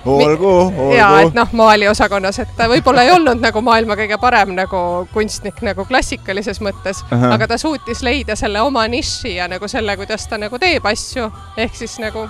olgu, 0.05 0.49
olgu. 0.49 0.87
ja 0.97 1.11
et 1.21 1.37
noh, 1.37 1.53
maaliosakonnas, 1.61 2.41
et 2.43 2.55
ta 2.57 2.69
võib-olla 2.73 3.05
ei 3.05 3.13
olnud 3.13 3.43
nagu 3.43 3.61
maailma 3.63 3.97
kõige 4.01 4.17
parem 4.21 4.55
nagu 4.57 4.81
kunstnik 5.13 5.61
nagu 5.67 5.85
klassikalises 5.85 6.63
mõttes, 6.65 7.05
aga 7.13 7.51
ta 7.53 7.61
suutis 7.61 8.03
leida 8.07 8.37
selle 8.37 8.65
oma 8.65 8.87
niši 8.89 9.37
ja 9.37 9.49
nagu 9.53 9.69
selle, 9.69 9.97
kuidas 10.01 10.27
ta 10.31 10.41
nagu 10.41 10.59
teeb 10.59 10.87
asju, 10.89 11.29
ehk 11.61 11.77
siis 11.77 11.99
nagu. 12.01 12.25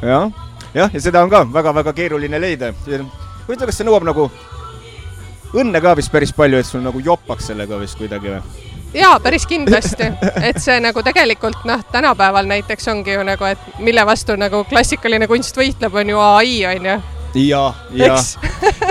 jah, 0.00 0.30
jah, 0.74 0.94
ja 0.94 1.00
seda 1.00 1.26
on 1.26 1.34
ka 1.34 1.44
väga-väga 1.52 1.92
keeruline 1.92 2.40
leida. 2.40 2.72
huvitav, 2.86 3.66
kas 3.66 3.82
see 3.82 3.90
nõuab 3.90 4.06
nagu 4.06 4.30
õnne 5.54 5.80
ka 5.82 5.96
vist 5.98 6.12
päris 6.12 6.32
palju, 6.34 6.60
et 6.60 6.68
sul 6.68 6.84
nagu 6.84 7.00
jopaks 7.02 7.50
sellega 7.52 7.78
vist 7.80 7.98
kuidagi 8.00 8.32
või? 8.34 8.72
jaa, 8.94 9.20
päris 9.20 9.46
kindlasti, 9.50 10.10
et 10.42 10.60
see 10.62 10.76
nagu 10.82 11.02
tegelikult 11.02 11.64
noh, 11.68 11.82
tänapäeval 11.92 12.46
näiteks 12.50 12.88
ongi 12.92 13.16
ju 13.16 13.24
nagu, 13.26 13.50
et 13.50 13.82
mille 13.82 14.06
vastu 14.06 14.36
nagu 14.38 14.64
klassikaline 14.70 15.26
kunst 15.30 15.56
võitleb, 15.58 15.94
on 15.94 16.14
ju 16.14 16.22
ai, 16.22 16.54
on 16.70 16.88
ju. 16.92 17.00
Ja, 17.34 17.74
ja, 17.90 18.14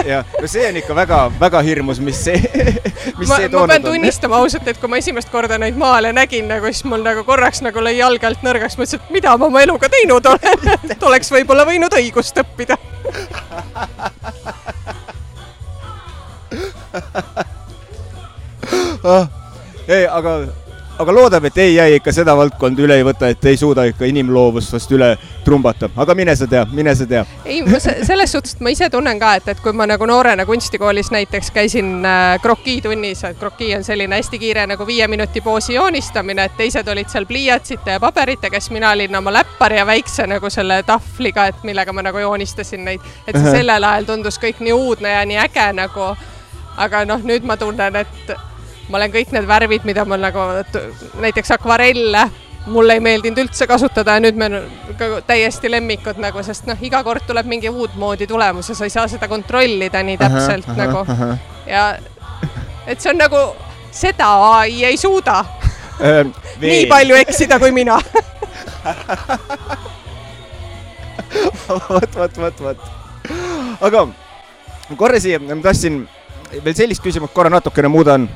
ja 0.03 0.17
no 0.41 0.47
see 0.51 0.65
on 0.67 0.75
ikka 0.81 0.95
väga-väga 0.97 1.61
hirmus, 1.63 2.01
mis 2.03 2.19
see, 2.25 2.41
mis 3.19 3.29
ma, 3.29 3.37
see 3.37 3.47
toonud 3.47 3.61
on. 3.61 3.61
ma 3.61 3.67
pean 3.71 3.85
tunnistama 3.85 4.41
ausalt, 4.43 4.67
et 4.67 4.81
kui 4.81 4.91
ma 4.91 4.99
esimest 4.99 5.31
korda 5.31 5.55
neid 5.61 5.79
maale 5.79 6.11
nägin 6.11 6.51
nagu, 6.51 6.67
siis 6.67 6.83
mul 6.91 7.05
nagu 7.05 7.23
korraks 7.23 7.63
nagu 7.63 7.79
lõi 7.79 7.95
jalg 8.01 8.27
alt 8.27 8.43
nõrgaks, 8.43 8.75
mõtlesin, 8.75 8.99
et 8.99 9.15
mida 9.15 9.37
ma 9.39 9.47
oma 9.47 9.63
eluga 9.63 9.87
teinud 9.93 10.27
olen, 10.33 10.67
et 10.91 11.07
oleks 11.07 11.31
võib-olla 11.31 11.63
võinud 11.71 11.95
õigust 12.01 12.43
õppida 12.43 12.75
ei, 19.87 20.07
aga, 20.07 20.33
aga 20.99 21.13
loodab, 21.13 21.45
et 21.49 21.57
ei 21.57 21.75
jäi 21.75 21.95
ikka 21.97 22.11
seda 22.15 22.35
valdkonda 22.37 22.83
üle 22.85 22.95
ei 22.99 23.05
võta, 23.05 23.27
et 23.33 23.45
ei 23.49 23.57
suuda 23.57 23.85
ikka 23.89 24.07
inimloovust 24.07 24.73
vast 24.75 24.91
üle 24.93 25.09
trumbata, 25.43 25.89
aga 25.99 26.15
mine 26.15 26.35
sa 26.39 26.47
tea, 26.47 26.63
mine 26.71 26.93
sa 26.95 27.07
tea. 27.09 27.25
ei, 27.45 27.63
selles 27.81 28.31
suhtes, 28.31 28.55
et 28.55 28.63
ma 28.63 28.71
ise 28.73 28.89
tunnen 28.93 29.19
ka, 29.19 29.33
et, 29.39 29.49
et 29.51 29.63
kui 29.63 29.73
ma 29.75 29.87
nagu 29.89 30.07
noorena 30.07 30.45
kunstikoolis 30.47 31.11
näiteks 31.13 31.51
käisin 31.55 32.05
äh, 32.07 32.37
krokiitunnis, 32.41 33.23
et 33.27 33.39
krokii 33.39 33.73
on 33.77 33.83
selline 33.83 34.19
hästi 34.19 34.39
kiire 34.39 34.67
nagu 34.69 34.87
viie 34.87 35.07
minuti 35.11 35.41
poosi 35.41 35.75
joonistamine, 35.75 36.47
et 36.47 36.57
teised 36.57 36.87
olid 36.87 37.11
seal 37.11 37.27
pliiatsite 37.29 37.97
ja 37.97 38.03
paberitega, 38.03 38.61
siis 38.61 38.75
mina 38.77 38.93
olin 38.95 39.19
oma 39.19 39.33
läppari 39.33 39.81
ja 39.81 39.87
väikse 39.89 40.27
nagu 40.29 40.49
selle 40.53 40.83
tahvliga, 40.87 41.49
et 41.51 41.65
millega 41.67 41.93
ma 41.93 42.05
nagu 42.05 42.23
joonistasin 42.23 42.85
neid, 42.85 43.11
et 43.27 43.35
see 43.35 43.57
sellel 43.59 43.89
ajal 43.89 44.07
tundus 44.13 44.39
kõik 44.39 44.63
nii 44.63 44.77
uudne 44.77 45.17
ja 45.17 45.25
nii 45.27 45.41
äge 45.43 45.67
nagu 45.75 46.13
aga 46.77 47.03
noh, 47.05 47.21
nüüd 47.23 47.45
ma 47.45 47.57
tunnen, 47.57 47.95
et 48.01 48.33
ma 48.89 48.99
olen 48.99 49.11
kõik 49.13 49.33
need 49.35 49.47
värvid, 49.47 49.85
mida 49.87 50.05
ma 50.05 50.17
nagu 50.19 50.39
näiteks 51.21 51.51
akvarelle, 51.55 52.27
mulle 52.65 52.93
ei 52.97 53.03
meeldinud 53.03 53.41
üldse 53.43 53.67
kasutada 53.67 54.15
ja 54.15 54.23
nüüd 54.23 54.37
me 54.39 54.49
täiesti 55.27 55.71
lemmikud 55.71 56.19
nagu, 56.23 56.43
sest 56.45 56.67
noh, 56.69 56.79
iga 56.83 57.03
kord 57.03 57.25
tuleb 57.27 57.47
mingi 57.49 57.69
uutmoodi 57.69 58.27
tulemus 58.27 58.69
ja 58.71 58.75
sa 58.77 58.87
ei 58.87 58.93
saa 58.93 59.07
seda 59.11 59.27
kontrollida 59.31 60.03
nii 60.03 60.17
täpselt 60.21 60.69
aha, 60.69 60.77
nagu 60.79 61.03
aha. 61.03 61.29
ja 61.67 61.83
et 62.87 63.01
see 63.03 63.11
on 63.11 63.19
nagu, 63.19 63.41
seda 63.91 64.29
ai 64.53 64.83
ei 64.87 64.97
suuda 64.99 65.43
ähm, 65.99 66.31
nii 66.63 66.87
palju 66.91 67.15
eksida 67.19 67.59
kui 67.59 67.71
mina 67.75 67.99
vot, 71.89 72.15
vot, 72.15 72.37
vot, 72.37 72.59
vot. 72.59 72.77
aga 73.81 74.07
korra 74.99 75.19
siia, 75.19 75.39
ma 75.43 75.59
tahtsin 75.63 76.03
veel 76.63 76.75
sellist 76.75 77.03
küsimust 77.03 77.33
korra 77.33 77.49
natukene 77.53 77.91
muudan 77.91 78.27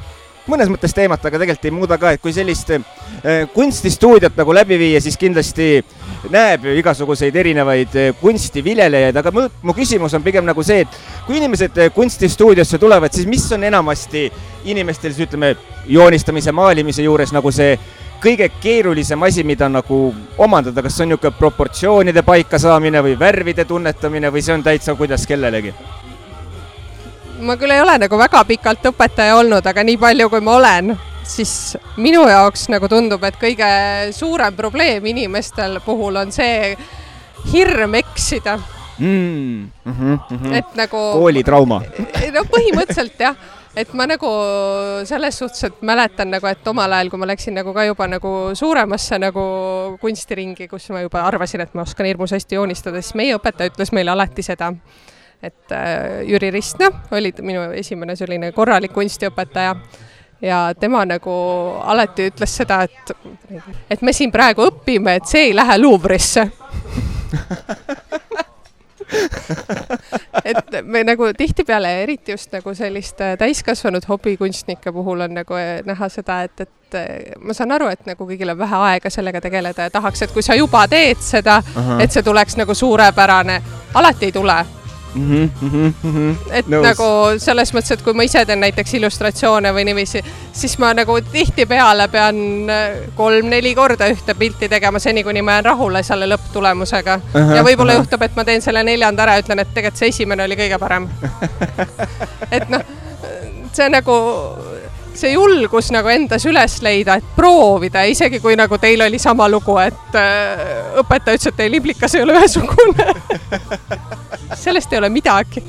mõnes 0.48 0.70
mõttes 0.72 0.96
teemat, 0.96 1.24
aga 1.28 1.40
tegelikult 1.42 1.68
ei 1.68 1.76
muuda 1.76 1.98
ka, 2.00 2.14
et 2.16 2.24
kui 2.24 2.34
sellist 2.36 2.72
äh, 2.74 3.44
kunstistuudiot 3.54 4.38
nagu 4.40 4.56
läbi 4.56 4.80
viia, 4.80 5.02
siis 5.04 5.20
kindlasti 5.20 5.84
näeb 6.32 6.66
igasuguseid 6.78 7.36
erinevaid 7.36 7.98
äh, 8.00 8.10
kunstiviljelejaid, 8.22 9.20
aga 9.20 9.34
mu, 9.36 9.48
mu 9.68 9.76
küsimus 9.78 10.16
on 10.18 10.26
pigem 10.26 10.48
nagu 10.48 10.64
see, 10.66 10.86
et 10.86 11.00
kui 11.28 11.40
inimesed 11.42 11.84
äh, 11.84 11.92
kunstistuudiosse 11.96 12.80
tulevad, 12.82 13.14
siis 13.14 13.28
mis 13.30 13.46
on 13.56 13.68
enamasti 13.68 14.28
inimestel 14.72 15.14
siis 15.14 15.28
ütleme, 15.28 15.54
joonistamise, 15.92 16.56
maalimise 16.56 17.06
juures 17.06 17.36
nagu 17.36 17.52
see 17.52 17.76
kõige 18.24 18.48
keerulisem 18.64 19.22
asi, 19.28 19.44
mida 19.46 19.68
nagu 19.70 20.08
omandada, 20.42 20.82
kas 20.82 20.96
see 20.98 21.06
on 21.06 21.14
niisugune 21.14 21.38
proportsioonide 21.38 22.24
paikasaamine 22.26 23.04
või 23.06 23.20
värvide 23.20 23.68
tunnetamine 23.68 24.34
või 24.34 24.44
see 24.44 24.56
on 24.58 24.66
täitsa 24.66 24.96
kuidas 24.98 25.28
kellelegi? 25.30 25.76
Ma 27.40 27.58
küll 27.58 27.74
ei 27.74 27.82
ole 27.82 27.98
nagu 28.02 28.18
väga 28.20 28.44
pikalt 28.48 28.86
õpetaja 28.92 29.38
olnud, 29.40 29.66
aga 29.66 29.84
nii 29.86 29.98
palju, 30.02 30.30
kui 30.32 30.44
ma 30.46 30.56
olen, 30.58 30.94
siis 31.28 31.52
minu 32.02 32.24
jaoks 32.30 32.68
nagu 32.74 32.90
tundub, 32.92 33.24
et 33.28 33.38
kõige 33.42 33.68
suurem 34.16 34.56
probleem 34.58 35.06
inimestel 35.14 35.80
puhul 35.86 36.22
on 36.24 36.32
see 36.36 36.74
hirm 37.52 37.96
eksida 38.00 38.58
mm,. 38.58 39.70
Mm 39.86 39.94
-hmm, 39.94 40.20
mm 40.30 40.38
-hmm. 40.38 40.56
et 40.56 40.76
nagu. 40.76 40.98
koolitrauma. 41.14 41.82
no 42.34 42.44
põhimõtteliselt 42.54 43.20
jah, 43.20 43.36
et 43.76 43.94
ma 43.94 44.08
nagu 44.08 44.30
selles 45.06 45.38
suhtes, 45.38 45.64
et 45.64 45.82
mäletan 45.82 46.32
nagu, 46.32 46.48
et 46.48 46.68
omal 46.68 46.94
ajal, 46.94 47.10
kui 47.10 47.20
ma 47.20 47.28
läksin 47.28 47.54
nagu 47.54 47.74
ka 47.74 47.84
juba 47.86 48.08
nagu 48.08 48.34
suuremasse 48.54 49.20
nagu 49.20 49.42
kunstiringi, 50.02 50.68
kus 50.68 50.90
ma 50.90 51.02
juba 51.02 51.22
arvasin, 51.22 51.62
et 51.62 51.74
ma 51.74 51.82
oskan 51.82 52.06
hirmus 52.06 52.32
hästi 52.32 52.56
joonistada, 52.56 53.02
siis 53.02 53.16
meie 53.16 53.36
õpetaja 53.36 53.70
ütles 53.70 53.92
meile 53.92 54.12
alati 54.12 54.42
seda 54.42 54.74
et 55.44 55.72
äh, 55.72 56.24
Jüri 56.28 56.52
Ristna 56.52 56.90
oli 57.12 57.34
minu 57.42 57.62
esimene 57.78 58.16
selline 58.16 58.52
korralik 58.52 58.94
kunstiõpetaja 58.94 59.76
ja 60.42 60.74
tema 60.80 61.06
nagu 61.06 61.32
alati 61.84 62.30
ütles 62.32 62.58
seda, 62.62 62.82
et, 62.84 63.12
et 63.90 64.02
me 64.02 64.14
siin 64.14 64.32
praegu 64.34 64.68
õpime, 64.70 65.18
et 65.18 65.26
see 65.30 65.50
ei 65.50 65.56
lähe 65.56 65.78
Luuvrisse 65.82 66.48
et 70.46 70.84
me 70.84 71.04
nagu 71.08 71.30
tihtipeale, 71.38 72.04
eriti 72.04 72.32
just 72.32 72.52
nagu 72.52 72.74
selliste 72.76 73.36
täiskasvanud 73.40 74.04
hobikunstnike 74.10 74.92
puhul 74.92 75.22
on 75.28 75.34
nagu 75.40 75.56
eh, 75.60 75.82
näha 75.86 76.10
seda, 76.12 76.42
et, 76.48 76.66
et 76.66 76.98
eh, 77.00 77.32
ma 77.40 77.54
saan 77.54 77.72
aru, 77.78 77.88
et 77.94 78.06
nagu 78.10 78.28
kõigil 78.28 78.52
on 78.54 78.60
vähe 78.60 78.82
aega 78.92 79.10
sellega 79.14 79.42
tegeleda 79.44 79.88
ja 79.88 79.94
tahaks, 79.94 80.26
et 80.26 80.34
kui 80.36 80.44
sa 80.46 80.58
juba 80.58 80.88
teed 80.92 81.22
seda, 81.24 81.62
et 82.02 82.12
see 82.12 82.24
tuleks 82.26 82.58
nagu 82.60 82.76
suurepärane. 82.76 83.62
alati 83.94 84.26
ei 84.26 84.32
tule 84.32 84.66
mm. 85.16 85.50
-hmm, 85.62 85.94
mm 86.04 86.14
-hmm. 86.16 86.36
et 86.52 86.68
Nõus. 86.68 86.84
nagu 86.84 87.08
selles 87.38 87.74
mõttes, 87.74 87.92
et 87.94 88.02
kui 88.02 88.14
ma 88.14 88.24
ise 88.24 88.46
teen 88.46 88.60
näiteks 88.60 88.94
illustratsioone 88.94 89.74
või 89.74 89.86
niiviisi, 89.86 90.24
siis 90.52 90.78
ma 90.80 90.94
nagu 90.94 91.20
tihtipeale 91.22 92.08
pean 92.08 92.70
äh, 92.70 92.98
kolm-neli 93.16 93.76
korda 93.76 94.08
ühte 94.08 94.34
pilti 94.34 94.70
tegema, 94.70 95.00
seni 95.00 95.24
kuni 95.24 95.42
ma 95.42 95.52
jään 95.58 95.66
rahule 95.66 96.04
selle 96.04 96.28
lõpptulemusega. 96.36 97.20
ja 97.56 97.64
võib-olla 97.64 97.94
juhtub, 97.94 98.22
et 98.22 98.36
ma 98.36 98.46
teen 98.46 98.62
selle 98.62 98.84
neljanda 98.84 99.24
ära 99.24 99.38
ja 99.38 99.46
ütlen, 99.46 99.60
et 99.60 99.74
tegelikult 99.74 99.98
see 99.98 100.10
esimene 100.10 100.44
oli 100.44 100.56
kõige 100.56 100.80
parem 100.80 101.10
et 102.58 102.70
noh, 102.70 102.82
see 103.74 103.90
nagu 103.90 104.18
see 105.18 105.34
julgus 105.34 105.90
nagu 105.94 106.10
endas 106.14 106.46
üles 106.46 106.78
leida, 106.86 107.18
et 107.18 107.32
proovida, 107.36 108.04
isegi 108.10 108.40
kui 108.44 108.56
nagu 108.60 108.78
teil 108.78 109.02
oli 109.08 109.20
sama 109.20 109.48
lugu, 109.50 109.78
et 109.82 110.18
äh, 110.20 110.94
õpetaja 111.02 111.40
ütles, 111.40 111.52
et 111.52 111.58
teie 111.58 111.74
liblikas 111.74 112.16
ei 112.16 112.26
ole 112.26 112.38
ühesugune 112.38 113.08
sellest 114.56 114.94
ei 114.94 115.00
ole 115.02 115.10
midagi 115.10 115.64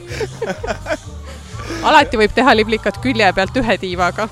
alati 1.83 2.21
võib 2.21 2.35
teha 2.35 2.55
liblikat 2.57 3.01
külje 3.03 3.33
pealt 3.35 3.57
ühe 3.63 3.79
tiivaga 3.79 4.29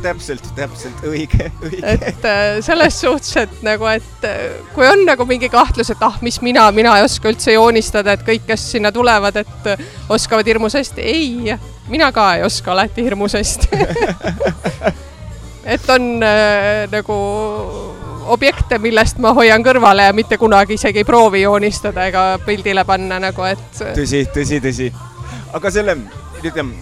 täpselt, 0.00 0.46
täpselt, 0.56 1.02
õige, 1.04 1.50
õige. 1.60 1.80
et 1.84 2.24
äh, 2.24 2.58
selles 2.64 2.96
suhtes, 3.02 3.34
et 3.42 3.58
nagu, 3.66 3.84
et 3.90 4.24
äh, 4.24 4.46
kui 4.74 4.86
on 4.88 5.04
nagu 5.04 5.26
mingi 5.28 5.50
kahtlus, 5.52 5.90
et 5.92 6.04
ah, 6.06 6.16
mis 6.24 6.40
mina, 6.44 6.64
mina 6.72 6.94
ei 6.96 7.04
oska 7.04 7.28
üldse 7.28 7.52
joonistada, 7.52 8.14
et 8.16 8.24
kõik, 8.24 8.46
kes 8.48 8.64
sinna 8.76 8.92
tulevad, 8.96 9.36
et 9.42 9.68
äh, 9.74 9.84
oskavad 10.08 10.48
hirmus 10.48 10.78
hästi. 10.78 11.04
ei, 11.04 11.56
mina 11.92 12.08
ka 12.16 12.30
ei 12.38 12.46
oska 12.48 12.72
alati 12.72 13.04
hirmus 13.04 13.36
hästi 13.36 13.68
et 15.76 15.90
on 15.92 16.22
äh, 16.24 16.86
nagu 16.90 17.16
objekte, 18.30 18.78
millest 18.82 19.20
ma 19.22 19.34
hoian 19.36 19.64
kõrvale 19.64 20.08
ja 20.08 20.16
mitte 20.16 20.38
kunagi 20.40 20.78
isegi 20.78 21.02
ei 21.02 21.08
proovi 21.08 21.44
joonistada 21.44 22.06
ega 22.10 22.24
pildile 22.46 22.84
panna 22.88 23.20
nagu, 23.22 23.44
et. 23.48 23.62
tõsi, 23.78 24.24
tõsi, 24.34 24.60
tõsi. 24.64 24.90
aga 25.56 25.72
selle 25.74 25.96
ütleme, 26.40 26.72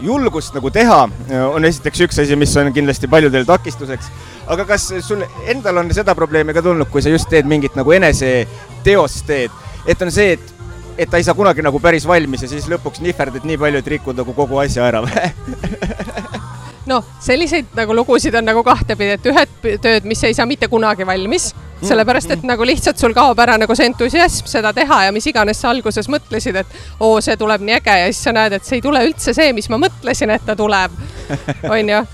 julgust 0.00 0.54
nagu 0.56 0.70
teha 0.72 1.02
on 1.50 1.68
esiteks 1.68 2.02
üks 2.06 2.20
asi, 2.22 2.36
mis 2.38 2.54
on 2.56 2.72
kindlasti 2.72 3.08
paljudel 3.12 3.44
takistuseks. 3.48 4.10
aga 4.46 4.64
kas 4.68 4.88
sul 5.04 5.24
endal 5.46 5.82
on 5.82 5.92
seda 5.94 6.14
probleemi 6.14 6.54
ka 6.56 6.62
tulnud, 6.64 6.88
kui 6.90 7.04
sa 7.04 7.12
just 7.12 7.28
teed 7.30 7.48
mingit 7.48 7.76
nagu 7.76 7.92
eneseteost 7.92 9.26
teed, 9.26 9.64
et 9.86 10.02
on 10.02 10.12
see, 10.12 10.36
et 10.36 10.54
et 10.96 11.10
ta 11.12 11.20
ei 11.20 11.24
saa 11.26 11.36
kunagi 11.36 11.60
nagu 11.60 11.80
päris 11.80 12.06
valmis 12.08 12.46
ja 12.46 12.48
siis 12.48 12.70
lõpuks 12.72 13.02
nihverdad 13.04 13.44
nii 13.44 13.58
palju, 13.60 13.82
et 13.82 13.94
rikud 13.96 14.16
nagu 14.16 14.32
kogu 14.32 14.62
asja 14.62 14.86
ära 14.88 15.02
või 15.04 15.12
noh, 16.90 17.04
selliseid 17.22 17.74
nagu 17.76 17.94
lugusid 17.96 18.34
on 18.38 18.46
nagu 18.46 18.62
kahtepidi, 18.66 19.16
et 19.16 19.30
ühed 19.30 19.54
tööd, 19.82 20.08
mis 20.08 20.22
ei 20.26 20.34
saa 20.36 20.46
mitte 20.48 20.68
kunagi 20.72 21.06
valmis, 21.06 21.50
mm. 21.54 21.86
sellepärast 21.88 22.34
et 22.36 22.44
nagu 22.46 22.66
lihtsalt 22.66 23.00
sul 23.00 23.14
kaob 23.16 23.40
ära 23.42 23.56
nagu 23.60 23.76
see 23.78 23.88
entusiasm 23.90 24.50
seda 24.50 24.72
teha 24.76 25.04
ja 25.06 25.14
mis 25.14 25.26
iganes 25.30 25.60
sa 25.62 25.72
alguses 25.74 26.10
mõtlesid, 26.12 26.60
et 26.62 26.76
oo, 27.00 27.18
see 27.24 27.36
tuleb 27.40 27.64
nii 27.66 27.78
äge 27.80 27.98
ja 28.02 28.12
siis 28.12 28.22
sa 28.28 28.36
näed, 28.36 28.58
et 28.58 28.68
see 28.68 28.80
ei 28.80 28.84
tule 28.84 29.02
üldse 29.08 29.34
see, 29.36 29.50
mis 29.56 29.70
ma 29.72 29.80
mõtlesin, 29.86 30.32
et 30.36 30.46
ta 30.46 30.56
tuleb, 30.58 30.94
onju. 31.78 32.04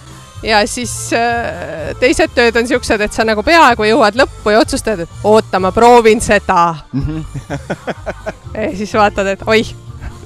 Ja 0.42 0.64
siis 0.66 0.90
äh, 1.14 1.92
teised 2.00 2.32
tööd 2.34 2.56
on 2.58 2.66
siuksed, 2.66 3.04
et 3.04 3.14
sa 3.14 3.22
nagu 3.22 3.44
peaaegu 3.46 3.86
jõuad 3.86 4.16
lõppu 4.18 4.50
ja 4.50 4.58
otsustad, 4.64 5.04
et 5.04 5.20
oota, 5.22 5.60
ma 5.62 5.70
proovin 5.74 6.22
seda. 6.24 6.64
Ja 8.52 8.66
siis 8.76 8.90
vaatad, 8.92 9.30
et 9.32 9.42
oih, 9.48 9.70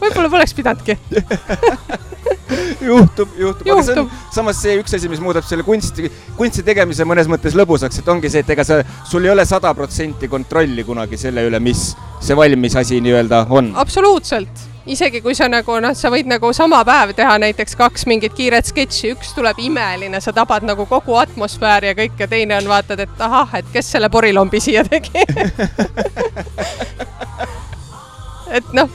võib-olla 0.01 0.30
poleks 0.32 0.55
pidanudki. 0.57 0.99
Juhtub, 2.80 3.28
juhtub, 3.38 3.66
aga 3.72 3.82
see 3.82 3.97
on 3.99 4.09
samas 4.34 4.61
see 4.62 4.76
üks 4.78 4.94
asi, 4.94 5.09
mis 5.11 5.20
muudab 5.22 5.44
selle 5.47 5.64
kunsti, 5.66 6.11
kunsti 6.38 6.62
tegemise 6.66 7.07
mõnes 7.09 7.26
mõttes 7.30 7.57
lõbusaks, 7.59 7.99
et 8.01 8.09
ongi 8.12 8.30
see, 8.30 8.44
et 8.44 8.51
ega 8.55 8.64
sa, 8.66 8.78
sul 9.09 9.26
ei 9.26 9.32
ole 9.32 9.44
sada 9.49 9.72
protsenti 9.74 10.28
kontrolli 10.30 10.84
kunagi 10.86 11.18
selle 11.18 11.42
üle, 11.49 11.59
mis 11.62 11.88
see 12.22 12.36
valmis 12.38 12.76
asi 12.78 13.01
nii-öelda 13.03 13.47
on. 13.51 13.72
absoluutselt, 13.82 14.62
isegi 14.86 15.20
kui 15.24 15.34
sa 15.34 15.49
nagu 15.51 15.78
noh, 15.82 15.94
sa 15.99 16.11
võid 16.14 16.30
nagu 16.30 16.53
sama 16.55 16.84
päev 16.86 17.16
teha 17.18 17.34
näiteks 17.42 17.74
kaks 17.80 18.07
mingit 18.11 18.36
kiiret 18.38 18.70
sketši, 18.70 19.11
üks 19.16 19.34
tuleb 19.34 19.59
imeline, 19.66 20.20
sa 20.22 20.34
tabad 20.36 20.66
nagu 20.66 20.86
kogu 20.90 21.18
atmosfääri 21.18 21.90
ja 21.90 21.97
kõik 21.99 22.22
ja 22.22 22.30
teine 22.30 22.61
on 22.61 22.70
vaatad, 22.70 23.03
et 23.03 23.26
ahah, 23.26 23.59
et 23.59 23.74
kes 23.74 23.90
selle 23.97 24.11
porilombi 24.12 24.62
siia 24.62 24.86
tegi. 24.86 25.26
Et 28.57 28.68
noh 28.78 28.86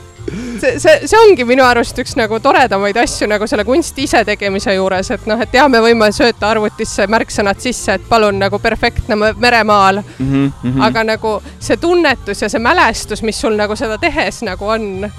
see, 0.60 0.78
see, 0.78 1.06
see 1.06 1.18
ongi 1.18 1.44
minu 1.48 1.64
arust 1.66 1.98
üks 2.02 2.14
nagu 2.18 2.38
toredamaid 2.42 2.96
asju 3.02 3.28
nagu 3.30 3.46
selle 3.50 3.64
kunsti 3.68 4.06
ise 4.06 4.22
tegemise 4.26 4.74
juures, 4.76 5.10
et 5.14 5.26
noh, 5.30 5.40
et 5.42 5.56
jah, 5.56 5.68
me 5.72 5.80
võime 5.84 6.10
sööta 6.14 6.50
arvutisse 6.52 7.06
märksõnad 7.10 7.62
sisse, 7.62 7.98
et 7.98 8.06
palun 8.08 8.38
nagu 8.42 8.58
perfektne 8.62 9.18
meremaal 9.32 10.02
mm. 10.02 10.28
-hmm, 10.28 10.52
mm 10.52 10.70
-hmm. 10.70 10.84
aga 10.88 11.04
nagu 11.04 11.34
see 11.58 11.76
tunnetus 11.76 12.42
ja 12.42 12.48
see 12.48 12.60
mälestus, 12.62 13.22
mis 13.22 13.40
sul 13.40 13.56
nagu 13.56 13.76
seda 13.76 13.98
tehes 13.98 14.42
nagu 14.42 14.68
on, 14.68 15.10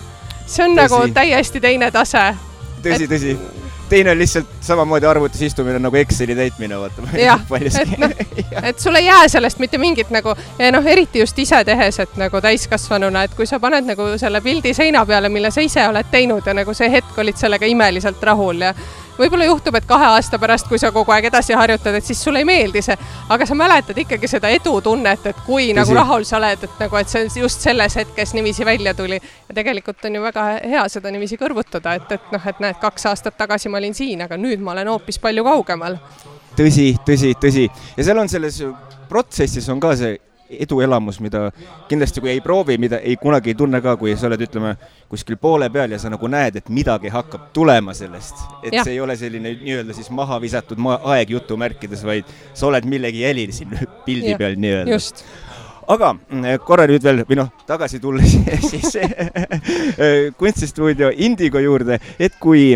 see 0.46 0.66
on 0.66 0.76
nagu 0.76 0.96
tõsi. 0.96 1.00
nagu 1.00 1.14
täiesti 1.14 1.60
teine 1.60 1.92
tase. 1.92 2.36
tõsi, 2.84 3.08
tõsi 3.08 3.38
teine 3.94 4.12
on 4.12 4.20
lihtsalt 4.20 4.50
samamoodi 4.62 5.06
arvutis 5.06 5.42
istumine 5.42 5.80
nagu 5.80 5.98
Exceli 6.02 6.36
täitmine, 6.36 6.80
vaata. 6.80 7.06
jah, 7.28 7.42
et 7.62 7.98
noh, 8.02 8.16
et 8.70 8.80
sul 8.80 8.98
ei 8.98 9.06
jää 9.06 9.28
sellest 9.30 9.62
mitte 9.62 9.78
mingit 9.78 10.10
nagu, 10.14 10.34
noh, 10.78 10.90
eriti 10.96 11.22
just 11.22 11.40
ise 11.40 11.62
tehes, 11.68 12.00
et 12.02 12.18
nagu 12.18 12.42
täiskasvanuna, 12.42 13.28
et 13.28 13.38
kui 13.38 13.46
sa 13.50 13.60
paned 13.62 13.86
nagu 13.90 14.10
selle 14.22 14.42
pildi 14.42 14.74
seina 14.74 15.06
peale, 15.06 15.30
mille 15.30 15.52
sa 15.54 15.62
ise 15.62 15.86
oled 15.88 16.10
teinud 16.12 16.50
ja 16.50 16.58
nagu 16.58 16.74
see 16.74 16.90
hetk 16.92 17.18
olid 17.22 17.38
sellega 17.38 17.70
imeliselt 17.70 18.24
rahul 18.24 18.66
ja 18.66 18.74
võib-olla 19.18 19.46
juhtub, 19.46 19.76
et 19.78 19.86
kahe 19.88 20.08
aasta 20.16 20.40
pärast, 20.42 20.68
kui 20.70 20.80
sa 20.82 20.92
kogu 20.96 21.12
aeg 21.14 21.28
edasi 21.30 21.56
harjutad, 21.58 21.98
et 21.98 22.06
siis 22.06 22.24
sulle 22.24 22.42
ei 22.44 22.48
meeldi 22.48 22.82
see, 22.86 22.98
aga 23.34 23.48
sa 23.50 23.58
mäletad 23.58 23.98
ikkagi 24.04 24.30
seda 24.30 24.52
edutunnet, 24.54 25.28
et 25.32 25.44
kui 25.46 25.70
Tõsi. 25.70 25.78
nagu 25.80 25.98
rahul 25.98 26.28
sa 26.28 26.40
oled, 26.40 26.66
et 26.68 26.82
nagu, 26.82 27.00
et 27.00 27.14
see 27.14 27.30
just 27.42 27.64
selles 27.66 27.98
hetkes 28.00 28.34
niiviisi 28.34 28.66
välja 28.66 28.94
tuli. 28.94 29.22
ja 29.50 29.56
tegelikult 29.56 30.06
on 30.06 30.16
ju 30.16 30.24
väga 30.24 30.48
hea 30.64 30.88
seda 30.90 31.12
niiviisi 31.12 31.38
kõrvutada, 31.38 31.96
et, 32.00 32.12
et 32.12 32.32
noh, 32.32 32.50
et 32.50 32.60
näed, 32.60 32.80
kaks 32.82 33.06
aastat 33.12 33.38
tagasi 33.38 33.70
ma 33.70 33.82
olin 33.82 33.94
siin, 33.94 34.22
aga 34.26 34.38
nüüd 34.38 34.62
ma 34.62 34.72
olen 34.72 34.88
hoopis 34.96 35.20
palju 35.20 35.44
kaugemal. 35.44 35.98
tõsi, 36.58 36.94
tõsi, 37.06 37.34
tõsi 37.40 37.70
ja 37.98 38.04
seal 38.04 38.18
on 38.18 38.30
selles 38.30 38.62
protsessis 39.10 39.70
on 39.70 39.80
ka 39.84 39.96
see 39.98 40.18
eduelamus, 40.60 41.20
mida 41.24 41.48
kindlasti, 41.90 42.22
kui 42.24 42.32
ei 42.34 42.42
proovi, 42.42 42.78
mida 42.82 43.00
ei 43.00 43.16
kunagi 43.22 43.54
ei 43.54 43.58
tunne 43.58 43.82
ka, 43.84 43.96
kui 44.00 44.16
sa 44.20 44.28
oled, 44.30 44.44
ütleme, 44.46 44.76
kuskil 45.12 45.38
poole 45.42 45.70
peal 45.74 45.94
ja 45.94 46.00
sa 46.02 46.12
nagu 46.14 46.30
näed, 46.32 46.60
et 46.62 46.70
midagi 46.74 47.12
hakkab 47.14 47.50
tulema 47.54 47.94
sellest. 47.98 48.44
et 48.64 48.74
ja. 48.74 48.84
see 48.84 48.96
ei 48.98 49.02
ole 49.04 49.16
selline 49.20 49.56
nii-öelda 49.62 49.96
siis 49.96 50.10
maha 50.14 50.40
visatud 50.42 50.80
aeg 51.04 51.36
jutumärkides, 51.36 52.06
vaid 52.06 52.30
sa 52.54 52.68
oled 52.68 52.88
millegi 52.90 53.24
jälil 53.26 53.54
siin 53.56 53.74
pildi 54.06 54.34
ja. 54.34 54.40
peal 54.42 54.58
nii-öelda. 54.58 55.00
aga 55.94 56.14
mm, 56.16 56.50
korra 56.66 56.88
nüüd 56.90 57.04
veel 57.04 57.24
või 57.30 57.42
noh, 57.44 57.54
tagasi 57.68 58.00
tulles 58.04 58.38
siis 58.72 58.98
kunstistuudio 60.40 61.12
Indigo 61.16 61.62
juurde, 61.62 62.00
et 62.20 62.40
kui 62.40 62.74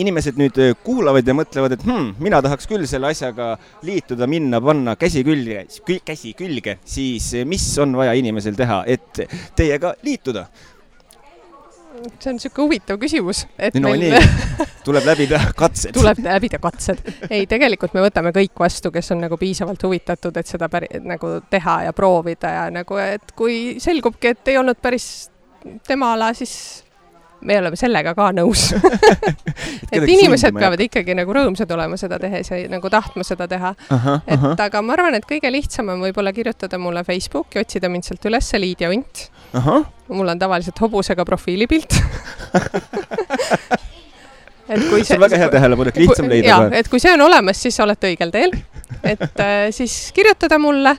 inimesed 0.00 0.38
nüüd 0.40 0.60
äh, 0.62 0.74
kuulavad 0.84 1.26
ja 1.26 1.36
mõtlevad, 1.36 1.76
et 1.76 1.86
hmm, 1.86 2.14
mina 2.22 2.40
tahaks 2.44 2.68
küll 2.70 2.86
selle 2.90 3.10
asjaga 3.12 3.54
liituda, 3.86 4.28
minna, 4.30 4.60
panna 4.64 4.96
käsi 5.00 5.24
külge, 5.26 5.66
käsi 6.06 6.34
külge, 6.38 6.78
siis 6.88 7.32
äh, 7.38 7.48
mis 7.48 7.66
on 7.82 7.96
vaja 7.98 8.14
inimesel 8.18 8.56
teha, 8.58 8.84
et 8.90 9.26
teiega 9.56 9.96
liituda? 10.04 10.48
see 11.94 12.30
on 12.30 12.36
niisugune 12.36 12.64
huvitav 12.66 12.98
küsimus, 13.00 13.44
et 13.54 13.76
no, 13.78 13.92
meil 13.94 14.16
tuleb 14.86 15.04
läbida 15.06 15.38
katsed 15.56 15.94
tuleb 15.96 16.20
läbida 16.24 16.58
katsed. 16.62 17.00
ei, 17.28 17.46
tegelikult 17.50 17.94
me 17.94 18.02
võtame 18.04 18.32
kõik 18.34 18.58
vastu, 18.60 18.90
kes 18.94 19.12
on 19.14 19.22
nagu 19.24 19.38
piisavalt 19.40 19.86
huvitatud, 19.86 20.36
et 20.36 20.50
seda 20.50 20.68
päri-, 20.72 20.90
nagu 21.06 21.36
teha 21.50 21.76
ja 21.86 21.94
proovida 21.96 22.50
ja 22.56 22.64
nagu, 22.74 22.98
et 23.00 23.34
kui 23.38 23.78
selgubki, 23.82 24.34
et 24.34 24.52
ei 24.52 24.58
olnud 24.60 24.80
päris 24.82 25.06
tema 25.86 26.12
ala, 26.16 26.32
siis 26.36 26.84
me 27.44 27.58
oleme 27.60 27.76
sellega 27.78 28.14
ka 28.16 28.30
nõus 28.36 28.70
et 29.94 30.02
inimesed 30.02 30.56
peavad 30.56 30.80
ikkagi 30.86 31.16
nagu 31.16 31.36
rõõmsad 31.36 31.70
olema 31.76 31.98
seda 32.00 32.18
tehes 32.22 32.50
ja 32.50 32.60
nagu 32.72 32.90
tahtma 32.92 33.24
seda 33.26 33.48
teha. 33.50 33.74
et 34.26 34.64
aga 34.66 34.82
ma 34.84 34.96
arvan, 34.96 35.18
et 35.18 35.26
kõige 35.28 35.50
lihtsam 35.52 35.92
on 35.94 36.04
võib-olla 36.04 36.32
kirjutada 36.36 36.80
mulle 36.80 37.04
Facebooki, 37.06 37.60
otsida 37.62 37.90
mind 37.92 38.08
sealt 38.08 38.24
üles, 38.30 38.52
Liidia 38.58 38.90
Unt. 38.94 39.28
mul 40.08 40.28
on 40.28 40.38
tavaliselt 40.38 40.78
hobusega 40.80 41.24
profiilipilt 41.28 41.98
et 44.68 44.80
kui 44.88 45.02
see, 45.02 45.10
see 45.10 45.18
on 45.18 45.24
väga 45.26 45.40
hea 45.42 45.50
tähelepanek, 45.52 46.00
lihtsam 46.00 46.30
leida. 46.30 46.48
jaa, 46.48 46.70
et 46.80 46.88
kui 46.90 47.02
see 47.02 47.12
on 47.14 47.26
olemas, 47.26 47.60
siis 47.60 47.78
olete 47.84 48.12
õigel 48.12 48.32
teel. 48.34 48.56
et 49.02 49.40
äh, 49.42 49.68
siis 49.74 49.94
kirjutada 50.16 50.58
mulle 50.62 50.96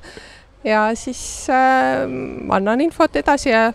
ja 0.65 0.87
siis 0.97 1.21
äh, 1.53 2.05
annan 2.53 2.81
infot 2.85 3.15
edasi 3.21 3.51
ja 3.51 3.71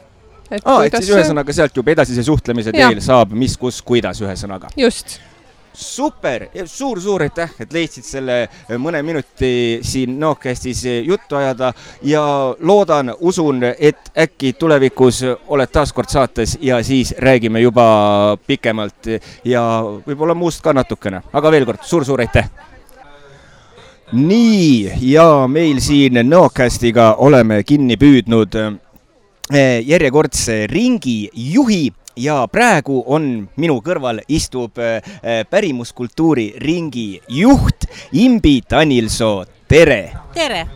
et 0.51 0.63
et 0.87 0.97
siis 1.01 1.11
ühesõnaga 1.15 1.55
sealt 1.55 1.77
juba 1.77 1.95
edasise 1.97 2.25
suhtlemise 2.27 2.73
teel 2.75 2.99
ja. 2.99 3.09
saab, 3.11 3.35
mis, 3.37 3.57
kus, 3.61 3.83
kuidas, 3.83 4.23
ühesõnaga. 4.25 4.73
just. 4.77 5.21
Super! 5.73 6.49
Suur,, 6.51 6.67
suur-suur 6.67 7.23
aitäh, 7.23 7.53
et 7.63 7.73
leidsid 7.73 8.05
selle 8.05 8.35
mõne 8.83 8.99
minuti 9.07 9.79
siin 9.87 10.17
Nokestis 10.21 10.83
juttu 11.07 11.39
ajada. 11.39 11.71
Ja 12.03 12.23
loodan, 12.59 13.13
usun, 13.21 13.63
et 13.79 14.11
äkki 14.19 14.53
tulevikus 14.59 15.23
oled 15.47 15.71
taas 15.73 15.95
kord 15.95 16.11
saates 16.11 16.57
ja 16.61 16.83
siis 16.85 17.15
räägime 17.19 17.63
juba 17.63 17.87
pikemalt 18.47 19.13
ja 19.47 19.63
võib-olla 20.07 20.35
muust 20.35 20.61
ka 20.61 20.75
natukene, 20.75 21.23
aga 21.33 21.55
veel 21.55 21.69
kord 21.71 21.87
suur-suur 21.87 22.27
aitäh! 22.27 22.51
Nii, 24.13 24.91
ja 25.07 25.47
meil 25.47 25.79
siin 25.79 26.19
Nocastiga 26.27 27.13
oleme 27.23 27.63
kinni 27.63 27.95
püüdnud 27.97 28.59
järjekordse 29.51 30.67
ringi 30.71 31.31
juhi 31.35 31.89
ja 32.17 32.43
praegu 32.53 33.01
on 33.07 33.31
minu 33.61 33.79
kõrval 33.85 34.21
istub 34.29 34.79
eh, 34.83 34.99
eh, 35.23 35.41
pärimuskultuuri 35.49 36.53
ringi 36.61 37.21
juht 37.41 37.87
Imbi 38.13 38.61
Tanilsoo, 38.69 39.45
tere! 39.69 40.03
tere! 40.35 40.67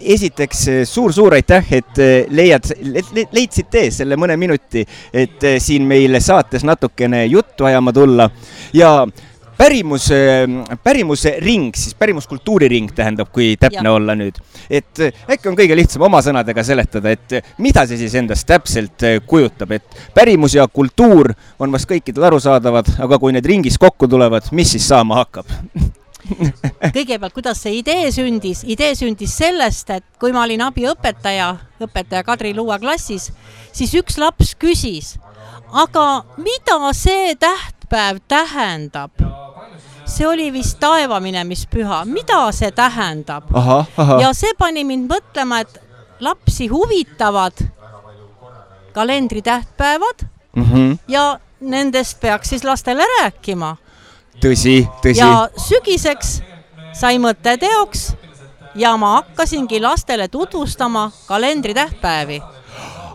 esiteks 0.00 0.62
suur-suur 0.88 1.36
aitäh, 1.36 1.68
et 1.78 1.98
leiad, 2.32 2.66
leidsid 3.32 3.68
tee 3.70 3.90
selle 3.94 4.16
mõne 4.18 4.34
minuti, 4.40 4.82
et 5.12 5.44
siin 5.62 5.84
meil 5.88 6.18
saates 6.24 6.64
natukene 6.64 7.22
juttu 7.28 7.68
ajama 7.68 7.92
tulla 7.94 8.26
ja 8.74 8.90
pärimus, 9.58 10.08
pärimusring, 10.82 11.74
siis 11.74 11.94
pärimuskultuuriring 11.98 12.90
tähendab, 12.94 13.30
kui 13.32 13.54
täpne 13.60 13.88
ja. 13.88 13.92
olla 13.92 14.14
nüüd. 14.18 14.38
et 14.70 15.00
äh, 15.00 15.20
äkki 15.30 15.48
on 15.48 15.58
kõige 15.58 15.76
lihtsam 15.76 16.06
oma 16.06 16.20
sõnadega 16.24 16.64
seletada, 16.66 17.12
et 17.16 17.38
äh, 17.38 17.52
mida 17.58 17.86
see 17.86 18.00
siis 18.00 18.14
endast 18.20 18.46
täpselt 18.48 19.06
äh, 19.06 19.18
kujutab, 19.26 19.76
et 19.76 20.00
pärimus 20.14 20.56
ja 20.56 20.66
kultuur 20.68 21.32
on 21.58 21.72
vast 21.72 21.88
kõikidel 21.90 22.28
arusaadavad, 22.30 22.96
aga 23.06 23.20
kui 23.22 23.34
need 23.36 23.46
ringis 23.46 23.78
kokku 23.80 24.08
tulevad, 24.08 24.50
mis 24.52 24.76
siis 24.76 24.88
saama 24.88 25.22
hakkab 25.22 25.48
kõigepealt, 26.96 27.34
kuidas 27.34 27.60
see 27.62 27.78
idee 27.80 28.10
sündis, 28.14 28.64
idee 28.66 28.94
sündis 28.98 29.36
sellest, 29.38 29.90
et 29.94 30.06
kui 30.20 30.34
ma 30.34 30.44
olin 30.46 30.66
abiõpetaja, 30.66 31.52
õpetaja 31.86 32.24
Kadri 32.26 32.54
Luua 32.56 32.80
klassis, 32.82 33.30
siis 33.76 33.94
üks 33.98 34.18
laps 34.20 34.54
küsis, 34.58 35.14
aga 35.72 36.24
mida 36.40 36.78
see 36.96 37.34
tähtpäev 37.40 38.22
tähendab? 38.28 39.45
See 40.06 40.26
oli 40.26 40.52
vist 40.52 40.78
taevaminemist-püha, 40.80 42.04
mida 42.04 42.40
see 42.52 42.70
tähendab? 42.70 43.50
ja 44.20 44.32
see 44.34 44.54
pani 44.58 44.84
mind 44.84 45.10
mõtlema, 45.10 45.60
et 45.60 45.80
lapsi 46.20 46.68
huvitavad 46.72 47.64
kalendri 48.94 49.42
tähtpäevad 49.42 50.24
mm 50.56 50.64
-hmm. 50.64 50.98
ja 51.08 51.38
nendest 51.60 52.20
peaks 52.20 52.48
siis 52.48 52.64
lastele 52.64 53.02
rääkima. 53.20 53.76
tõsi, 54.44 54.88
tõsi. 55.02 55.18
ja 55.18 55.48
sügiseks 55.56 56.42
sai 56.92 57.18
mõte 57.18 57.58
teoks 57.58 58.12
ja 58.74 58.96
ma 58.96 59.12
hakkasingi 59.14 59.80
lastele 59.80 60.28
tutvustama 60.28 61.10
kalendritähtpäevi 61.26 62.42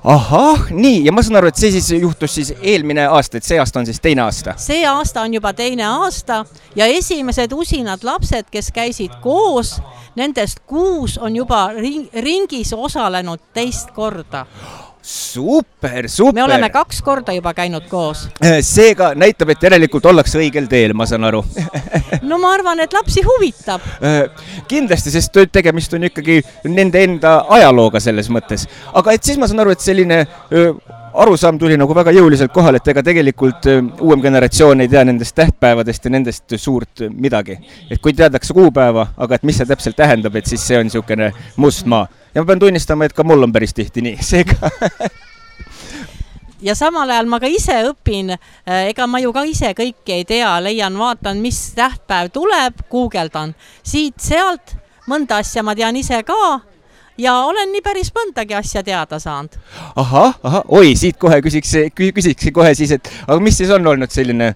ahah, 0.04 0.70
nii, 0.72 1.06
ja 1.06 1.12
ma 1.14 1.22
saan 1.22 1.38
aru, 1.38 1.52
et 1.52 1.60
see 1.62 1.72
siis 1.76 1.92
juhtus 1.94 2.34
siis 2.36 2.54
eelmine 2.62 3.06
aasta, 3.06 3.38
et 3.38 3.46
see 3.46 3.60
aasta 3.62 3.82
on 3.82 3.86
siis 3.86 4.02
teine 4.02 4.24
aasta? 4.26 4.56
see 4.58 4.86
aasta 4.88 5.22
on 5.22 5.34
juba 5.34 5.54
teine 5.54 5.86
aasta 5.86 6.44
ja 6.76 6.86
esimesed 6.90 7.54
usinad 7.54 8.04
lapsed, 8.04 8.50
kes 8.52 8.72
käisid 8.74 9.20
koos, 9.22 9.78
nendest 10.16 10.64
kuus 10.66 11.18
on 11.22 11.36
juba 11.36 11.68
ring, 11.78 12.10
ringis 12.14 12.74
osalenud 12.74 13.52
teist 13.54 13.94
korda 13.94 14.46
super, 15.02 16.10
super. 16.10 16.34
me 16.34 16.44
oleme 16.44 16.70
kaks 16.70 17.02
korda 17.02 17.34
juba 17.34 17.54
käinud 17.58 17.88
koos. 17.90 18.28
Äh, 18.44 18.60
seega 18.66 19.12
näitab, 19.18 19.54
et 19.54 19.64
järelikult 19.64 20.06
ollakse 20.06 20.40
õigel 20.42 20.70
teel, 20.72 20.94
ma 20.98 21.08
saan 21.10 21.26
aru 21.28 21.44
no 22.30 22.38
ma 22.42 22.54
arvan, 22.56 22.84
et 22.86 22.94
lapsi 22.94 23.24
huvitab. 23.26 23.86
Äh, 24.06 24.46
kindlasti, 24.72 25.14
sest 25.14 25.42
tegemist 25.52 25.94
on 25.98 26.08
ikkagi 26.12 26.42
nende 26.70 27.04
enda 27.04 27.40
ajalooga 27.58 28.02
selles 28.04 28.30
mõttes, 28.34 28.68
aga 28.94 29.18
et 29.18 29.26
siis 29.26 29.42
ma 29.42 29.50
saan 29.50 29.66
aru, 29.66 29.76
et 29.76 29.84
selline 29.84 30.24
arusaam 31.14 31.60
tuli 31.60 31.78
nagu 31.78 31.96
väga 31.96 32.14
jõuliselt 32.16 32.54
kohale, 32.54 32.82
et 32.82 32.88
ega 32.94 33.04
tegelikult 33.04 33.68
uuem 34.02 34.22
generatsioon 34.24 34.82
ei 34.82 34.90
tea 34.92 35.04
nendest 35.08 35.36
tähtpäevadest 35.36 36.06
ja 36.06 36.12
nendest 36.12 36.58
suurt 36.58 37.06
midagi. 37.10 37.58
et 37.90 38.02
kui 38.02 38.14
teadakse 38.14 38.54
kuupäeva, 38.54 39.08
aga 39.18 39.36
et 39.36 39.44
mis 39.44 39.58
see 39.58 39.66
täpselt 39.66 39.96
tähendab, 39.96 40.36
et 40.36 40.46
siis 40.46 40.68
see 40.68 40.80
on 40.80 40.88
niisugune 40.88 41.32
must 41.58 41.86
maa 41.86 42.08
ja 42.36 42.42
ma 42.42 42.46
pean 42.46 42.60
tunnistama, 42.60 43.06
et 43.06 43.14
ka 43.14 43.24
mul 43.24 43.44
on 43.44 43.54
päris 43.54 43.74
tihti 43.74 44.02
nii, 44.02 44.18
seega 44.32 44.72
ja 46.62 46.76
samal 46.76 47.10
ajal 47.10 47.30
ma 47.30 47.40
ka 47.42 47.50
ise 47.50 47.76
õpin, 47.90 48.36
äh, 48.36 48.90
ega 48.92 49.08
ma 49.08 49.22
ju 49.24 49.34
ka 49.34 49.44
ise 49.50 49.74
kõike 49.78 50.20
ei 50.22 50.26
tea, 50.28 50.52
leian, 50.64 50.98
vaatan, 50.98 51.42
mis 51.44 51.60
tähtpäev 51.78 52.32
tuleb, 52.34 52.86
guugeldan 52.92 53.56
siit-sealt, 53.84 54.78
mõnda 55.10 55.42
asja 55.42 55.64
ma 55.66 55.76
tean 55.76 55.98
ise 56.00 56.22
ka 56.24 56.38
ja 57.22 57.38
olen 57.46 57.72
nii 57.72 57.84
päris 57.86 58.12
mõndagi 58.16 58.58
asja 58.58 58.84
teada 58.84 59.20
saanud. 59.20 59.58
ahah, 59.96 60.38
ahah, 60.44 60.64
oi, 60.68 60.96
siit 60.98 61.20
kohe 61.22 61.42
küsiks, 61.46 61.74
küsiks 61.96 62.52
kohe 62.54 62.74
siis, 62.76 62.96
et 62.98 63.12
aga 63.28 63.40
mis 63.40 63.58
siis 63.58 63.70
on 63.74 63.88
olnud 63.94 64.12
selline 64.12 64.54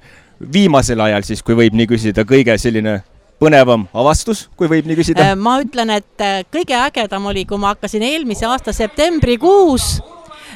viimasel 0.53 0.99
ajal 0.99 1.25
siis, 1.27 1.43
kui 1.45 1.55
võib 1.57 1.75
nii 1.77 1.87
küsida, 1.89 2.25
kõige 2.27 2.57
selline 2.61 2.99
põnevam 3.41 3.85
avastus, 3.93 4.45
kui 4.57 4.69
võib 4.71 4.87
nii 4.87 4.99
küsida? 4.99 5.31
Äh, 5.31 5.37
ma 5.37 5.59
ütlen, 5.63 5.91
et 5.97 6.23
äh, 6.23 6.41
kõige 6.51 6.75
ägedam 6.79 7.31
oli, 7.31 7.45
kui 7.47 7.59
ma 7.61 7.73
hakkasin 7.73 8.03
eelmise 8.05 8.47
aasta 8.49 8.73
septembrikuus 8.75 9.99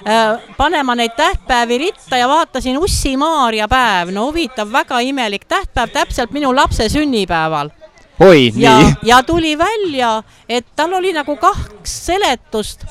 äh, 0.05 0.39
panema 0.57 0.95
neid 0.99 1.15
tähtpäevi 1.17 1.81
ritta 1.85 2.19
ja 2.19 2.29
vaatasin 2.31 2.79
Ussi-Maarja 2.79 3.67
päev, 3.71 4.13
no 4.15 4.29
huvitav, 4.29 4.71
väga 4.73 5.01
imelik 5.05 5.47
tähtpäev, 5.49 5.93
täpselt 5.95 6.35
minu 6.35 6.53
lapse 6.55 6.89
sünnipäeval. 6.91 7.71
Oi, 8.19 8.51
nii. 8.55 8.93
ja 9.03 9.23
tuli 9.23 9.57
välja, 9.57 10.23
et 10.49 10.65
tal 10.75 10.93
oli 10.93 11.13
nagu 11.13 11.35
kaks 11.35 12.05
seletust. 12.05 12.85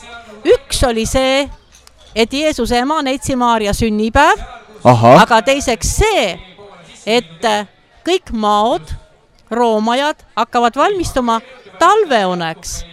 üks 0.45 0.83
oli 0.87 1.07
see, 1.07 1.49
et 2.15 2.33
Jeesuse 2.33 2.79
ema 2.79 3.03
Neitsi-Maarja 3.03 3.75
sünnipäev, 3.75 4.41
aga 4.85 5.43
teiseks 5.43 5.97
see, 6.01 6.31
et 7.07 7.49
kõik 8.07 8.33
maod 8.33 8.95
roomajad 9.51 10.23
hakkavad 10.37 10.77
valmistuma 10.77 11.41
talveuneks 11.79 12.85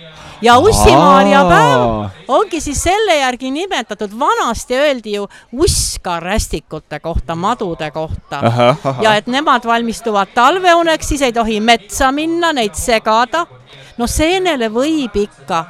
ja 0.41 0.57
Ussi-Maarja 0.57 1.43
päev 1.49 2.27
ongi 2.27 2.59
siis 2.61 2.81
selle 2.83 3.17
järgi 3.19 3.51
nimetatud, 3.51 4.11
vanasti 4.19 4.75
öeldi 4.75 5.15
ju 5.15 5.27
uskarästikute 5.53 6.99
kohta, 6.99 7.35
madude 7.35 7.91
kohta. 7.91 8.41
ja 9.01 9.15
et 9.15 9.27
nemad 9.27 9.65
valmistuvad 9.65 10.33
talveuneks, 10.35 11.07
siis 11.07 11.21
ei 11.21 11.33
tohi 11.33 11.59
metsa 11.59 12.11
minna, 12.11 12.53
neid 12.53 12.75
segada. 12.75 13.45
no 13.97 14.07
seenele 14.07 14.69
võib 14.69 15.15
ikka, 15.15 15.65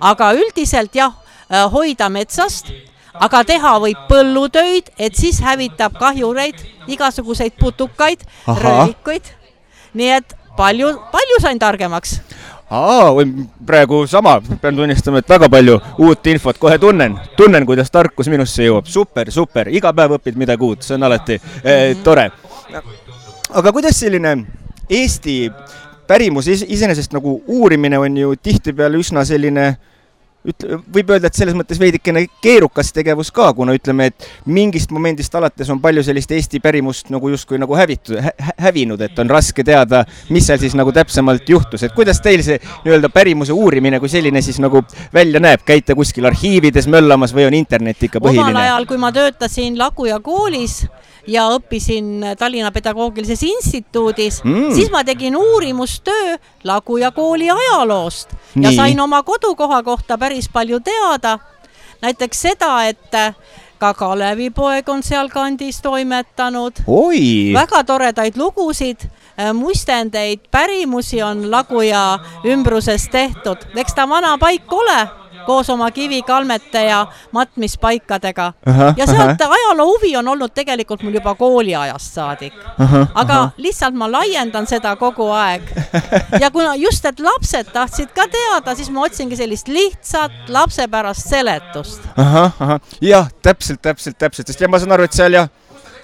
aga 0.00 0.32
üldiselt 0.32 0.94
jah, 0.94 1.12
äh, 1.52 1.72
hoida 1.72 2.08
metsast, 2.08 2.72
aga 3.14 3.44
teha 3.44 3.78
võib 3.80 4.06
põllutöid, 4.08 4.92
et 4.98 5.14
siis 5.16 5.40
hävitab 5.40 5.98
kahjureid, 5.98 6.60
igasuguseid 6.86 7.52
putukaid, 7.60 8.22
röövikuid 8.46 9.34
nii 9.96 10.10
et 10.18 10.36
palju, 10.56 10.92
palju 11.12 11.40
sain 11.42 11.58
targemaks 11.60 12.18
aa, 12.70 13.10
praegu 13.66 14.06
sama, 14.06 14.40
pean 14.60 14.76
tunnistama, 14.76 15.22
et 15.22 15.28
väga 15.28 15.48
palju 15.52 15.78
uut 16.02 16.30
infot 16.32 16.58
kohe 16.58 16.78
tunnen, 16.82 17.18
tunnen, 17.36 17.66
kuidas 17.66 17.90
tarkus 17.94 18.30
minusse 18.32 18.66
jõuab, 18.66 18.88
super, 18.90 19.30
super, 19.30 19.70
iga 19.70 19.92
päev 19.94 20.16
õpid 20.18 20.38
midagi 20.38 20.66
uut, 20.66 20.86
see 20.86 20.96
on 20.98 21.06
alati 21.06 21.40
eh, 21.62 21.96
tore. 22.04 22.30
aga 23.54 23.72
kuidas 23.72 24.00
selline 24.00 24.38
Eesti 24.90 25.50
pärimus 26.06 26.46
iseenesest 26.46 27.12
nagu 27.12 27.40
uurimine 27.46 27.98
on 27.98 28.16
ju 28.16 28.34
tihtipeale 28.38 28.98
üsna 29.02 29.24
selline 29.26 29.66
äh, 29.66 29.78
ütle, 30.46 30.78
võib 30.92 31.10
öelda, 31.14 31.30
et 31.30 31.38
selles 31.38 31.56
mõttes 31.56 31.80
veidikene 31.80 32.26
keerukas 32.42 32.92
tegevus 32.94 33.32
ka, 33.34 33.48
kuna 33.56 33.74
ütleme, 33.76 34.10
et 34.10 34.26
mingist 34.46 34.92
momendist 34.94 35.34
alates 35.38 35.70
on 35.72 35.80
palju 35.82 36.04
sellist 36.06 36.32
Eesti 36.36 36.60
pärimust 36.64 37.10
nagu 37.14 37.30
justkui 37.32 37.60
nagu 37.62 37.76
hävitud 37.78 38.20
hä,, 38.22 38.32
hävinud, 38.66 39.02
et 39.02 39.18
on 39.22 39.30
raske 39.30 39.64
teada, 39.66 40.04
mis 40.30 40.46
seal 40.46 40.60
siis 40.62 40.76
nagu 40.78 40.92
täpsemalt 40.94 41.48
juhtus, 41.48 41.86
et 41.86 41.96
kuidas 41.96 42.20
teil 42.24 42.44
see 42.46 42.58
nii-öelda 42.84 43.10
pärimuse 43.14 43.54
uurimine 43.56 44.00
kui 44.02 44.10
selline 44.12 44.42
siis 44.44 44.60
nagu 44.62 44.82
välja 45.14 45.42
näeb, 45.42 45.64
käite 45.66 45.96
kuskil 45.98 46.28
arhiivides 46.30 46.88
möllamas 46.92 47.34
või 47.36 47.48
on 47.50 47.58
internet 47.58 48.08
ikka 48.08 48.22
põhiline? 48.22 48.52
omal 48.52 48.62
ajal, 48.62 48.88
kui 48.88 49.00
ma 49.02 49.12
töötasin 49.14 49.78
Laguja 49.78 50.20
koolis 50.24 50.84
ja 51.26 51.48
õppisin 51.56 52.24
Tallinna 52.38 52.70
Pedagoogilises 52.72 53.42
Instituudis 53.42 54.42
mm., 54.44 54.72
siis 54.74 54.90
ma 54.90 55.04
tegin 55.04 55.36
uurimustöö 55.36 56.36
Laguja 56.64 57.10
kooli 57.10 57.50
ajaloost 57.50 58.32
Nii. 58.54 58.64
ja 58.64 58.72
sain 58.76 59.00
oma 59.00 59.22
kodukoha 59.22 59.82
kohta 59.82 60.18
päris 60.18 60.48
palju 60.48 60.80
teada. 60.80 61.38
näiteks 62.02 62.42
seda, 62.42 62.84
et 62.84 63.12
ka 63.78 63.94
Kalevipoeg 63.94 64.88
on 64.88 65.02
sealkandis 65.02 65.80
toimetanud. 65.82 66.72
väga 67.54 67.84
toredaid 67.84 68.36
lugusid, 68.36 69.08
muistendeid, 69.54 70.40
pärimusi 70.50 71.22
on 71.22 71.50
Laguja 71.50 72.18
ümbruses 72.44 73.08
tehtud, 73.12 73.56
eks 73.76 73.94
ta 73.94 74.08
vana 74.08 74.38
paik 74.38 74.72
ole 74.72 75.08
koos 75.46 75.70
oma 75.70 75.90
kivikalmete 75.90 76.84
ja 76.84 77.06
matmispaikadega. 77.32 78.52
ja 78.96 79.06
sealt 79.06 79.40
ajaloo 79.40 79.86
huvi 79.86 80.16
on 80.16 80.28
olnud 80.28 80.54
tegelikult 80.54 81.02
mul 81.02 81.14
juba 81.14 81.34
kooliajast 81.34 82.14
saadik. 82.14 82.54
aga 83.14 83.34
aha. 83.34 83.50
lihtsalt 83.56 83.94
ma 83.94 84.10
laiendan 84.12 84.66
seda 84.66 84.96
kogu 84.96 85.30
aeg. 85.30 85.62
ja 86.40 86.50
kuna 86.50 86.74
just, 86.74 87.04
et 87.04 87.20
lapsed 87.20 87.72
tahtsid 87.72 88.12
ka 88.14 88.28
teada, 88.30 88.74
siis 88.74 88.90
ma 88.90 89.06
otsingi 89.06 89.36
sellist 89.36 89.68
lihtsat 89.68 90.48
lapsepärast 90.48 91.28
seletust. 91.28 92.02
ahah, 92.16 92.52
ahah, 92.60 92.80
jah, 93.00 93.30
täpselt, 93.42 93.82
täpselt, 93.82 94.18
täpselt, 94.18 94.46
sest 94.46 94.60
ja 94.60 94.68
ma 94.68 94.78
saan 94.82 94.92
aru, 94.92 95.06
et 95.06 95.16
seal 95.16 95.38
jah 95.38 95.48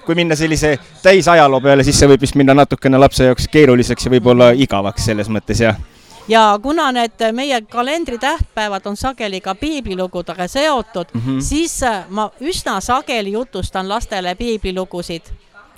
kui 0.05 0.15
minna 0.19 0.35
sellise 0.35 0.75
täisajaloo 1.03 1.61
peale, 1.63 1.83
siis 1.87 1.99
see 1.99 2.09
võib 2.11 2.25
vist 2.25 2.35
minna 2.35 2.55
natukene 2.57 2.99
lapse 2.99 3.23
jaoks 3.23 3.47
keeruliseks 3.51 4.07
ja 4.07 4.11
võib-olla 4.11 4.51
igavaks 4.51 5.05
selles 5.07 5.29
mõttes, 5.31 5.63
jah 5.63 5.79
ja 6.27 6.59
kuna 6.61 6.91
need 6.91 7.31
meie 7.31 7.61
kalendri 7.61 8.17
tähtpäevad 8.17 8.85
on 8.85 8.97
sageli 8.97 9.41
ka 9.41 9.55
piiblilugudega 9.55 10.47
seotud 10.47 11.05
mm, 11.13 11.21
-hmm. 11.21 11.41
siis 11.41 11.83
äh, 11.83 12.05
ma 12.09 12.31
üsna 12.41 12.81
sageli 12.81 13.31
jutustan 13.31 13.89
lastele 13.89 14.35
piiblilugusid 14.35 15.21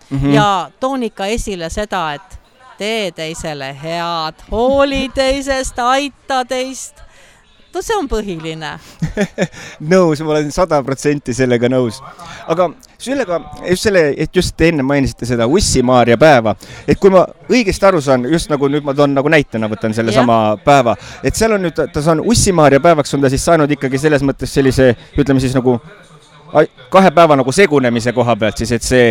mm 0.09 0.19
-hmm. 0.19 0.33
ja 0.33 0.71
toon 0.79 1.03
ikka 1.03 1.25
esile 1.25 1.69
seda, 1.69 2.13
et 2.13 2.39
tee 2.77 3.11
teisele 3.11 3.77
head, 3.83 4.35
hooli 4.51 5.09
teisest, 5.13 5.79
aita 5.79 6.45
teist 6.45 7.04
no 7.75 7.83
see 7.83 7.97
on 7.99 8.07
põhiline 8.09 8.71
nõus, 9.93 10.21
ma 10.23 10.35
olen 10.35 10.51
sada 10.55 10.79
protsenti 10.85 11.35
sellega 11.35 11.69
nõus. 11.71 11.99
aga 12.51 12.69
sellega, 13.01 13.39
just 13.69 13.89
selle, 13.89 14.05
et 14.17 14.31
just 14.35 14.61
enne 14.65 14.85
mainisite 14.87 15.27
seda 15.27 15.47
Ussi-Maarja 15.51 16.17
päeva, 16.21 16.55
et 16.87 16.99
kui 17.01 17.11
ma 17.13 17.25
õigesti 17.51 17.89
aru 17.89 18.01
saan, 18.03 18.25
just 18.31 18.49
nagu 18.53 18.69
nüüd 18.71 18.87
ma 18.87 18.95
toon 18.97 19.13
nagu 19.17 19.31
näitena, 19.31 19.69
võtan 19.71 19.93
sellesama 19.97 20.39
päeva, 20.65 20.95
et 21.23 21.35
seal 21.35 21.57
on 21.57 21.67
nüüd, 21.67 21.75
ta 21.75 22.05
on 22.15 22.23
Ussi-Maarja 22.23 22.81
päevaks 22.83 23.13
on 23.17 23.25
ta 23.25 23.31
siis 23.33 23.45
saanud 23.45 23.71
ikkagi 23.75 23.99
selles 24.01 24.23
mõttes 24.25 24.55
sellise, 24.55 24.93
ütleme 25.19 25.43
siis 25.43 25.55
nagu 25.57 25.79
kahe 26.89 27.11
päeva 27.11 27.35
nagu 27.35 27.51
segunemise 27.51 28.13
koha 28.15 28.35
pealt 28.39 28.57
siis, 28.61 28.71
et 28.75 28.85
see, 28.85 29.09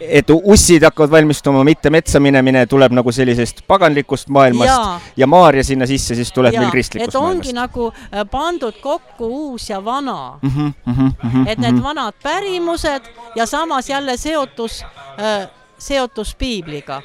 et 0.00 0.30
ussid 0.34 0.84
hakkavad 0.84 1.12
valmistuma, 1.12 1.64
mitte 1.66 1.90
metsa 1.94 2.20
minemine 2.20 2.66
tuleb 2.70 2.94
nagu 2.96 3.12
sellisest 3.14 3.64
paganlikust 3.70 4.28
maailmast 4.34 4.72
ja, 4.72 5.00
ja 5.22 5.26
Maarja 5.30 5.64
sinna 5.64 5.86
sisse 5.86 6.16
siis 6.18 6.32
tuleb 6.34 6.54
ja, 6.54 6.62
meil 6.62 6.72
kristlikust 6.74 7.14
maailmast. 7.14 7.48
ongi 7.48 7.56
nagu 7.56 7.90
äh, 7.90 8.24
pandud 8.30 8.80
kokku 8.82 9.30
uus 9.50 9.70
ja 9.70 9.84
vana 9.84 10.38
mm. 10.42 10.50
-hmm, 10.50 10.72
mm 10.86 10.94
-hmm, 10.94 11.48
et 11.48 11.58
need 11.58 11.72
mm 11.72 11.78
-hmm. 11.78 11.82
vanad 11.82 12.14
pärimused 12.22 13.02
ja 13.34 13.46
samas 13.46 13.88
jälle 13.88 14.16
seotus 14.16 14.82
äh, 14.82 15.48
seotus 15.84 16.34
piibliga. 16.34 17.02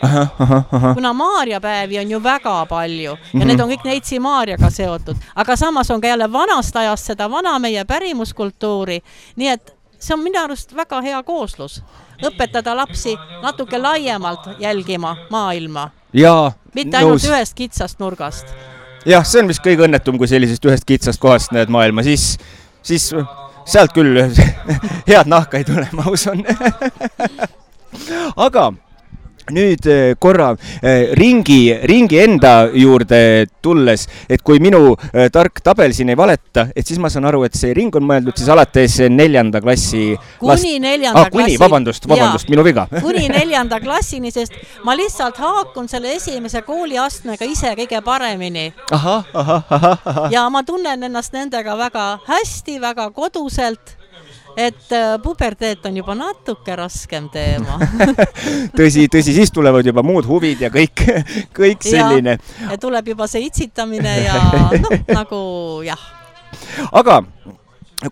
kuna 0.94 1.14
Maarjapäevi 1.14 2.00
on 2.00 2.12
ju 2.12 2.24
väga 2.24 2.66
palju 2.66 3.12
ja 3.12 3.18
mm 3.34 3.42
-hmm. 3.42 3.46
need 3.46 3.60
on 3.60 3.70
kõik 3.70 3.84
Neitsi 3.84 4.20
Maarjaga 4.20 4.70
seotud, 4.70 5.16
aga 5.36 5.56
samas 5.56 5.92
on 5.92 6.02
ka 6.02 6.08
jälle 6.08 6.32
vanast 6.32 6.76
ajast 6.76 7.06
seda 7.06 7.32
vana 7.32 7.60
meie 7.60 7.86
pärimuskultuuri, 7.86 9.02
nii 9.36 9.50
et 9.50 9.76
see 10.00 10.14
on 10.14 10.24
minu 10.24 10.40
arust 10.44 10.76
väga 10.76 11.02
hea 11.02 11.24
kooslus, 11.24 11.84
õpetada 12.26 12.76
lapsi 12.76 13.18
natuke 13.42 13.78
laiemalt 13.78 14.50
jälgima 14.60 15.18
maailma. 15.30 15.90
mitte 16.74 16.98
ainult 16.98 17.22
nõus. 17.22 17.30
ühest 17.30 17.54
kitsast 17.54 18.00
nurgast. 18.00 18.48
jah, 19.06 19.26
see 19.26 19.42
on 19.42 19.48
vist 19.48 19.64
kõige 19.66 19.88
õnnetum, 19.88 20.18
kui 20.18 20.28
sellisest 20.28 20.66
ühest 20.66 20.86
kitsast 20.86 21.20
kohast 21.20 21.52
näed 21.52 21.70
maailma, 21.70 22.04
siis, 22.04 22.38
siis 22.82 23.14
sealt 23.66 23.94
küll 23.94 24.24
head 25.10 25.28
nahka 25.28 25.58
ei 25.58 25.64
tule, 25.64 25.88
ma 25.92 26.04
usun 26.08 26.46
aga 28.36 28.70
nüüd 29.54 29.86
eh, 29.90 30.14
korra 30.22 30.52
eh, 30.82 31.12
ringi, 31.18 31.74
ringi 31.90 32.20
enda 32.22 32.54
juurde 32.74 33.48
tulles, 33.64 34.06
et 34.30 34.44
kui 34.46 34.62
minu 34.64 34.94
eh, 35.12 35.28
tark 35.34 35.62
tabel 35.66 35.94
siin 35.96 36.14
ei 36.14 36.18
valeta, 36.20 36.68
et 36.76 36.88
siis 36.88 37.00
ma 37.02 37.12
saan 37.12 37.28
aru, 37.30 37.44
et 37.48 37.58
see 37.58 37.74
ring 37.78 37.96
on 37.98 38.06
mõeldud 38.10 38.38
siis 38.38 38.50
alates 38.52 39.00
neljanda 39.10 39.62
klassi. 39.64 40.14
kuni 40.40 40.78
neljanda 40.84 41.26
ah, 41.26 41.32
klassi. 41.34 41.60
vabandust, 41.62 42.10
vabandust, 42.10 42.50
minu 42.52 42.66
viga 42.66 42.88
kuni 43.06 43.28
neljanda 43.32 43.82
klassini, 43.84 44.32
sest 44.34 44.56
ma 44.86 44.96
lihtsalt 44.98 45.40
haakun 45.42 45.90
selle 45.92 46.14
esimese 46.16 46.64
kooliastmega 46.68 47.48
ise 47.50 47.74
kõige 47.80 48.02
paremini. 48.06 48.70
ja 50.36 50.50
ma 50.50 50.64
tunnen 50.64 51.10
ennast 51.10 51.34
nendega 51.34 51.78
väga 51.78 52.10
hästi, 52.28 52.80
väga 52.82 53.10
koduselt 53.16 53.99
et 54.58 54.92
äh, 54.96 55.18
puberteet 55.24 55.86
on 55.86 55.98
juba 55.98 56.16
natuke 56.18 56.76
raskem 56.80 57.30
teema 57.34 57.78
tõsi, 58.80 59.08
tõsi, 59.12 59.36
siis 59.36 59.54
tulevad 59.54 59.86
juba 59.86 60.04
muud 60.06 60.28
huvid 60.30 60.66
ja 60.66 60.72
kõik, 60.74 61.06
kõik 61.60 61.86
selline. 61.86 62.40
tuleb 62.82 63.14
juba 63.14 63.30
see 63.30 63.48
itsitamine 63.50 64.16
ja 64.24 64.42
noh, 64.84 64.98
nagu 65.14 65.42
jah. 65.86 66.10
aga 66.92 67.22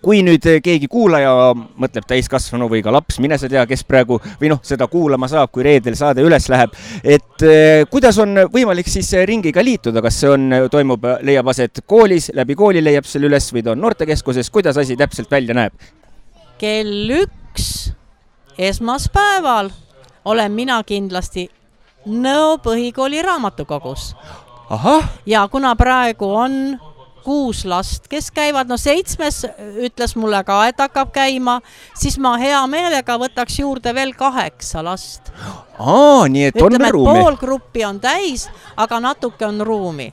kui 0.04 0.20
nüüd 0.20 0.44
keegi 0.60 0.88
kuulaja 0.90 1.30
mõtleb 1.56 2.04
täiskasvanu 2.08 2.66
või 2.68 2.82
ka 2.84 2.92
laps, 2.92 3.16
mine 3.24 3.38
sa 3.40 3.48
tea, 3.48 3.64
kes 3.68 3.86
praegu 3.88 4.18
või 4.40 4.50
noh, 4.52 4.60
seda 4.66 4.84
kuulama 4.90 5.30
saab, 5.32 5.48
kui 5.54 5.64
reedel 5.64 5.96
saade 5.96 6.24
üles 6.24 6.48
läheb, 6.52 6.74
et 7.00 7.44
eh, 7.48 7.84
kuidas 7.88 8.18
on 8.20 8.44
võimalik 8.52 8.90
siis 8.92 9.14
ringiga 9.28 9.64
liituda, 9.64 10.04
kas 10.04 10.20
see 10.20 10.32
on, 10.34 10.50
toimub, 10.72 11.08
leiab 11.24 11.48
aset 11.54 11.80
koolis, 11.88 12.28
läbi 12.36 12.58
kooli 12.58 12.84
leiab 12.84 13.08
selle 13.08 13.30
üles 13.30 13.48
või 13.54 13.64
ta 13.64 13.72
on 13.72 13.80
noortekeskuses, 13.86 14.52
kuidas 14.52 14.76
asi 14.76 14.98
täpselt 15.00 15.32
välja 15.32 15.56
näeb? 15.56 15.88
Kell 16.58 17.10
üks 17.22 17.92
esmaspäeval 18.58 19.70
olen 20.24 20.52
mina 20.52 20.82
kindlasti 20.82 21.48
Nõo 22.08 22.56
põhikooli 22.62 23.22
raamatukogus. 23.22 24.14
ja 25.26 25.48
kuna 25.48 25.74
praegu 25.76 26.28
on 26.34 26.78
kuus 27.24 27.64
last, 27.64 28.06
kes 28.08 28.30
käivad, 28.30 28.68
no 28.70 28.76
seitsmes 28.80 29.42
ütles 29.84 30.14
mulle 30.16 30.40
ka, 30.44 30.62
et 30.70 30.78
hakkab 30.80 31.10
käima, 31.12 31.58
siis 31.98 32.16
ma 32.18 32.36
hea 32.40 32.60
meelega 32.70 33.18
võtaks 33.20 33.58
juurde 33.60 33.92
veel 33.94 34.14
kaheksa 34.16 34.84
last. 34.84 35.32
aa, 35.78 36.28
nii 36.28 36.44
et 36.48 36.56
Ütleme, 36.56 36.86
on 36.86 36.92
ruumi? 36.92 37.18
pool 37.18 37.36
gruppi 37.36 37.84
on 37.84 38.00
täis, 38.00 38.48
aga 38.76 39.00
natuke 39.00 39.46
on 39.46 39.60
ruumi. 39.60 40.12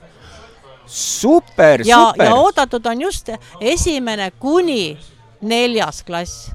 super, 0.86 1.86
super. 1.86 1.86
ja 1.86 2.36
oodatud 2.36 2.86
on 2.86 3.02
just 3.02 3.30
esimene 3.62 4.32
kuni 4.40 4.98
neljas 5.42 6.04
klass. 6.04 6.52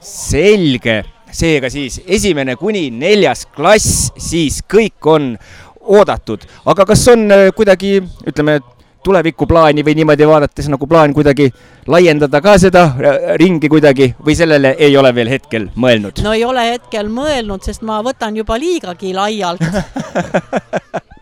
selge, 0.00 1.02
seega 1.32 1.70
siis 1.70 2.00
esimene 2.06 2.56
kuni 2.56 2.90
neljas 2.90 3.46
klass, 3.56 4.12
siis 4.18 4.62
kõik 4.62 5.08
on 5.10 5.34
oodatud, 5.80 6.44
aga 6.66 6.86
kas 6.86 7.06
on 7.10 7.30
äh, 7.32 7.48
kuidagi, 7.56 7.98
ütleme, 8.26 8.60
tulevikuplaani 9.06 9.84
või 9.86 9.94
niimoodi 10.00 10.26
vaadates 10.26 10.66
nagu 10.70 10.86
plaan 10.90 11.12
kuidagi 11.14 11.46
laiendada 11.86 12.40
ka 12.42 12.56
seda 12.58 12.84
äh, 12.90 13.34
ringi 13.40 13.70
kuidagi 13.70 14.12
või 14.26 14.34
sellele 14.38 14.74
ei 14.78 14.96
ole 14.98 15.14
veel 15.14 15.30
hetkel 15.30 15.68
mõelnud? 15.74 16.22
no 16.26 16.34
ei 16.34 16.44
ole 16.44 16.64
hetkel 16.72 17.10
mõelnud, 17.12 17.62
sest 17.66 17.86
ma 17.86 18.00
võtan 18.06 18.38
juba 18.38 18.58
liigagi 18.58 19.14
laialt 19.14 19.62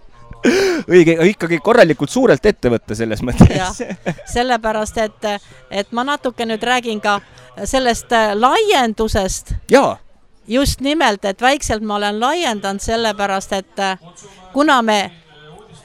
õige, 0.88 1.16
ikkagi 1.30 1.58
korralikult 1.58 2.10
suurelt 2.10 2.46
ette 2.46 2.70
võtta 2.70 2.94
selles 2.94 3.22
mõttes. 3.22 3.82
sellepärast, 4.32 4.98
et, 4.98 5.28
et 5.70 5.92
ma 5.92 6.04
natuke 6.04 6.46
nüüd 6.46 6.62
räägin 6.62 7.00
ka 7.00 7.20
sellest 7.64 8.12
äh, 8.12 8.32
laiendusest. 8.36 9.54
jaa 9.70 9.98
just 10.48 10.80
nimelt, 10.80 11.24
et 11.24 11.40
väikselt 11.40 11.82
ma 11.82 11.96
olen 11.96 12.20
laiendanud 12.20 12.80
sellepärast, 12.80 13.52
et 13.52 13.78
äh, 13.78 13.98
kuna 14.52 14.82
me 14.82 15.10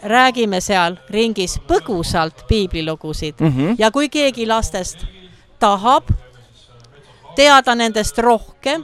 räägime 0.03 0.62
seal 0.62 0.97
ringis 1.10 1.60
põgusalt 1.68 2.45
piiblilugusid 2.47 3.36
mm 3.39 3.47
-hmm. 3.47 3.76
ja 3.78 3.91
kui 3.91 4.10
keegi 4.10 4.47
lastest 4.47 5.05
tahab 5.60 6.03
teada 7.36 7.76
nendest 7.76 8.18
rohkem, 8.18 8.84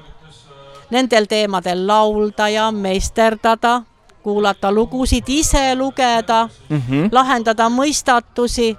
nendel 0.90 1.26
teemadel 1.26 1.88
laulda 1.88 2.50
ja 2.50 2.72
meisterdada 2.72 3.82
kuulata 4.26 4.72
lugusid, 4.74 5.30
ise 5.30 5.76
lugeda 5.78 6.48
mm, 6.70 6.82
-hmm. 6.82 7.10
lahendada 7.12 7.70
mõistatusi, 7.70 8.74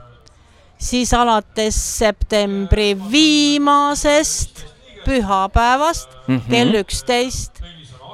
siis 0.78 1.14
alates 1.14 1.78
septembri 1.98 2.96
viimasest 3.10 4.66
pühapäevast 5.04 6.08
mm 6.26 6.36
-hmm. 6.36 6.50
kell 6.50 6.74
üksteist 6.82 7.62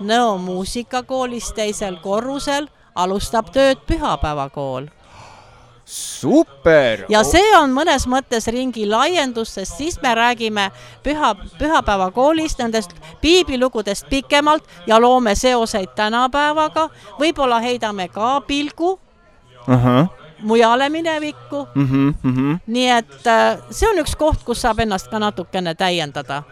Nõo 0.03 0.39
muusikakoolis 0.39 1.53
teisel 1.55 1.97
korrusel 2.03 2.67
alustab 2.95 3.53
tööd 3.55 3.85
pühapäevakool 3.87 4.89
super! 5.93 7.05
ja 7.13 7.21
see 7.27 7.53
on 7.59 7.75
mõnes 7.77 8.07
mõttes 8.09 8.49
ringi 8.53 8.87
laiendus, 8.89 9.55
sest 9.59 9.77
siis 9.81 9.99
me 10.03 10.15
räägime 10.17 10.71
püha, 11.05 11.35
pühapäevakoolist, 11.59 12.63
nendest 12.63 12.97
piiblilugudest 13.21 14.09
pikemalt 14.09 14.65
ja 14.87 15.01
loome 15.01 15.35
seoseid 15.37 15.93
tänapäevaga, 15.97 16.89
võib-olla 17.21 17.61
heidame 17.61 18.09
ka 18.09 18.41
pilgu 18.47 18.97
uh. 18.97 19.69
-huh 19.69 20.11
mujale 20.43 20.89
minevikku 20.89 21.69
mm. 21.75 21.87
-hmm, 21.87 22.15
mm 22.23 22.35
-hmm. 22.37 22.59
nii 22.67 22.91
et 22.91 23.27
äh, 23.27 23.59
see 23.71 23.89
on 23.89 23.99
üks 23.99 24.17
koht, 24.19 24.43
kus 24.45 24.61
saab 24.61 24.79
ennast 24.79 25.09
ka 25.09 25.19
natukene 25.19 25.75
täiendada. 25.75 26.43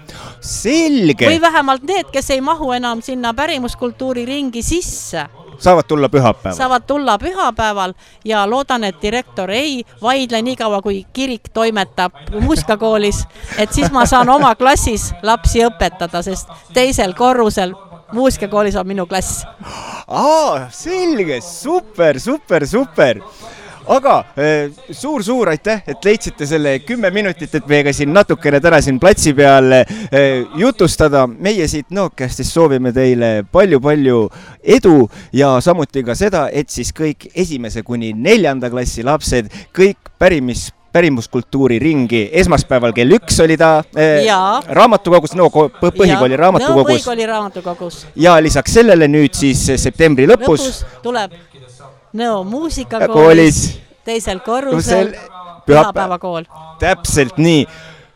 selge. 0.40 1.26
või 1.26 1.40
vähemalt 1.40 1.82
need, 1.82 2.06
kes 2.12 2.30
ei 2.30 2.40
mahu 2.40 2.72
enam 2.72 3.02
sinna 3.02 3.34
pärimuskultuuri 3.34 4.24
ringi 4.24 4.62
sisse 4.62 5.26
saavad 5.60 5.84
tulla 5.88 6.08
pühapäeval? 6.08 6.56
saavad 6.56 6.86
tulla 6.86 7.18
pühapäeval 7.18 7.94
ja 8.24 8.46
loodan, 8.50 8.84
et 8.84 9.02
direktor 9.02 9.50
ei 9.50 9.84
vaidle 10.02 10.42
nii 10.42 10.56
kaua, 10.56 10.82
kui 10.82 11.04
kirik 11.12 11.52
toimetab 11.52 12.12
muusikakoolis, 12.40 13.24
et 13.58 13.72
siis 13.72 13.90
ma 13.92 14.06
saan 14.06 14.28
oma 14.28 14.54
klassis 14.54 15.12
lapsi 15.22 15.64
õpetada, 15.66 16.22
sest 16.22 16.48
teisel 16.74 17.14
korrusel 17.14 17.74
muusikakoolis 18.12 18.76
on 18.76 18.86
minu 18.86 19.06
klass. 19.06 19.44
aa, 20.08 20.68
selge, 20.70 21.40
super, 21.40 22.20
super, 22.20 22.66
super 22.66 23.22
aga 23.88 24.16
suur-suur 24.90 25.48
eh, 25.48 25.52
aitäh, 25.56 25.82
et 25.88 26.04
leidsite 26.04 26.46
selle 26.46 26.76
kümme 26.84 27.10
minutit, 27.14 27.54
et 27.54 27.68
meiega 27.70 27.92
siin 27.96 28.12
natukene 28.14 28.60
täna 28.60 28.80
siin 28.84 29.00
platsi 29.00 29.34
peal 29.36 29.72
eh, 29.80 30.44
jutustada. 30.58 31.26
meie 31.26 31.68
siit 31.68 31.90
Nokiastist 31.90 32.52
soovime 32.52 32.92
teile 32.92 33.44
palju-palju 33.52 34.18
edu 34.62 35.08
ja 35.32 35.56
samuti 35.60 36.04
ka 36.04 36.14
seda, 36.14 36.48
et 36.52 36.70
siis 36.70 36.92
kõik 36.96 37.30
esimese 37.34 37.82
kuni 37.82 38.12
neljanda 38.12 38.70
klassi 38.70 39.04
lapsed, 39.06 39.50
kõik 39.76 40.12
pärimis 40.18 40.70
pärimuskultuuri 40.92 41.78
ringi, 41.78 42.24
esmaspäeval 42.42 42.92
kell 42.94 43.14
üks 43.14 43.38
oli 43.44 43.56
ta 43.58 43.78
eh, 43.94 44.26
raamatukogus, 44.74 45.36
no 45.38 45.46
põhikooli 45.50 46.38
raamatukogus. 46.38 46.74
no 46.74 46.88
põhikooli 46.88 47.28
raamatukogus. 47.30 48.00
ja 48.16 48.34
lisaks 48.42 48.74
sellele 48.80 49.06
nüüd 49.10 49.36
siis 49.38 49.62
septembri 49.82 50.26
lõpus, 50.30 50.66
lõpus 50.66 51.02
tuleb 51.04 51.36
Nõo 52.10 52.42
muusikakoolis, 52.44 53.78
teisel 54.04 54.40
korrusel, 54.42 55.12
pühapäevakool. 55.66 56.44
täpselt 56.78 57.38
nii 57.38 57.66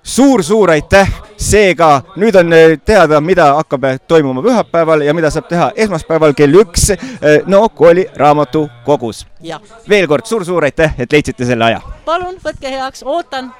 suur-suur 0.02 0.72
aitäh, 0.74 1.12
seega 1.38 2.02
nüüd 2.18 2.34
on 2.34 2.52
eh, 2.52 2.74
teada, 2.84 3.20
mida 3.20 3.52
hakkab 3.60 3.84
eh, 3.84 4.00
toimuma 4.08 4.42
pühapäeval 4.42 5.06
ja 5.06 5.14
mida 5.14 5.30
saab 5.30 5.46
teha 5.48 5.70
esmaspäeval 5.76 6.34
kell 6.34 6.58
üks 6.64 6.90
eh, 6.90 6.98
no 7.46 7.68
kooli 7.68 8.08
raamatukogus. 8.16 9.26
veel 9.88 10.08
kord 10.10 10.26
suur-suur 10.26 10.64
aitäh, 10.64 10.94
et 10.98 11.12
leidsite 11.12 11.46
selle 11.46 11.64
aja. 11.64 11.80
palun 12.04 12.34
võtke 12.42 12.74
heaks, 12.74 13.06
ootan 13.06 13.52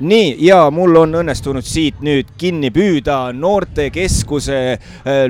nii, 0.00 0.36
ja 0.46 0.70
mul 0.70 0.96
on 1.00 1.20
õnnestunud 1.22 1.66
siit 1.66 2.00
nüüd 2.04 2.34
kinni 2.38 2.70
püüda 2.74 3.32
noortekeskuse 3.32 4.58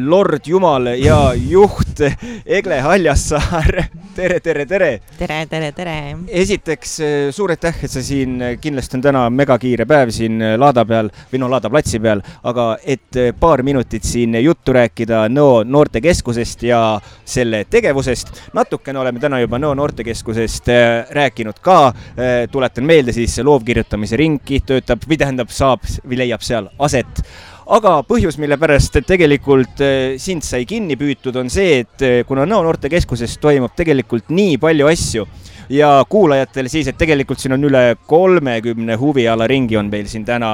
Lord 0.02 0.46
Jumal 0.46 0.92
ja 1.00 1.18
juht 1.36 2.02
Egle 2.44 2.80
Haljassaar 2.84 3.80
tere, 4.16 4.40
tere, 4.40 4.66
tere. 4.66 4.90
tere, 5.18 5.40
tere, 5.50 5.72
tere. 5.76 5.96
esiteks 6.28 6.96
suur 7.36 7.52
aitäh, 7.54 7.82
et 7.84 7.92
sa 7.92 8.02
siin, 8.02 8.38
kindlasti 8.60 8.98
on 8.98 9.04
täna 9.04 9.26
megakiire 9.30 9.86
päev 9.88 10.12
siin 10.14 10.40
laada 10.58 10.86
peal 10.88 11.10
või 11.30 11.42
no 11.42 11.50
Laada 11.52 11.70
platsi 11.70 12.00
peal, 12.02 12.20
aga 12.44 12.66
et 12.84 13.16
paar 13.40 13.62
minutit 13.66 14.04
siin 14.04 14.34
juttu 14.42 14.74
rääkida 14.76 15.26
Nõo 15.32 15.62
noortekeskusest 15.64 16.62
ja 16.66 16.80
selle 17.24 17.64
tegevusest. 17.70 18.28
natukene 18.52 18.98
oleme 18.98 19.20
täna 19.20 19.40
juba 19.40 19.58
Nõo 19.58 19.74
noortekeskusest 19.78 20.68
äh, 20.68 21.06
rääkinud 21.10 21.60
ka. 21.62 21.78
Äh, 21.86 22.48
tuletan 22.50 22.84
meelde 22.84 23.12
siis 23.12 23.38
loovkirjutamise 23.38 24.16
ringi 24.16 24.55
töötab 24.64 25.04
või 25.06 25.18
tähendab, 25.20 25.52
saab 25.52 25.84
või 26.04 26.22
leiab 26.22 26.42
seal 26.46 26.70
aset. 26.78 27.22
Aga 27.66 27.96
põhjus, 28.06 28.36
mille 28.38 28.54
pärast 28.62 28.94
tegelikult 29.08 29.80
eh, 29.82 30.14
sind 30.22 30.44
sai 30.46 30.62
kinni 30.70 30.94
püütud, 30.98 31.34
on 31.40 31.48
see, 31.50 31.80
et 31.82 32.04
eh, 32.06 32.20
kuna 32.28 32.44
Nõo 32.46 32.62
noortekeskuses 32.62 33.40
toimub 33.42 33.74
tegelikult 33.74 34.30
nii 34.30 34.54
palju 34.62 34.86
asju 34.86 35.26
ja 35.74 36.04
kuulajatele 36.08 36.70
siis, 36.70 36.86
et 36.86 36.98
tegelikult 36.98 37.42
siin 37.42 37.56
on 37.56 37.66
üle 37.66 37.96
kolmekümne 38.06 38.94
huvialaringi 39.00 39.80
on 39.82 39.90
meil 39.90 40.06
siin 40.06 40.22
täna 40.24 40.52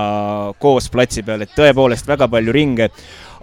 koos 0.58 0.88
platsi 0.88 1.20
peal, 1.26 1.44
et 1.44 1.52
tõepoolest 1.52 2.08
väga 2.08 2.30
palju 2.32 2.56
ringe. 2.56 2.88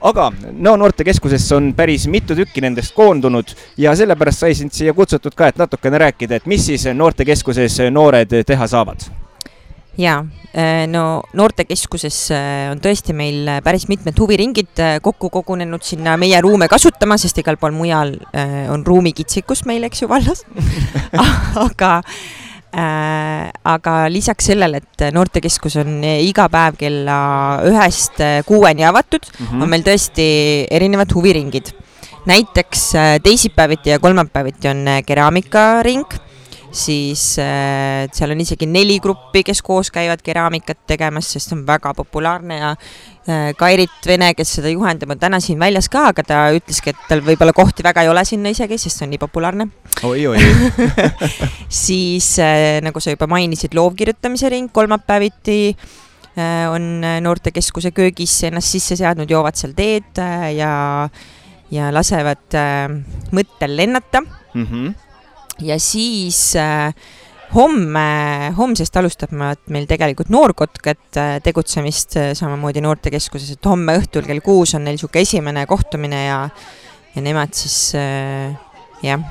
Aga 0.01 0.32
Nõo 0.49 0.74
noortekeskusesse 0.80 1.55
on 1.60 1.74
päris 1.78 2.07
mitu 2.10 2.34
tükki 2.34 2.66
nendest 2.66 2.97
koondunud 2.97 3.53
ja 3.78 3.93
sellepärast 3.93 4.47
sai 4.47 4.57
sind 4.57 4.74
siia 4.74 4.97
kutsutud 4.97 5.38
ka, 5.38 5.53
et 5.53 5.62
natukene 5.62 6.01
rääkida, 6.07 6.39
et 6.39 6.49
mis 6.49 6.66
siis 6.72 6.89
noortekeskuses 6.89 7.84
noored 7.93 8.39
teha 8.49 8.68
saavad 8.72 9.29
jaa, 9.98 10.24
äh, 10.54 10.86
no 10.90 11.22
noortekeskuses 11.38 12.18
äh, 12.36 12.68
on 12.72 12.82
tõesti 12.84 13.16
meil 13.18 13.48
äh, 13.50 13.62
päris 13.66 13.88
mitmed 13.90 14.18
huviringid 14.20 14.82
kokku 15.06 15.32
kogunenud 15.34 15.86
sinna 15.86 16.16
meie 16.20 16.42
ruume 16.46 16.70
kasutama, 16.72 17.18
sest 17.22 17.42
igal 17.42 17.58
pool 17.62 17.74
mujal 17.76 18.16
on 18.74 18.86
ruumikitsikus 18.86 19.66
meil, 19.70 19.88
eks 19.88 20.04
ju, 20.04 20.12
vallas 20.12 20.46
aga 21.66 21.92
äh, 22.04 23.50
aga 23.74 23.98
lisaks 24.14 24.52
sellele, 24.52 24.84
et 24.84 25.10
noortekeskus 25.16 25.80
on 25.82 26.00
iga 26.06 26.48
päev 26.52 26.80
kella 26.80 27.20
ühest 27.68 28.22
kuueni 28.48 28.86
avatud 28.88 29.26
mm, 29.26 29.46
-hmm. 29.46 29.62
on 29.64 29.70
meil 29.70 29.86
tõesti 29.88 30.30
erinevad 30.70 31.14
huviringid. 31.16 31.74
näiteks 32.30 32.92
teisipäeviti 33.24 33.90
ja 33.90 34.00
kolmapäeviti 34.00 34.68
on 34.70 34.86
keraamikaring 35.06 36.29
siis 36.72 37.24
äh, 37.41 38.07
seal 38.13 38.34
on 38.34 38.41
isegi 38.43 38.67
neli 38.70 38.99
gruppi, 39.01 39.41
kes 39.47 39.61
koos 39.65 39.89
käivad 39.93 40.22
keraamikat 40.26 40.84
tegemas, 40.89 41.32
sest 41.34 41.49
see 41.49 41.57
on 41.57 41.63
väga 41.67 41.93
populaarne 41.97 42.59
ja 42.59 42.72
äh, 42.74 43.49
Kairit 43.57 44.05
Vene, 44.07 44.32
kes 44.38 44.53
seda 44.59 44.72
juhendab, 44.74 45.13
on 45.15 45.22
täna 45.22 45.41
siin 45.43 45.59
väljas 45.61 45.89
ka, 45.91 46.09
aga 46.13 46.26
ta 46.26 46.41
ütleski, 46.55 46.93
et 46.93 47.07
tal 47.09 47.24
võib-olla 47.26 47.55
kohti 47.57 47.86
väga 47.86 48.05
ei 48.05 48.11
ole 48.11 48.26
sinna 48.28 48.53
isegi, 48.53 48.78
sest 48.82 49.01
see 49.01 49.07
on 49.07 49.13
nii 49.15 49.22
populaarne 49.22 49.70
oi,. 50.03 50.28
oi-oi 50.30 50.45
siis 51.86 52.36
äh, 52.43 52.78
nagu 52.86 53.01
sa 53.01 53.15
juba 53.15 53.30
mainisid, 53.32 53.78
loovkirjutamise 53.78 54.53
ring 54.53 54.72
kolmapäeviti 54.74 55.76
on 56.39 57.01
noortekeskuse 57.26 57.89
köögis 57.91 58.32
ennast 58.47 58.72
sisse 58.72 58.95
seadnud, 58.95 59.28
joovad 59.28 59.57
seal 59.59 59.74
teed 59.76 60.22
ja, 60.55 60.70
ja 61.74 61.89
lasevad 61.91 62.55
mõttel 63.36 63.76
lennata 63.76 64.22
mm. 64.24 64.63
-hmm 64.63 65.09
ja 65.66 65.80
siis 65.82 66.53
äh, 66.60 66.93
homme, 67.55 68.53
homsest 68.57 68.97
alustab 68.99 69.34
meil 69.34 69.88
tegelikult 69.89 70.30
Noorkotkad 70.34 71.18
äh, 71.18 71.36
tegutsemist 71.45 72.18
äh, 72.20 72.32
samamoodi 72.38 72.84
noortekeskuses, 72.86 73.55
et 73.55 73.70
homme 73.70 73.97
õhtul 73.99 74.28
kell 74.28 74.43
kuus 74.45 74.76
on 74.78 74.86
neil 74.86 74.99
niisugune 74.99 75.26
esimene 75.26 75.66
kohtumine 75.70 76.24
ja, 76.28 76.39
ja 77.16 77.26
nemad 77.26 77.55
siis 77.57 77.95
äh, 77.97 78.53
jah, 79.05 79.24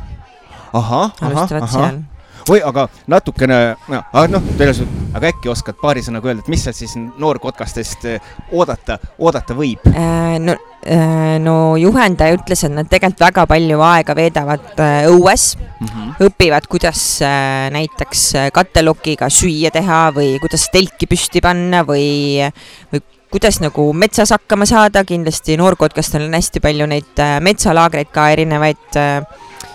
alustavad 1.22 1.68
aha. 1.68 1.74
seal 1.74 2.00
oi, 2.48 2.62
aga 2.64 2.88
natukene, 3.10 3.58
noh, 3.88 4.48
selles, 4.56 4.82
aga 5.14 5.32
äkki 5.32 5.52
oskad 5.52 5.78
paari 5.80 6.04
sõnaga 6.04 6.30
öelda, 6.30 6.44
et 6.44 6.52
mis 6.52 6.64
sealt 6.64 6.78
siis 6.78 6.96
noorkotkastest 6.96 8.08
oodata, 8.52 8.98
oodata 9.18 9.56
võib 9.58 9.86
äh,? 9.92 10.38
no 10.42 10.56
Äh, 10.86 11.40
no 11.42 11.74
juhendaja 11.76 12.36
ütles, 12.36 12.60
et 12.62 12.70
nad 12.70 12.86
tegelikult 12.86 13.20
väga 13.20 13.42
palju 13.50 13.80
aega 13.82 14.14
veedavad 14.14 14.78
äh, 14.78 15.08
õues 15.10 15.56
mm, 15.58 15.88
-hmm. 15.88 16.12
õpivad, 16.28 16.68
kuidas 16.70 17.00
äh, 17.26 17.66
näiteks 17.74 18.22
kattelokiga 18.54 19.26
süüa 19.26 19.72
teha 19.74 20.12
või 20.14 20.36
kuidas 20.38 20.68
telki 20.70 21.10
püsti 21.10 21.42
panna 21.42 21.82
või, 21.82 22.46
või 22.92 23.02
kuidas 23.28 23.58
nagu 23.60 23.90
metsas 23.92 24.30
hakkama 24.32 24.70
saada, 24.70 25.02
kindlasti 25.04 25.58
noorkotkastel 25.58 26.24
on 26.24 26.38
hästi 26.38 26.62
palju 26.62 26.86
neid 26.86 27.24
metsalaagreid 27.42 28.14
ka, 28.14 28.30
erinevaid 28.38 28.96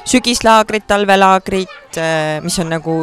sügislaagrid, 0.06 0.84
talvelaagrid, 0.88 1.98
äh, 1.98 2.42
mis 2.44 2.58
on 2.60 2.70
nagu 2.74 2.96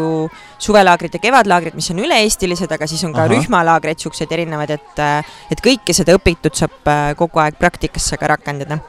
suvelaagrid 0.61 1.16
ja 1.16 1.22
kevadlaagrid, 1.22 1.76
mis 1.78 1.90
on 1.94 2.03
üle-eestilised, 2.05 2.70
aga 2.76 2.88
siis 2.90 3.03
on 3.09 3.14
ka 3.16 3.24
Aha. 3.24 3.32
rühmalaagreid, 3.32 4.01
siukseid 4.03 4.32
erinevaid, 4.36 4.74
et, 4.76 5.03
äh, 5.03 5.36
et 5.53 5.62
kõike 5.64 5.96
seda 5.96 6.16
õpitut 6.18 6.59
saab 6.61 6.90
äh, 6.90 7.05
kogu 7.18 7.40
aeg 7.42 7.59
praktikasse 7.61 8.18
ka 8.20 8.32
rakendada. 8.34 8.80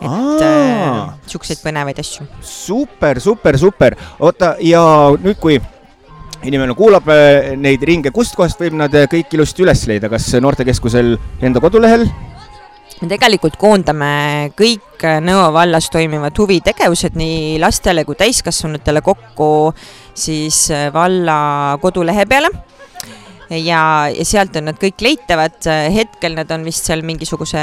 et 0.00 1.28
siukseid 1.30 1.60
põnevaid 1.62 1.98
asju. 2.00 2.26
super, 2.40 3.20
super, 3.20 3.58
super. 3.58 3.96
oota, 4.18 4.56
ja 4.60 4.82
nüüd, 5.20 5.38
kui 5.40 5.60
inimene 6.42 6.74
kuulab 6.74 7.06
neid 7.60 7.82
ringe, 7.84 8.10
kustkohast 8.10 8.60
võib 8.60 8.78
nad 8.80 8.94
kõik 9.12 9.36
ilusti 9.36 9.62
üles 9.62 9.86
leida, 9.86 10.08
kas 10.08 10.32
noortekeskusel 10.40 11.16
enda 11.44 11.60
kodulehel? 11.60 12.08
Me 13.00 13.08
tegelikult 13.10 13.56
koondame 13.60 14.12
kõik 14.58 14.86
Nõo 15.24 15.46
vallas 15.54 15.86
toimivad 15.88 16.36
huvitegevused 16.36 17.14
nii 17.16 17.54
lastele 17.62 18.02
kui 18.04 18.18
täiskasvanutele 18.20 19.00
kokku 19.00 19.46
siis 20.12 20.66
valla 20.92 21.78
kodulehe 21.80 22.26
peale. 22.28 22.50
Ja, 23.50 24.10
ja 24.12 24.26
sealt 24.28 24.58
on 24.60 24.68
nad 24.68 24.76
kõik 24.78 25.00
leitavad, 25.00 25.56
hetkel 25.94 26.36
nad 26.36 26.52
on 26.52 26.68
vist 26.68 26.84
seal 26.86 27.00
mingisuguse 27.06 27.62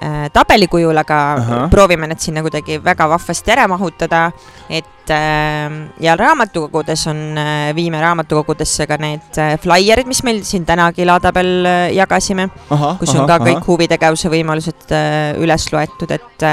äh, 0.00 0.28
tabeli 0.32 0.68
kujul, 0.70 0.96
aga 0.98 1.18
Aha. 1.38 1.60
proovime 1.72 2.08
need 2.10 2.22
sinna 2.22 2.42
kuidagi 2.44 2.78
väga 2.82 3.08
vahvasti 3.10 3.54
ära 3.54 3.66
mahutada, 3.70 4.24
et 4.70 5.10
äh, 5.10 5.76
ja 6.00 6.16
raamatukogudes 6.18 7.06
on 7.12 7.20
äh,, 7.38 7.72
viime 7.76 8.00
raamatukogudesse 8.02 8.86
ka 8.90 8.98
need 9.02 9.40
äh, 9.42 9.56
flaierid, 9.62 10.08
mis 10.10 10.22
meil 10.26 10.42
siin 10.46 10.66
tänagi 10.68 11.06
laada 11.08 11.32
peal 11.32 11.52
äh, 11.66 11.90
jagasime, 11.96 12.48
kus 12.68 12.78
aha, 12.78 13.20
on 13.20 13.28
ka 13.28 13.38
aha. 13.38 13.46
kõik 13.50 13.68
huvitegevuse 13.72 14.32
võimalused 14.32 14.96
üles 15.42 15.68
loetud, 15.72 16.16
et 16.18 16.48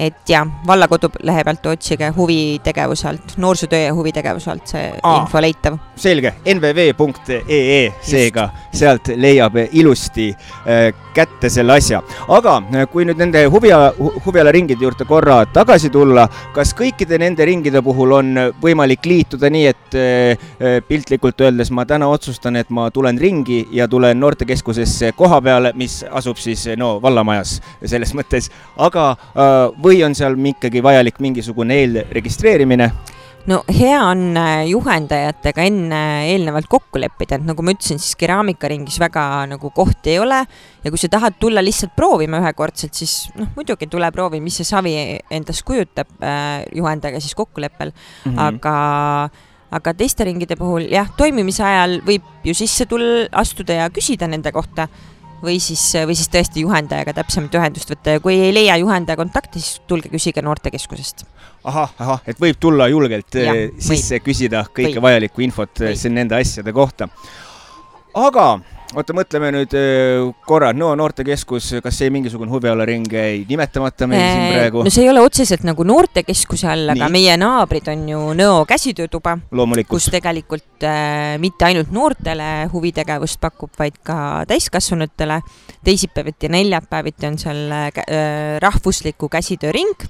et 0.00 0.32
ja, 0.32 0.44
valla 0.66 0.88
kodulehe 0.88 1.44
pealt 1.44 1.66
otsige 1.72 2.08
huvitegevuse 2.16 3.08
alt, 3.08 3.36
noorsootöö 3.36 3.82
ja 3.84 3.94
huvitegevuse 3.94 4.50
alt 4.50 4.72
see 4.72 4.86
Aa, 5.02 5.20
info 5.20 5.42
leitav. 5.42 5.76
selge, 6.00 6.32
nvv.ee, 6.54 7.40
e, 7.50 7.80
seega 8.04 8.48
sealt 8.72 9.12
leiab 9.20 9.58
ilusti 9.72 10.30
äh, 10.32 10.88
kätte 11.14 11.50
selle 11.50 11.76
asja. 11.76 12.00
aga 12.28 12.56
äh, 12.62 12.86
kui 12.90 13.04
nüüd 13.04 13.20
nende 13.20 13.44
huviala, 13.52 13.90
huvialaringide 14.24 14.84
juurde 14.84 15.04
korra 15.08 15.42
tagasi 15.52 15.90
tulla, 15.92 16.26
kas 16.54 16.72
kõikide 16.78 17.18
nende 17.20 17.44
ringide 17.46 17.82
puhul 17.84 18.16
on 18.16 18.32
võimalik 18.62 19.06
liituda 19.06 19.50
nii, 19.52 19.66
et 19.66 19.98
äh, 19.98 20.48
äh 20.60 20.78
piltlikult 20.88 21.40
öeldes 21.44 21.70
ma 21.70 21.84
täna 21.86 22.08
otsustan, 22.08 22.56
et 22.56 22.70
ma 22.70 22.88
tulen 22.90 23.18
ringi 23.20 23.66
ja 23.76 23.88
tulen 23.88 24.20
noortekeskusesse 24.20 25.12
koha 25.18 25.40
peale, 25.44 25.72
mis 25.76 26.00
asub 26.10 26.38
siis 26.40 26.64
no 26.80 26.96
vallamajas 27.02 27.58
selles 27.84 28.14
mõttes, 28.16 28.50
aga 28.78 29.10
äh, 29.12 29.58
või 29.82 29.89
on 30.06 30.14
seal 30.14 30.36
ikkagi 30.52 30.82
vajalik 30.82 31.18
mingisugune 31.22 31.80
eelregistreerimine? 31.82 32.90
no 33.48 33.62
hea 33.72 33.98
on 34.04 34.36
äh, 34.36 34.66
juhendajatega 34.68 35.64
enne 35.64 36.00
eelnevalt 36.28 36.68
kokku 36.70 37.00
leppida, 37.00 37.38
et 37.38 37.46
nagu 37.46 37.64
ma 37.64 37.72
ütlesin, 37.74 38.00
siis 38.02 38.16
keraamikaringis 38.20 38.98
väga 39.00 39.24
nagu 39.50 39.70
kohti 39.74 40.14
ei 40.14 40.18
ole 40.20 40.40
ja 40.44 40.92
kui 40.92 41.00
sa 41.00 41.08
tahad 41.12 41.38
tulla 41.40 41.64
lihtsalt 41.64 41.94
proovima 41.96 42.40
ühekordselt, 42.42 42.96
siis 42.96 43.30
noh, 43.38 43.48
muidugi 43.56 43.88
tule 43.90 44.10
proovi, 44.12 44.42
mis 44.44 44.60
see 44.60 44.68
savi 44.68 44.94
endast 45.32 45.64
kujutab 45.68 46.10
äh, 46.20 46.66
juhendajaga 46.76 47.22
siis 47.22 47.34
kokkuleppel 47.38 47.94
mm, 47.94 48.34
-hmm. 48.34 48.42
aga 48.48 49.30
aga 49.70 49.94
teiste 49.94 50.26
ringide 50.26 50.58
puhul 50.58 50.88
jah, 50.90 51.08
toimimise 51.16 51.64
ajal 51.64 52.00
võib 52.06 52.26
ju 52.44 52.54
sisse 52.54 52.86
tulla, 52.90 53.28
astuda 53.32 53.84
ja 53.84 53.90
küsida 53.94 54.28
nende 54.28 54.52
kohta 54.52 54.88
või 55.42 55.58
siis, 55.62 55.82
või 56.06 56.16
siis 56.18 56.30
tõesti 56.32 56.64
juhendajaga 56.64 57.14
täpsemalt 57.20 57.54
ühendust 57.58 57.90
võtta 57.92 58.16
ja 58.16 58.22
kui 58.22 58.36
ei 58.38 58.54
leia 58.54 58.76
juhendaja 58.80 59.18
kontakti, 59.20 59.62
siis 59.62 59.80
tulge 59.90 60.10
küsige 60.12 60.42
noortekeskusest. 60.44 61.24
ahah, 61.64 61.92
ahah, 61.98 62.20
et 62.26 62.40
võib 62.40 62.58
tulla 62.60 62.88
julgelt 62.88 63.34
ja, 63.34 63.54
eh, 63.54 63.70
sisse 63.78 64.18
võib. 64.18 64.28
küsida 64.30 64.64
kõike 64.68 64.96
või. 64.96 65.02
vajalikku 65.08 65.46
infot 65.46 65.80
eh, 65.80 65.96
siin 65.96 66.14
nende 66.14 66.36
asjade 66.36 66.72
kohta. 66.72 67.08
aga 68.14 68.46
oota, 68.96 69.14
mõtleme 69.16 69.50
nüüd 69.54 69.74
korra, 70.46 70.70
Nõo 70.76 70.92
noortekeskus, 70.98 71.68
kas 71.84 71.98
see 72.00 72.10
mingisugune 72.12 72.50
huvialaring 72.52 73.06
jäi? 73.12 73.42
Nimetamata 73.48 74.08
meil 74.10 74.22
siin 74.22 74.44
äh, 74.44 74.52
praegu? 74.54 74.84
no 74.86 74.92
see 74.92 75.04
ei 75.04 75.10
ole 75.12 75.22
otseselt 75.24 75.64
nagu 75.66 75.84
noortekeskuse 75.86 76.68
all, 76.70 76.92
aga 76.94 77.10
meie 77.12 77.36
naabrid 77.40 77.90
on 77.92 78.06
ju 78.10 78.22
Nõo 78.40 78.64
käsitöötuba, 78.68 79.36
kus 79.90 80.10
tegelikult 80.12 80.86
äh, 80.86 81.36
mitte 81.42 81.68
ainult 81.68 81.92
noortele 81.94 82.50
huvitegevust 82.72 83.40
pakub, 83.42 83.72
vaid 83.78 84.00
ka 84.06 84.46
täiskasvanutele. 84.50 85.40
teisipäeviti 85.84 86.46
ja 86.46 86.56
neljapäeviti 86.56 87.26
on 87.26 87.38
seal 87.40 87.70
äh, 87.72 88.58
rahvusliku 88.60 89.28
käsitööring 89.32 90.08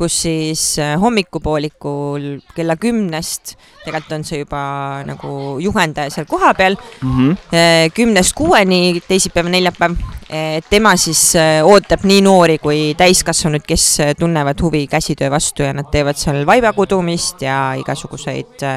kus 0.00 0.16
siis 0.24 0.62
äh, 0.80 0.94
hommikupoolikul 1.00 2.26
kella 2.56 2.76
kümnest, 2.80 3.54
tegelikult 3.84 4.14
on 4.16 4.24
see 4.24 4.40
juba 4.40 4.62
nagu 5.08 5.32
juhendaja 5.60 6.12
seal 6.14 6.28
kohapeal 6.30 6.76
mm, 6.78 7.10
-hmm. 7.10 7.92
kümnest 7.96 8.34
kuueni, 8.38 9.00
teisipäev, 9.08 9.50
neljapäev, 9.52 9.96
tema 10.70 10.96
siis 10.96 11.36
äh, 11.36 11.60
ootab 11.66 12.04
nii 12.08 12.20
noori 12.24 12.58
kui 12.58 12.94
täiskasvanuid, 12.96 13.66
kes 13.66 13.86
tunnevad 14.18 14.60
huvi 14.62 14.86
käsitöö 14.86 15.30
vastu 15.30 15.62
ja 15.62 15.72
nad 15.76 15.90
teevad 15.92 16.16
seal 16.16 16.46
vaiba 16.46 16.72
kudumist 16.72 17.42
ja 17.42 17.74
igasuguseid 17.78 18.68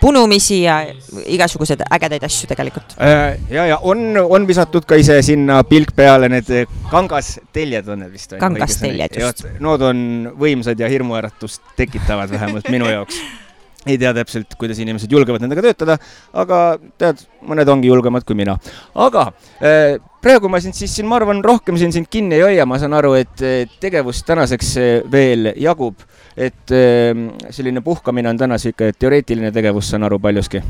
punumisi 0.00 0.62
ja 0.62 0.80
igasuguseid 1.24 1.84
ägedaid 1.90 2.26
asju 2.26 2.50
tegelikult. 2.50 2.96
Äh, 3.00 3.38
ja, 3.50 3.66
ja 3.66 3.78
on, 3.82 4.16
on 4.18 4.46
visatud 4.48 4.86
ka 4.88 4.98
ise 5.00 5.18
sinna 5.22 5.62
pilk 5.64 5.94
peale, 5.96 6.28
need 6.32 6.52
kangasteljed 6.90 7.88
on 7.88 8.04
need 8.04 8.12
vist? 8.12 8.36
kangasteljed, 8.40 9.18
just. 9.20 9.46
Need 9.60 9.88
on 9.90 10.04
võimsad 10.38 10.80
ja 10.80 10.90
hirmuäratust 10.92 11.62
tekitavad 11.76 12.32
vähemalt 12.32 12.70
minu 12.72 12.90
jaoks 12.90 13.20
ei 13.86 13.98
tea 13.98 14.12
täpselt, 14.16 14.58
kuidas 14.58 14.80
inimesed 14.82 15.12
julgevad 15.12 15.44
nendega 15.44 15.64
töötada, 15.68 15.98
aga 16.34 16.60
tead, 16.98 17.22
mõned 17.46 17.70
ongi 17.70 17.90
julgemad 17.90 18.26
kui 18.26 18.36
mina. 18.38 18.58
aga 18.94 19.30
äh, 19.60 19.96
praegu 20.22 20.50
ma 20.50 20.60
sind 20.60 20.74
siis 20.74 20.94
siin, 20.96 21.08
ma 21.08 21.20
arvan, 21.20 21.44
rohkem 21.44 21.78
siin 21.78 21.94
sind 21.94 22.10
kinni 22.10 22.40
ei 22.40 22.46
hoia, 22.48 22.66
ma 22.66 22.80
saan 22.82 22.96
aru, 22.98 23.14
et 23.18 23.46
tegevust 23.80 24.26
tänaseks 24.26 24.74
veel 25.12 25.52
jagub 25.54 26.02
et 26.36 26.70
ehm, 26.70 27.30
selline 27.50 27.80
puhkamine 27.80 28.28
on 28.28 28.38
täna 28.38 28.58
sihuke 28.60 28.92
teoreetiline 28.98 29.50
tegevus, 29.52 29.88
saan 29.90 30.04
aru 30.04 30.18
paljuski 30.20 30.60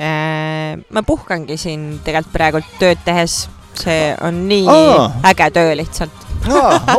äh,? 0.00 0.78
ma 0.90 1.02
puhkangi 1.06 1.56
siin 1.58 1.98
tegelikult 2.04 2.32
praegult 2.32 2.70
tööd 2.78 3.02
tehes, 3.04 3.46
see 3.80 4.14
on 4.22 4.44
nii 4.48 4.66
Aa. 4.70 5.10
äge 5.32 5.50
töö 5.56 5.74
lihtsalt. 5.78 6.24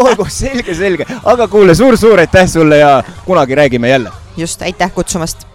olgu, 0.03 0.25
selge, 0.29 0.75
selge, 0.75 1.07
aga 1.23 1.47
kuule 1.47 1.75
suur,, 1.75 1.95
suur-suur 1.95 2.25
aitäh 2.25 2.49
sulle 2.51 2.81
ja 2.83 3.03
kunagi 3.25 3.55
räägime 3.55 3.89
jälle. 3.89 4.11
Just, 4.37 4.61
aitäh 4.61 4.93
kutsumast 4.93 5.47